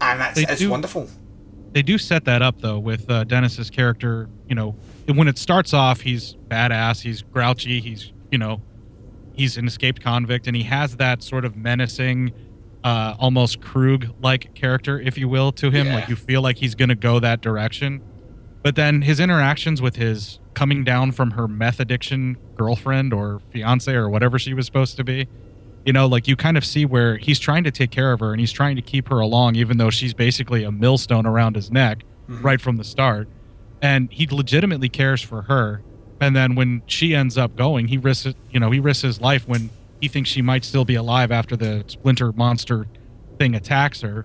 [0.00, 1.08] and that's it's do- wonderful.
[1.72, 4.28] They do set that up though with uh, Dennis's character.
[4.48, 4.76] You know,
[5.06, 8.60] when it starts off, he's badass, he's grouchy, he's you know,
[9.34, 12.32] he's an escaped convict, and he has that sort of menacing,
[12.84, 15.86] uh, almost Krug-like character, if you will, to him.
[15.86, 15.96] Yeah.
[15.96, 18.02] Like you feel like he's gonna go that direction.
[18.62, 23.92] But then his interactions with his coming down from her meth addiction girlfriend or fiance
[23.92, 25.26] or whatever she was supposed to be,
[25.84, 28.32] you know, like you kind of see where he's trying to take care of her
[28.32, 31.70] and he's trying to keep her along, even though she's basically a millstone around his
[31.70, 32.42] neck Mhm.
[32.44, 33.28] right from the start.
[33.80, 35.82] And he legitimately cares for her.
[36.20, 39.48] And then when she ends up going, he risks, you know, he risks his life
[39.48, 42.86] when he thinks she might still be alive after the splinter monster
[43.38, 44.24] thing attacks her.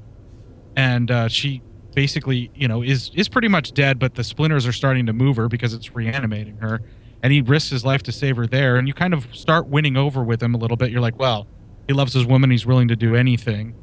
[0.76, 1.64] And uh, she
[1.96, 5.38] basically, you know, is is pretty much dead, but the splinters are starting to move
[5.38, 6.82] her because it's reanimating her.
[7.24, 8.78] And he risks his life to save her there.
[8.78, 10.92] And you kind of start winning over with him a little bit.
[10.92, 11.48] You're like, well,
[11.88, 12.52] He loves his woman.
[12.52, 13.76] He's willing to do anything.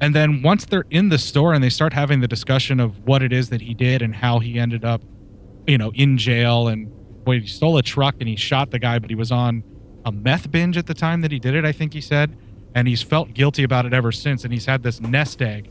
[0.00, 3.22] And then once they're in the store and they start having the discussion of what
[3.22, 5.02] it is that he did and how he ended up,
[5.66, 6.90] you know, in jail and
[7.24, 9.62] well, he stole a truck and he shot the guy, but he was on
[10.04, 12.36] a meth binge at the time that he did it, I think he said.
[12.74, 14.44] And he's felt guilty about it ever since.
[14.44, 15.70] And he's had this nest egg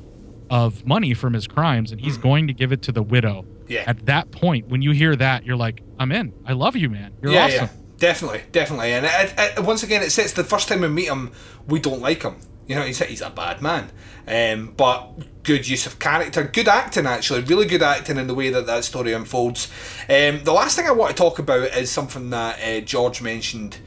[0.49, 2.21] of money from his crimes and he's hmm.
[2.21, 3.45] going to give it to the widow.
[3.73, 3.83] Yeah.
[3.87, 6.33] At that point, when you hear that, you're like, I'm in.
[6.45, 7.13] I love you, man.
[7.21, 7.65] You're yeah, awesome.
[7.65, 8.93] yeah, definitely, definitely.
[8.93, 11.31] And it, it, once again, it sets the first time we meet him,
[11.67, 12.35] we don't like him.
[12.67, 13.91] You know, he's he's a bad man,
[14.25, 18.51] um, but good use of character, good acting actually, really good acting in the way
[18.51, 19.69] that that story unfolds.
[20.03, 23.79] Um, the last thing I want to talk about is something that uh, George mentioned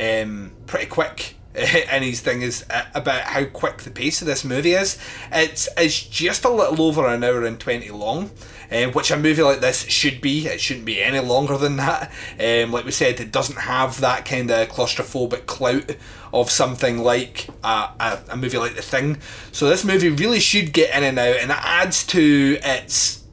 [0.00, 4.44] um, pretty quick in his thing is uh, about how quick the pace of this
[4.44, 4.98] movie is.
[5.32, 8.30] It's it's just a little over an hour and twenty long,
[8.70, 10.46] uh, which a movie like this should be.
[10.46, 12.12] It shouldn't be any longer than that.
[12.38, 15.96] Um, like we said, it doesn't have that kind of claustrophobic clout
[16.32, 19.18] of something like a, a, a movie like The Thing.
[19.52, 23.24] So this movie really should get in and out, and it adds to its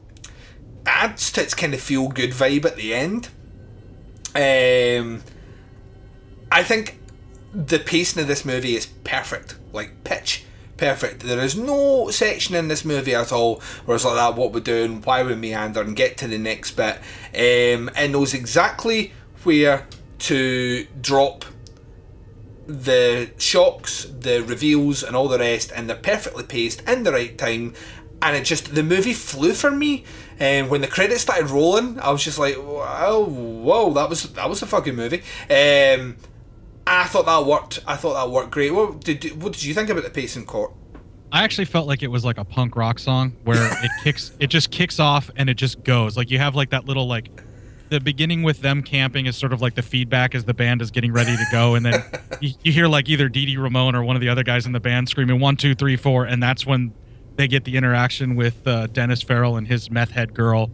[0.86, 3.30] adds to its kind of feel good vibe at the end.
[4.36, 5.24] Um,
[6.52, 7.00] I think
[7.54, 10.45] the pacing of this movie is perfect, like pitch
[10.78, 11.22] perfect.
[11.22, 14.36] There is no section in this movie at all where it's like that.
[14.36, 16.98] What we're doing, why we meander, and get to the next bit.
[17.34, 19.88] Um, and knows exactly where
[20.20, 21.46] to drop
[22.68, 27.38] the shocks, the reveals, and all the rest, and they're perfectly paced in the right
[27.38, 27.74] time.
[28.22, 30.04] And it just the movie flew for me.
[30.40, 34.50] And when the credits started rolling, I was just like, "Wow, whoa, that was that
[34.50, 36.18] was a fucking movie." Um,
[36.88, 37.80] I thought that worked.
[37.88, 38.72] I thought that worked great.
[38.72, 40.72] What did what did you think about the pacing, Court?
[41.32, 44.48] I actually felt like it was like a punk rock song where it kicks, it
[44.48, 46.16] just kicks off and it just goes.
[46.16, 47.30] Like you have like that little like
[47.90, 50.92] the beginning with them camping is sort of like the feedback as the band is
[50.92, 52.04] getting ready to go, and then
[52.40, 54.72] you, you hear like either Dee Dee Ramone or one of the other guys in
[54.72, 56.94] the band screaming one two three four, and that's when
[57.36, 60.72] they get the interaction with uh, Dennis Farrell and his meth head girl,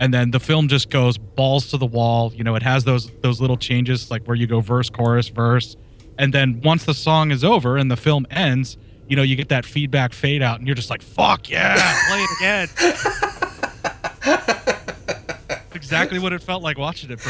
[0.00, 2.32] and then the film just goes balls to the wall.
[2.34, 5.76] You know, it has those those little changes like where you go verse chorus verse,
[6.18, 8.78] and then once the song is over and the film ends,
[9.08, 11.76] you know, you get that feedback fade out, and you're just like, "Fuck yeah,
[12.08, 12.68] play it again."
[15.74, 17.20] exactly what it felt like watching it.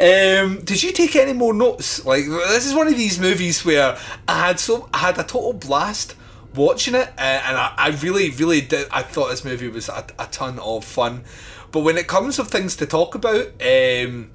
[0.00, 2.04] Um, did you take any more notes?
[2.06, 5.52] Like this is one of these movies where I had so I had a total
[5.52, 6.16] blast
[6.54, 8.88] watching it, uh, and I, I really, really did.
[8.90, 11.24] I thought this movie was a, a ton of fun.
[11.72, 14.32] But when it comes of things to talk about, um,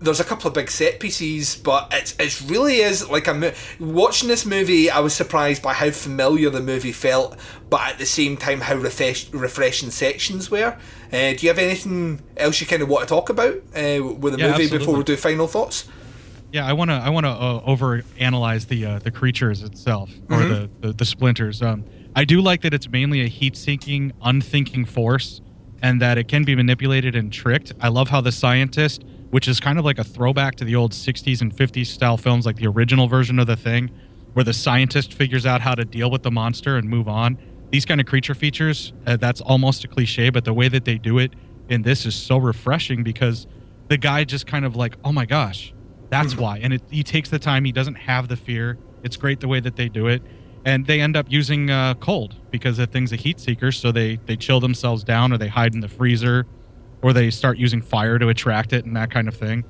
[0.00, 3.52] there's a couple of big set pieces, but it's it really is like a mo-
[3.80, 4.88] watching this movie.
[4.90, 7.36] I was surprised by how familiar the movie felt,
[7.68, 10.76] but at the same time how refresh- refreshing sections were.
[11.12, 14.34] Uh, do you have anything else you kind of want to talk about uh, with
[14.34, 15.88] the Yeah, movie before we do final thoughts?
[16.52, 20.10] Yeah, I want to I want to uh, over analyze the uh, the creatures itself
[20.30, 20.48] or Mhm.
[20.80, 21.60] the, the the splinters.
[21.60, 21.84] Um,
[22.14, 25.40] I do like that it's mainly a heat sinking, unthinking force,
[25.82, 27.72] and that it can be manipulated and tricked.
[27.80, 30.92] I love how the scientist, which is kind of like a throwback to the old
[30.92, 33.90] '60s and '50s style films, like the original version of the thing,
[34.32, 37.38] where the scientist figures out how to deal with the monster and move on.
[37.70, 40.96] These kind of creature features, uh, that's almost a cliche, but the way that they
[40.96, 41.34] do it
[41.68, 43.46] in this is so refreshing because
[43.88, 45.74] the guy just kind of like, oh my gosh,
[46.10, 46.58] that's why.
[46.58, 47.64] And it, he takes the time.
[47.64, 48.78] He doesn't have the fear.
[49.02, 50.22] It's great the way that they do it.
[50.64, 53.72] And they end up using uh, cold because the thing's a heat seeker.
[53.72, 56.46] So they, they chill themselves down or they hide in the freezer
[57.02, 59.64] or they start using fire to attract it and that kind of thing.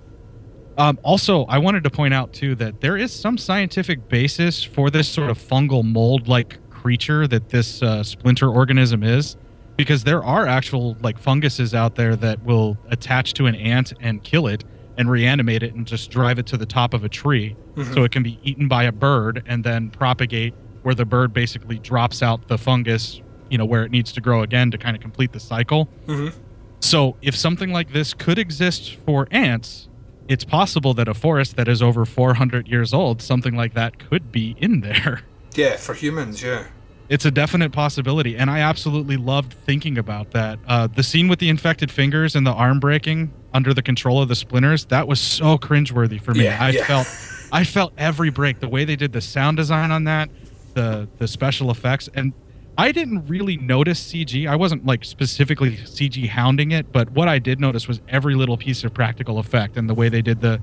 [0.78, 4.90] Um, also, I wanted to point out too that there is some scientific basis for
[4.90, 9.36] this sort of fungal mold like creature that this uh, splinter organism is
[9.77, 14.23] because there are actual like funguses out there that will attach to an ant and
[14.23, 14.65] kill it
[14.98, 17.94] and reanimate it and just drive it to the top of a tree Mhm.
[17.94, 20.52] so it can be eaten by a bird and then propagate
[20.82, 24.42] where the bird basically drops out the fungus you know where it needs to grow
[24.42, 26.36] again to kind of complete the cycle Mm-hmm.
[26.80, 29.88] so if something like this could exist for ants
[30.28, 34.30] it's possible that a forest that is over 400 years old something like that could
[34.32, 35.22] be in there
[35.54, 36.64] Yeah, for humans, yeah.
[37.09, 40.59] It's a definite possibility and i absolutely loved thinking about that.
[40.66, 44.28] Uh, the scene with the infected fingers and the arm breaking under the control of
[44.28, 46.44] the splinters that was so cringeworthy for me.
[46.44, 46.85] Yeah, i yeah.
[46.85, 47.06] felt
[47.52, 50.28] i felt every break the way they did the sound design on that
[50.74, 52.32] the the special effects and
[52.76, 57.39] i didn't really notice cg i wasn't like specifically cg hounding it but what i
[57.39, 60.60] did notice was every little piece of practical effect and the way they did the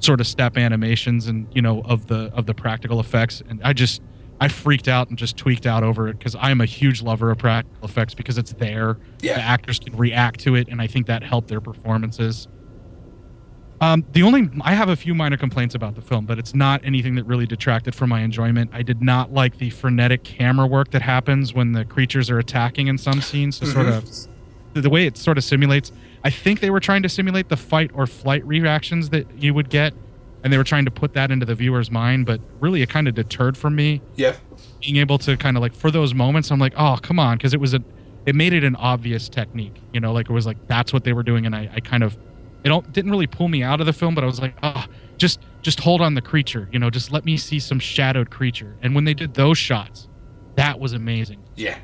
[0.00, 3.72] sort of step animations and you know of the of the practical effects and i
[3.72, 4.00] just
[4.40, 7.38] i freaked out and just tweaked out over it because i'm a huge lover of
[7.38, 9.34] practical effects because it's there Yeah.
[9.34, 12.48] the actors can react to it and i think that helped their performances
[13.80, 16.80] Um, the only I have a few minor complaints about the film, but it's not
[16.82, 18.70] anything that really detracted from my enjoyment.
[18.74, 22.88] I did not like the frenetic camera work that happens when the creatures are attacking
[22.88, 23.60] in some scenes.
[23.60, 24.28] To sort Mhm.
[24.74, 25.92] of the way it sort of simulates.
[26.24, 29.70] I think they were trying to simulate the fight or flight reactions that you would
[29.70, 29.94] get,
[30.48, 32.24] and they were trying to put that into the viewer's mind.
[32.24, 34.34] But really, it kind of deterred from me Yeah.
[34.80, 36.50] being able to kind of like for those moments.
[36.50, 37.82] I'm like, oh come on, because it was a
[38.24, 39.80] it made it an obvious technique.
[39.92, 42.02] You know, like it was like that's what they were doing, and I, I kind
[42.02, 42.16] of
[42.64, 44.86] it don't didn't really pull me out of the film, but I was like, oh,
[45.18, 48.76] just just hold on the creature, you know, just let me see some shadowed creature.
[48.80, 50.08] And when they did those shots,
[50.54, 51.42] that was amazing.
[51.56, 51.76] Yeah.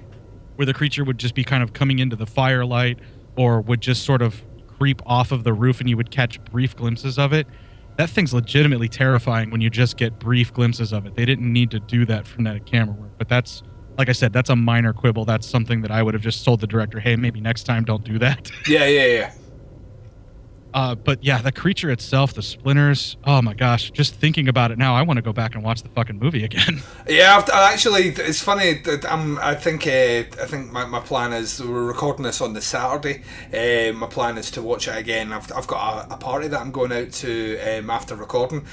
[0.56, 2.98] Where the creature would just be kind of coming into the firelight
[3.36, 4.42] or would just sort of
[4.78, 7.46] creep off of the roof and you would catch brief glimpses of it.
[7.96, 11.14] That thing's legitimately terrifying when you just get brief glimpses of it.
[11.14, 13.62] They didn't need to do that frenetic camera work, but that's
[13.96, 15.24] like I said, that's a minor quibble.
[15.24, 18.04] That's something that I would have just told the director, "Hey, maybe next time don't
[18.04, 19.32] do that." Yeah, yeah, yeah.
[20.74, 23.16] Uh, but yeah, the creature itself, the splinters.
[23.22, 25.84] Oh my gosh, just thinking about it now, I want to go back and watch
[25.84, 26.82] the fucking movie again.
[27.06, 28.80] Yeah, I've, actually, it's funny.
[29.08, 32.62] I'm, I think, uh, I think my, my plan is we're recording this on the
[32.62, 33.22] Saturday.
[33.52, 35.30] Uh, my plan is to watch it again.
[35.32, 38.64] I've, I've got a, a party that I'm going out to um, after recording,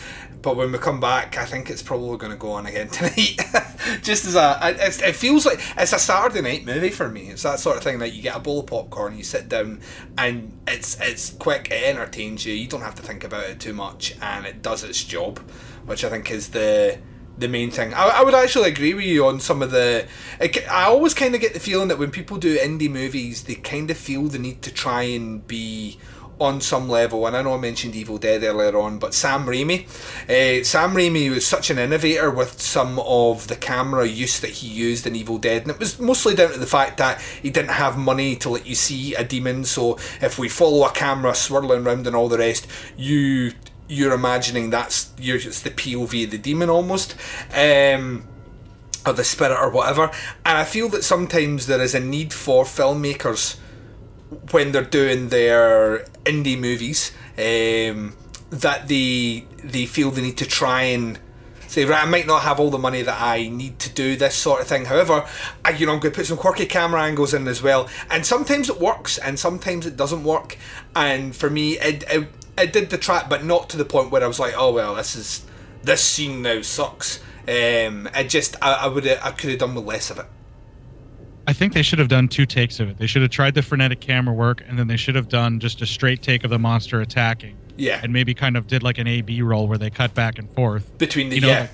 [0.41, 3.37] but when we come back, I think it's probably going to go on again tonight.
[4.01, 4.57] Just as a,
[5.07, 7.29] it feels like it's a Saturday night movie for me.
[7.29, 9.81] It's that sort of thing that you get a bowl of popcorn, you sit down,
[10.17, 11.69] and it's it's quick.
[11.69, 12.53] It entertains you.
[12.53, 15.39] You don't have to think about it too much, and it does its job,
[15.85, 16.97] which I think is the
[17.37, 17.93] the main thing.
[17.93, 20.07] I, I would actually agree with you on some of the.
[20.39, 23.55] I, I always kind of get the feeling that when people do indie movies, they
[23.55, 25.97] kind of feel the need to try and be
[26.41, 27.25] on some level.
[27.27, 29.87] And I know I mentioned Evil Dead earlier on, but Sam Raimi,
[30.29, 34.67] uh, Sam Raimi was such an innovator with some of the camera use that he
[34.67, 37.71] used in Evil Dead, and it was mostly down to the fact that he didn't
[37.71, 39.63] have money to let you see a demon.
[39.63, 43.53] So if we follow a camera swirling around and all the rest, you
[43.87, 47.15] you're imagining that's you're it's the POV of the demon almost.
[47.53, 48.27] Um,
[49.05, 50.11] or the spirit or whatever.
[50.45, 53.57] And I feel that sometimes there is a need for filmmakers
[54.51, 58.15] when they're doing their indie movies um,
[58.49, 61.19] that they they feel they need to try and
[61.67, 64.35] say right I might not have all the money that I need to do this
[64.35, 64.85] sort of thing.
[64.85, 65.25] However
[65.65, 67.89] I, you know I'm going to put some quirky camera angles in as well.
[68.09, 70.57] And sometimes it works and sometimes it doesn't work.
[70.95, 72.27] And for me it, it,
[72.57, 74.95] it did the track but not to the point where I was like oh well
[74.95, 75.45] this is
[75.83, 77.19] this scene now sucks.
[77.47, 80.25] Um, it just I, I would I could have done with less of it
[81.51, 82.97] I think they should have done two takes of it.
[82.97, 85.81] They should have tried the frenetic camera work, and then they should have done just
[85.81, 87.57] a straight take of the monster attacking.
[87.75, 87.99] Yeah.
[88.01, 90.49] And maybe kind of did like an A B roll where they cut back and
[90.49, 90.97] forth.
[90.97, 91.59] Between the- you know, yeah.
[91.59, 91.69] like,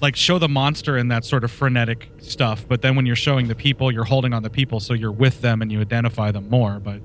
[0.00, 3.48] like show the monster in that sort of frenetic stuff, but then when you're showing
[3.48, 6.48] the people, you're holding on the people, so you're with them and you identify them
[6.48, 6.80] more.
[6.80, 7.02] But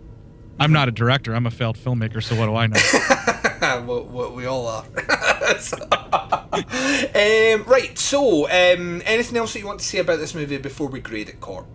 [0.62, 1.36] I'm not a director.
[1.36, 3.82] I'm a failed filmmaker, so what do I know?
[3.86, 4.86] what, what we all are.
[6.54, 10.88] um, right, so um, anything else that you want to say about this movie before
[10.88, 11.66] we grade it, Court?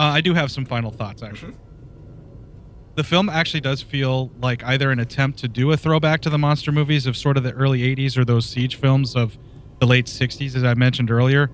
[0.00, 1.52] Uh, I do have some final thoughts, actually.
[2.94, 6.38] The film actually does feel like either an attempt to do a throwback to the
[6.38, 9.36] monster movies of sort of the early 80s or those siege films of
[9.78, 11.50] the late 60s, as I mentioned earlier,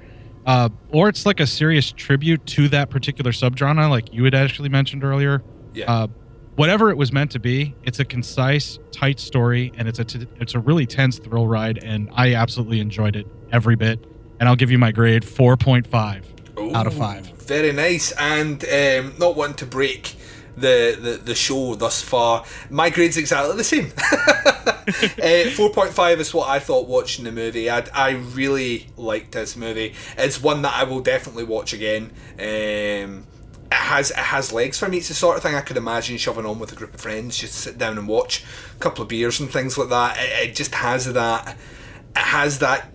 [0.46, 4.68] uh, or it's like a serious tribute to that particular subgenre, like you had actually
[4.68, 5.42] mentioned earlier.
[5.74, 5.92] Yeah.
[5.92, 6.06] Uh,
[6.54, 10.28] whatever it was meant to be, it's a concise, tight story, and it's a t-
[10.36, 14.06] it's a really tense thrill ride, and I absolutely enjoyed it every bit.
[14.38, 17.35] And I'll give you my grade 4.5 out of 5.
[17.46, 20.16] Very nice, and um, not wanting to break
[20.56, 23.92] the, the, the show thus far, my grade's exactly the same.
[23.96, 27.70] uh, 4.5 is what I thought watching the movie.
[27.70, 29.94] I, I really liked this movie.
[30.16, 32.10] It's one that I will definitely watch again.
[32.38, 33.26] Um,
[33.70, 34.98] it has it has legs for me.
[34.98, 37.36] It's the sort of thing I could imagine shoving on with a group of friends,
[37.36, 38.44] just sit down and watch
[38.74, 40.16] a couple of beers and things like that.
[40.18, 41.48] It, it just has that.
[41.48, 42.90] It has that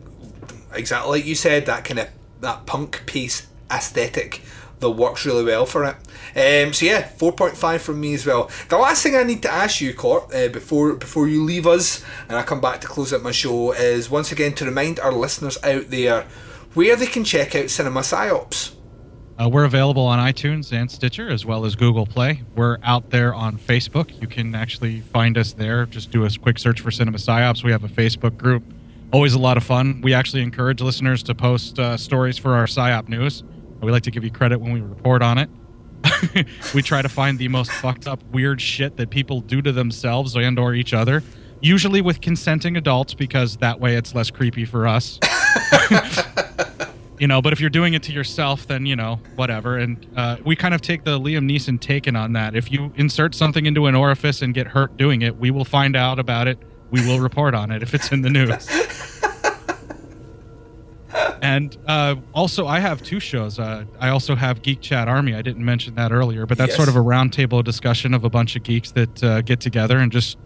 [0.73, 1.65] exactly like you said.
[1.65, 2.09] That kind of
[2.39, 4.41] that punk piece aesthetic
[4.79, 5.95] that works really well for it.
[6.35, 8.49] Um, so yeah, four point five from me as well.
[8.69, 12.03] The last thing I need to ask you, Court, uh, before before you leave us,
[12.27, 15.11] and I come back to close out my show, is once again to remind our
[15.11, 16.25] listeners out there
[16.73, 18.75] where they can check out Cinema Psyops.
[19.37, 22.43] Uh, we're available on iTunes and Stitcher as well as Google Play.
[22.55, 24.19] We're out there on Facebook.
[24.21, 25.85] You can actually find us there.
[25.85, 27.63] Just do a quick search for Cinema Psyops.
[27.63, 28.63] We have a Facebook group.
[29.11, 30.01] Always a lot of fun.
[30.01, 33.43] We actually encourage listeners to post uh, stories for our Psyop news.
[33.81, 35.49] We like to give you credit when we report on it.
[36.73, 40.35] we try to find the most fucked up, weird shit that people do to themselves
[40.35, 41.23] and or each other.
[41.61, 45.19] Usually with consenting adults, because that way it's less creepy for us.
[47.19, 50.37] you know but if you're doing it to yourself then you know whatever and uh,
[50.43, 53.85] we kind of take the liam neeson taken on that if you insert something into
[53.85, 56.57] an orifice and get hurt doing it we will find out about it
[56.91, 58.67] we will report on it if it's in the news.
[61.41, 63.59] and uh, also, I have two shows.
[63.59, 65.33] Uh, I also have Geek Chat Army.
[65.35, 66.77] I didn't mention that earlier, but that's Yes.
[66.77, 70.11] sort of a roundtable discussion of a bunch of geeks that uh, get together and
[70.11, 70.37] just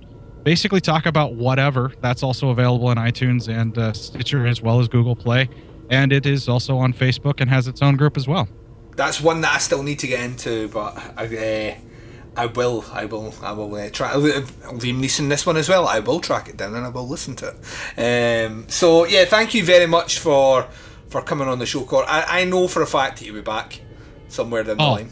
[0.44, 1.92] basically talk about whatever.
[2.02, 5.50] That's also available in iTunes and uh, Stitcher as well as Google Play.
[5.90, 8.48] And it is also on Facebook and has its own group as well.
[8.96, 11.76] That's one that I still need to get into, but I, uh,
[12.38, 14.12] I will, I will, I will uh, try.
[14.14, 15.88] Liam Neeson this one as well.
[15.88, 17.56] I will track it down and I will listen to
[17.98, 18.46] it.
[18.48, 20.68] Um, so yeah, thank you very much for
[21.10, 22.06] for coming on the show, Court.
[22.10, 23.80] I, I know for a fact that you'll be back
[24.28, 24.92] somewhere down the Oh.
[24.94, 25.10] line.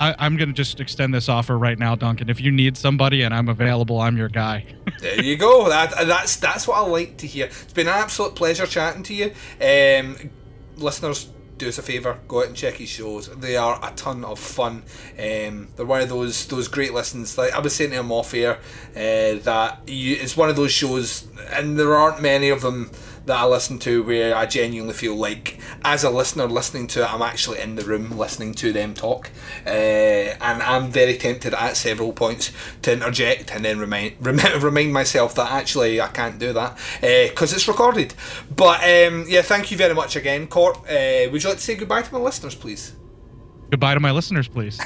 [0.00, 2.30] I, I'm going to just extend this offer right now, Duncan.
[2.30, 4.64] If you need somebody and I'm available, I'm your guy.
[5.00, 5.68] There you go.
[5.68, 7.46] That that's that's what I like to hear.
[7.46, 9.32] It's been an absolute pleasure chatting to you.
[9.60, 10.30] Um,
[10.76, 11.28] listeners,
[11.58, 13.28] do us a favour, go out and check his shows.
[13.28, 14.82] They are a ton of fun.
[15.18, 17.36] Um, they're one of those those great listens.
[17.36, 18.58] Like I was saying to him off air,
[18.94, 22.90] uh, that you, it's one of those shows, and there aren't many of them
[23.28, 27.12] that I listen to where I genuinely feel like, as a listener listening to it,
[27.12, 29.30] I'm actually in the room listening to them talk.
[29.64, 32.52] Uh, and I'm very tempted at several points
[32.82, 34.14] to interject and then remind
[34.62, 38.14] remind, myself that actually I can't do that because it's recorded.
[38.54, 40.76] But um, yeah, thank you very much again, Court.
[40.78, 42.94] Uh, would you like to say goodbye to my listeners, please?
[43.70, 44.76] Goodbye to my listeners, please.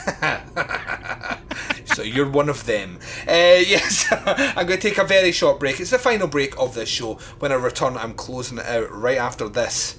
[1.84, 2.98] so you're one of them.
[3.28, 3.30] Uh,
[3.66, 5.78] yes, I'm going to take a very short break.
[5.78, 7.14] It's the final break of this show.
[7.38, 9.98] When I return, I'm closing it out right after this.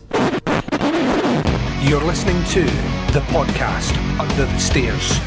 [1.82, 2.64] You're listening to
[3.14, 5.20] the podcast Under the Stairs.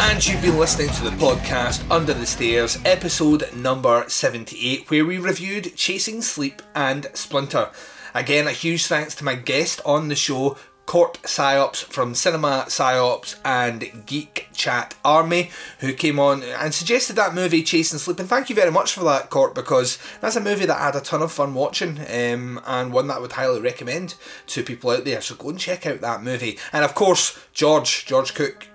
[0.00, 5.18] And you've been listening to the podcast Under the Stairs, episode number 78, where we
[5.18, 7.70] reviewed Chasing Sleep and Splinter.
[8.14, 13.36] Again, a huge thanks to my guest on the show, Corp Psyops from Cinema Psyops
[13.44, 15.50] and Geek Chat Army,
[15.80, 18.20] who came on and suggested that movie Chasing Sleep.
[18.20, 20.96] And thank you very much for that, Court, because that's a movie that I had
[20.96, 24.14] a ton of fun watching um, and one that I would highly recommend
[24.48, 25.20] to people out there.
[25.20, 26.58] So go and check out that movie.
[26.72, 28.68] And of course, George, George Cook,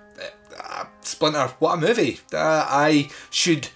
[0.62, 2.20] uh, Splinter, what a movie!
[2.32, 3.68] Uh, I should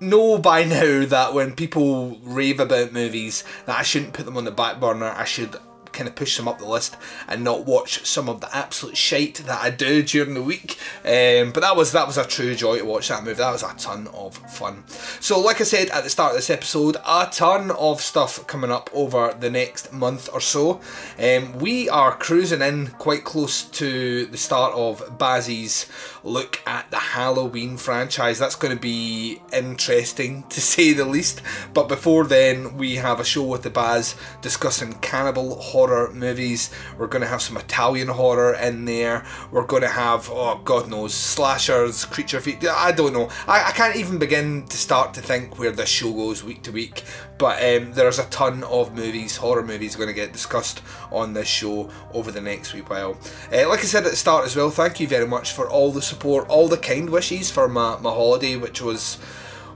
[0.00, 4.44] know by now that when people rave about movies, that I shouldn't put them on
[4.44, 5.06] the back burner.
[5.06, 5.56] I should
[5.92, 6.96] kind of push them up the list
[7.26, 10.78] and not watch some of the absolute shite that I do during the week.
[11.04, 13.38] Um, but that was that was a true joy to watch that movie.
[13.38, 14.84] That was a ton of fun.
[15.20, 18.70] So, like I said at the start of this episode, a ton of stuff coming
[18.70, 20.80] up over the next month or so.
[21.18, 25.86] Um, we are cruising in quite close to the start of Bazzy's
[26.28, 28.38] look at the Halloween franchise.
[28.38, 31.42] That's going to be interesting to say the least.
[31.74, 36.70] But before then, we have a show with the Baz discussing cannibal horror movies.
[36.96, 39.24] We're going to have some Italian horror in there.
[39.50, 42.66] We're going to have, oh, God knows, slashers, creature feet.
[42.66, 43.28] I don't know.
[43.46, 46.72] I, I can't even begin to start to think where this show goes week to
[46.72, 47.04] week.
[47.38, 50.82] But um, there's a ton of movies, horror movies, going to get discussed
[51.12, 53.16] on this show over the next wee while.
[53.52, 55.92] Uh, like I said at the start as well, thank you very much for all
[55.92, 59.18] the support, all the kind wishes for my, my holiday, which was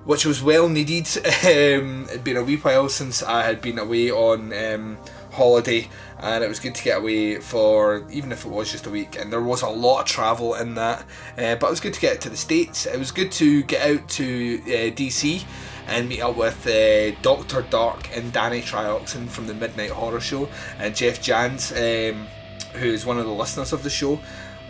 [0.05, 1.09] which was well needed.
[1.43, 4.99] Um, it'd been a wee while since I had been away on um,
[5.33, 5.89] holiday,
[6.19, 9.19] and it was good to get away for even if it was just a week.
[9.19, 11.01] And there was a lot of travel in that,
[11.37, 12.87] uh, but it was good to get to the states.
[12.87, 15.45] It was good to get out to uh, DC
[15.89, 20.49] and meet up with uh, Doctor Dark and Danny Trioxin from the Midnight Horror Show,
[20.79, 22.27] and Jeff Jans, um,
[22.75, 24.21] who is one of the listeners of the show.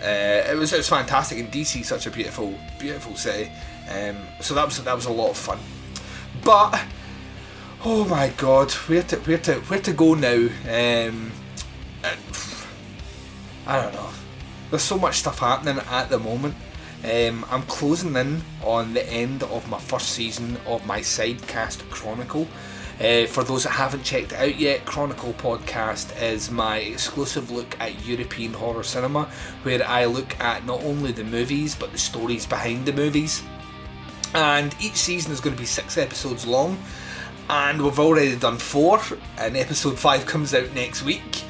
[0.03, 3.51] Uh, it was it was fantastic, and DC such a beautiful beautiful city.
[3.89, 5.59] Um, so that was that was a lot of fun.
[6.45, 6.83] But
[7.85, 10.49] oh my god, where to where to where to go now?
[11.07, 11.31] Um,
[13.67, 14.11] I don't know.
[14.71, 16.55] There's so much stuff happening at the moment.
[17.05, 22.49] Um, I'm closing in on the end of my first season of my Sidecast Chronicle.
[23.01, 27.77] Uh, for those that haven't checked it out yet, Chronicle Podcast is my exclusive look
[27.81, 29.25] at European horror cinema,
[29.63, 33.43] where I look at not only the movies but the stories behind the movies.
[34.35, 36.79] And each season is going to be six episodes long,
[37.51, 39.01] and we've already done four,
[39.37, 41.45] and episode five comes out next week.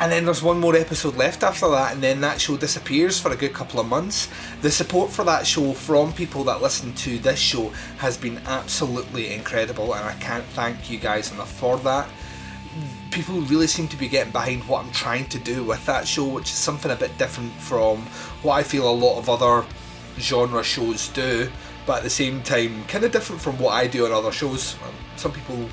[0.00, 3.32] And then there's one more episode left after that, and then that show disappears for
[3.32, 4.28] a good couple of months.
[4.62, 9.34] The support for that show from people that listen to this show has been absolutely
[9.34, 12.08] incredible, and I can't thank you guys enough for that.
[13.10, 16.26] People really seem to be getting behind what I'm trying to do with that show,
[16.26, 18.02] which is something a bit different from
[18.42, 19.66] what I feel a lot of other
[20.20, 21.50] genre shows do,
[21.86, 24.76] but at the same time, kind of different from what I do on other shows.
[25.16, 25.68] Some people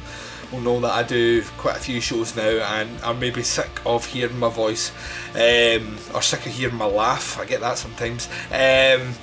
[0.56, 4.06] will know that I do quite a few shows now and I'm maybe sick of
[4.06, 4.92] hearing my voice
[5.34, 7.40] um, or sick of hearing my laugh.
[7.40, 8.28] I get that sometimes.
[8.52, 9.14] Um,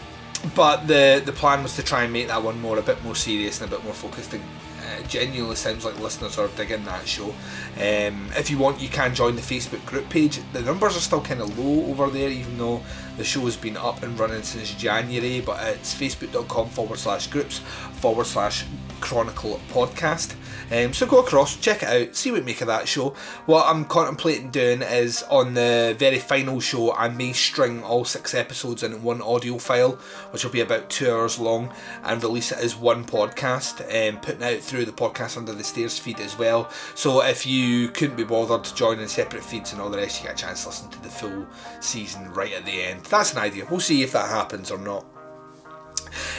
[0.55, 3.15] but the the plan was to try and make that one more a bit more
[3.15, 4.43] serious and a bit more focused and
[4.83, 7.31] uh, genuinely sounds like listeners are digging that show.
[7.77, 10.41] Um, if you want, you can join the Facebook group page.
[10.53, 12.83] The numbers are still kind of low over there, even though
[13.17, 15.41] the show has been up and running since January.
[15.41, 17.61] But it's facebook.com forward slash groups
[18.03, 18.65] forward slash
[19.01, 20.35] chronicle podcast.
[20.73, 23.11] Um, so go across, check it out, see what you make of that show.
[23.47, 28.35] What I'm contemplating doing is on the very final show, I may string all six
[28.35, 29.93] episodes in one audio file,
[30.31, 31.73] which will be about two hours long,
[32.03, 35.99] and release it as one podcast, um, putting out through the podcast under the stairs
[35.99, 36.70] feed as well.
[36.97, 40.23] So if you couldn't be bothered to join in separate feeds and all the rest,
[40.23, 41.47] you get a chance to listen to the full
[41.81, 43.05] season right at the end.
[43.05, 43.66] That's an idea.
[43.70, 45.11] We'll see if that happens or not.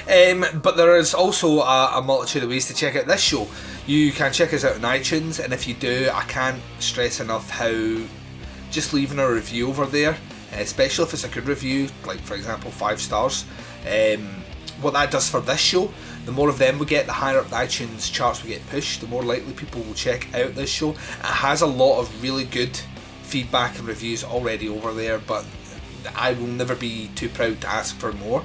[0.07, 3.47] Um, but there is also a, a, multitude of ways to check out this show.
[3.87, 7.49] You can check us out on iTunes, and if you do, I can't stress enough
[7.49, 7.71] how
[8.71, 10.17] just leaving a review over there,
[10.53, 13.45] especially if it's a good review, like for example five stars,
[13.87, 14.43] um,
[14.81, 15.91] what that does for this show.
[16.25, 19.01] The more of them we get, the higher up the iTunes charts we get pushed,
[19.01, 20.91] the more likely people will check out this show.
[20.91, 22.75] It has a lot of really good
[23.23, 25.45] feedback and reviews already over there, but
[26.15, 28.43] I will never be too proud to ask for more.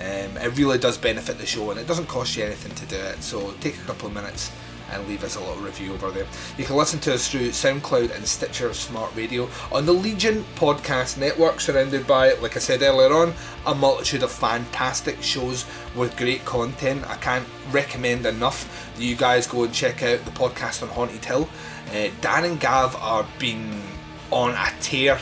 [0.00, 2.96] Um, it really does benefit the show and it doesn't cost you anything to do
[2.96, 4.50] it, so take a couple of minutes
[4.92, 6.26] and leave us a little review over there.
[6.58, 11.18] You can listen to us through SoundCloud and Stitcher Smart Radio on the Legion Podcast
[11.18, 13.34] Network, surrounded by, like I said earlier on,
[13.66, 15.64] a multitude of fantastic shows
[15.94, 17.08] with great content.
[17.08, 21.24] I can't recommend enough that you guys go and check out the podcast on Haunted
[21.24, 21.48] Hill.
[21.94, 23.82] Uh, Dan and Gav are being
[24.30, 25.18] on a tear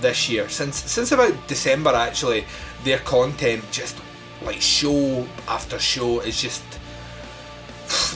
[0.00, 2.44] this year since since about December actually.
[2.84, 3.96] Their content just
[4.42, 6.62] like show after show is just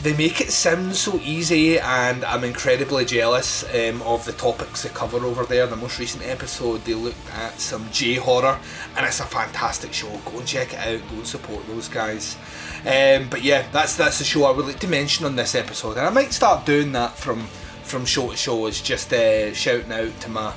[0.03, 4.91] they make it sound so easy and I'm incredibly jealous um, of the topics they
[4.91, 5.67] cover over there.
[5.67, 8.59] The most recent episode they looked at some J horror
[8.97, 10.11] and it's a fantastic show.
[10.27, 12.37] Go and check it out, go and support those guys.
[12.81, 15.97] Um, but yeah, that's that's the show I would like to mention on this episode
[15.97, 17.47] and I might start doing that from
[17.83, 20.55] from show to show is just uh, shouting out to my,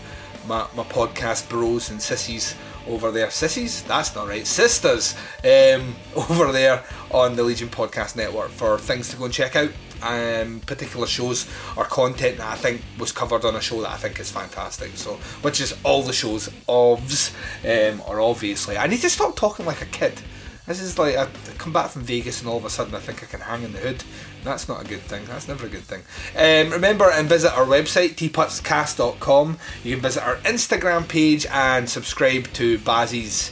[0.47, 2.55] my, my podcast bros and sissies
[2.87, 3.29] over there.
[3.29, 3.83] Sissies?
[3.83, 4.45] That's not right.
[4.45, 9.55] Sisters um, over there on the Legion Podcast Network for things to go and check
[9.55, 9.71] out.
[10.03, 13.97] Um, particular shows or content that I think was covered on a show that I
[13.97, 14.91] think is fantastic.
[14.97, 17.33] So, which is all the shows ofs,
[17.63, 18.77] um, or obviously.
[18.77, 20.21] I need to stop talking like a kid.
[20.67, 23.23] This is like I come back from Vegas and all of a sudden I think
[23.23, 24.03] I can hang in the hood.
[24.45, 25.26] That's not a good thing.
[25.26, 26.03] That's never a good thing.
[26.38, 29.57] Um, remember and visit our website teapotscast.com.
[29.84, 33.51] You can visit our Instagram page and subscribe to Bazzy's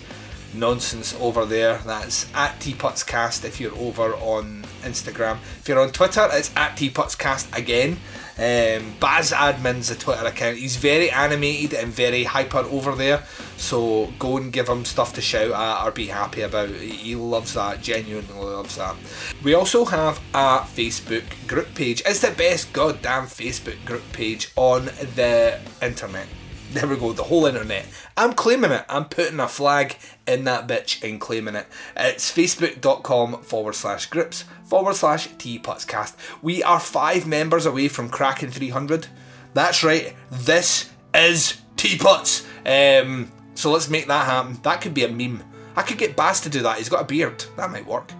[0.53, 1.80] nonsense over there.
[1.80, 5.40] That's at teapotscast if you're over on Instagram.
[5.60, 7.98] If you're on Twitter, it's at teapotscast again.
[8.38, 10.57] Um, Baz Admin's the Twitter account.
[10.57, 13.24] He's very animated and very hyper over there.
[13.64, 16.69] So go and give him stuff to shout at or be happy about.
[16.69, 18.94] He loves that, genuinely loves that.
[19.41, 22.03] We also have a Facebook group page.
[22.06, 26.27] It's the best goddamn Facebook group page on the internet.
[26.73, 27.88] There we go, the whole internet.
[28.18, 28.84] I'm claiming it.
[28.90, 29.95] I'm putting a flag
[30.27, 31.68] in that bitch and claiming it.
[31.95, 36.15] It's facebook.com forward slash groups forward slash teapotscast.
[36.41, 39.07] We are five members away from cracking 300.
[39.53, 42.45] That's right, this is Teapots.
[42.65, 44.60] Um, so let's make that happen.
[44.64, 45.44] That could be a meme.
[45.76, 46.78] I could get Baz to do that.
[46.78, 47.46] He's got a beard.
[47.58, 48.12] That might work.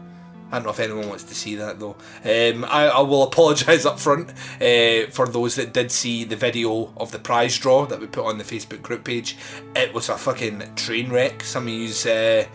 [0.52, 1.96] I don't know if anyone wants to see that though.
[2.24, 4.30] Um, I, I, will apologise up front
[4.62, 8.26] uh, for those that did see the video of the prize draw that we put
[8.26, 9.36] on the Facebook group page.
[9.76, 11.44] It was a fucking train wreck.
[11.44, 12.46] Some of you uh,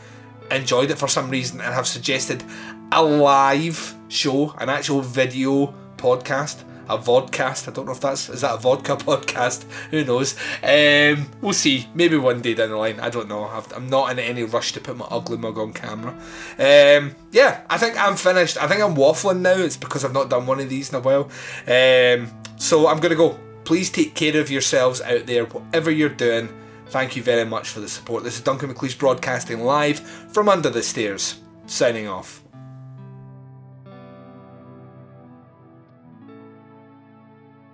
[0.54, 2.44] enjoyed it for some reason and have suggested
[2.92, 7.68] a live show, an actual video podcast a vodcast.
[7.68, 9.64] I don't know if that's is that a vodka podcast.
[9.90, 10.36] Who knows?
[10.62, 11.86] Um, we'll see.
[11.94, 13.00] Maybe one day down the line.
[13.00, 13.44] I don't know.
[13.44, 16.12] i am not in any rush to put my ugly mug on camera.
[16.58, 18.56] Um, yeah, I think I'm finished.
[18.56, 19.58] I think I'm waffling now.
[19.58, 21.30] It's because I've not done one of these in a while.
[21.66, 23.38] Um, so I'm gonna go.
[23.64, 26.48] Please take care of yourselves out there, whatever you're doing.
[26.86, 28.24] Thank you very much for the support.
[28.24, 31.40] This is Duncan McLeish broadcasting live from under the stairs.
[31.66, 32.42] Signing off.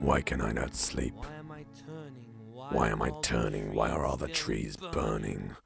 [0.04, 1.14] Why can I not sleep?
[2.52, 3.72] Why am I turning?
[3.72, 5.56] Why are all the trees burning?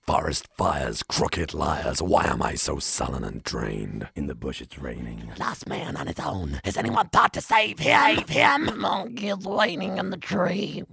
[0.00, 4.08] Forest fires, crooked liars, why am I so sullen and drained?
[4.16, 5.30] In the bush it's raining.
[5.38, 6.60] Last man on his own.
[6.64, 8.16] Has anyone thought to save him?
[8.16, 8.80] Save him?
[8.80, 10.84] Monkey is waiting in the tree.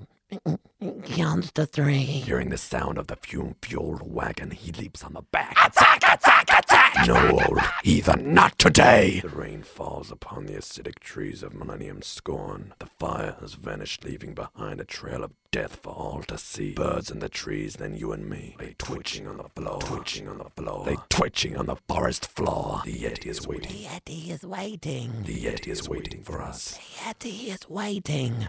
[1.06, 2.03] Count to three.
[2.03, 5.52] Hearing the sound of the fume-fueled wagon, he leaps on the back.
[5.64, 6.03] Attack!
[6.03, 6.49] Attack!
[6.58, 7.08] Attack!
[7.08, 9.20] No, old heathen, not today!
[9.22, 12.74] The rain falls upon the acidic trees of Millennium Scorn.
[12.80, 16.74] The fire has vanished, leaving behind a trail of death for all to see.
[16.74, 18.56] Birds in the trees, then you and me.
[18.58, 19.80] They twitching on the floor.
[19.82, 20.86] Twitching on the floor.
[20.86, 22.82] They twitching on the forest floor.
[22.86, 23.72] The Yeti is waiting.
[23.72, 25.24] The Yeti is waiting.
[25.24, 26.78] The Yeti is waiting for us.
[26.78, 28.48] The Yeti is waiting.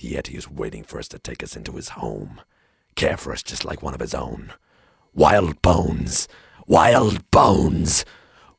[0.00, 2.40] The Yeti is waiting for us to take us into his home.
[2.94, 4.54] Care for us just like one of his own.
[5.12, 6.26] Wild bones!
[6.66, 8.06] Wild bones!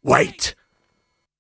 [0.04, 0.54] Wait!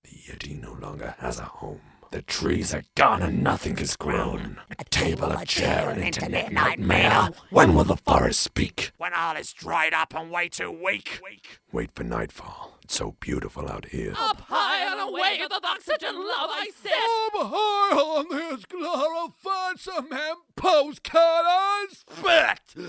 [0.04, 1.82] The Yeti no longer has a home.
[2.10, 4.58] The trees are gone and nothing has grown.
[4.80, 7.30] A table, a chair, an internet nightmare.
[7.52, 8.94] When will the forest speak?
[8.98, 11.22] When all is dried up and way too weak.
[11.72, 12.80] Wait for nightfall.
[12.92, 14.12] It's so beautiful out here.
[14.20, 16.92] Up high on a wave of the oxygen love I sit.
[16.92, 22.86] I'm high on this glorified cement postcard I spit.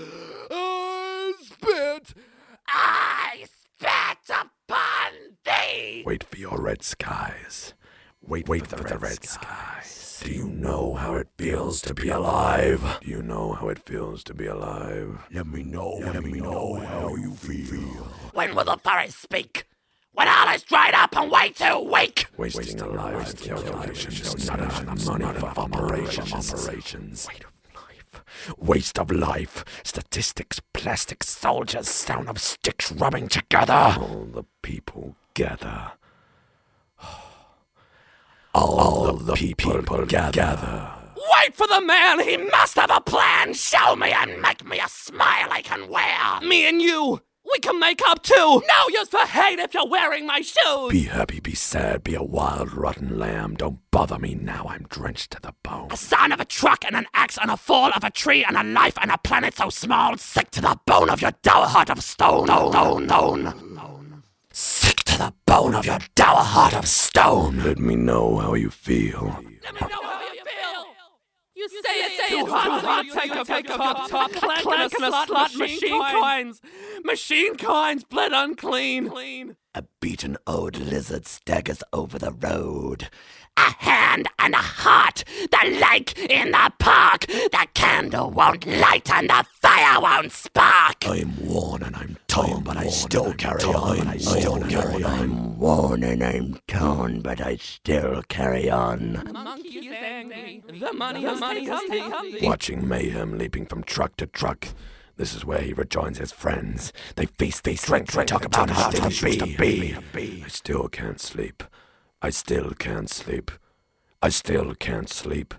[0.51, 2.13] I spit.
[2.67, 5.13] I spit upon
[5.45, 6.03] thee.
[6.05, 7.73] Wait for your red skies.
[8.21, 10.21] Wait, wait for, the, red, skies.
[10.21, 12.99] Do you know how it feels to be alive?
[13.01, 15.25] Do you know how it feels to be alive?
[15.31, 16.01] Let me know.
[16.01, 18.03] Let, me know how you feel.
[18.33, 19.65] When will the forest speak?
[20.13, 22.27] When all is dried up and way too weak.
[22.37, 26.53] Wasting our lives in calculations, not enough money for operations.
[26.53, 27.27] operations.
[27.27, 28.23] Wait of life.
[28.57, 29.65] Waste of life.
[29.83, 33.95] Statistics, plastic soldiers, sound of sticks rubbing together.
[33.99, 35.93] All the people gather.
[38.53, 40.91] All, of the people, gather.
[41.15, 43.53] Wait for the man, he must have a plan.
[43.55, 46.39] Show me and make me a smile I can wear.
[46.47, 47.21] Me and you,
[47.51, 48.33] we can make up too.
[48.35, 50.91] No use for hate if you're wearing my shoes.
[50.91, 53.55] Be happy, be sad, be a wild, rotten lamb.
[53.55, 55.89] Don't bother me now, I'm drenched to the bone.
[55.91, 58.57] A sign of a truck and an axe and a fall of a tree and
[58.57, 60.17] a life and a planet so small.
[60.17, 62.49] Sick to the bone of your dour heart of stone.
[62.49, 63.59] Oh, no, no, no,
[64.51, 67.63] Sick to the bone of your dour heart of stone.
[67.63, 69.25] Let me know how you feel.
[69.25, 70.42] Let me know how you feel.
[71.63, 75.55] You say it's too hot, take a take a top, top, clank and a slot
[75.55, 76.61] machine coins.
[77.05, 79.55] Machine coins, bled unclean.
[79.73, 83.09] A beaten old lizard staggers over the road.
[83.55, 87.27] A hand and a heart, the lake in the park.
[87.27, 91.05] The candle won't light and the fire won't spark.
[91.05, 94.07] I'm worn and I'm torn, but I still carry on.
[94.07, 95.19] I still carry on.
[95.19, 99.29] I'm worn and I'm torn, but I still carry on.
[99.31, 100.63] Monkey's angry.
[100.67, 102.39] The money, the money has taken thee.
[102.41, 104.67] Watching mayhem leaping from truck to truck.
[105.15, 106.91] This is where he rejoins his friends.
[107.15, 109.95] They feast, they drink, drink, talk about how things used to be.
[110.15, 111.63] I still can't sleep.
[112.25, 113.51] I still can't sleep.
[114.21, 115.53] I still can't sleep.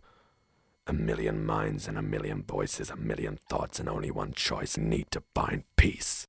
[0.86, 5.10] A million minds and a million voices, a million thoughts, and only one choice need
[5.10, 6.26] to find peace.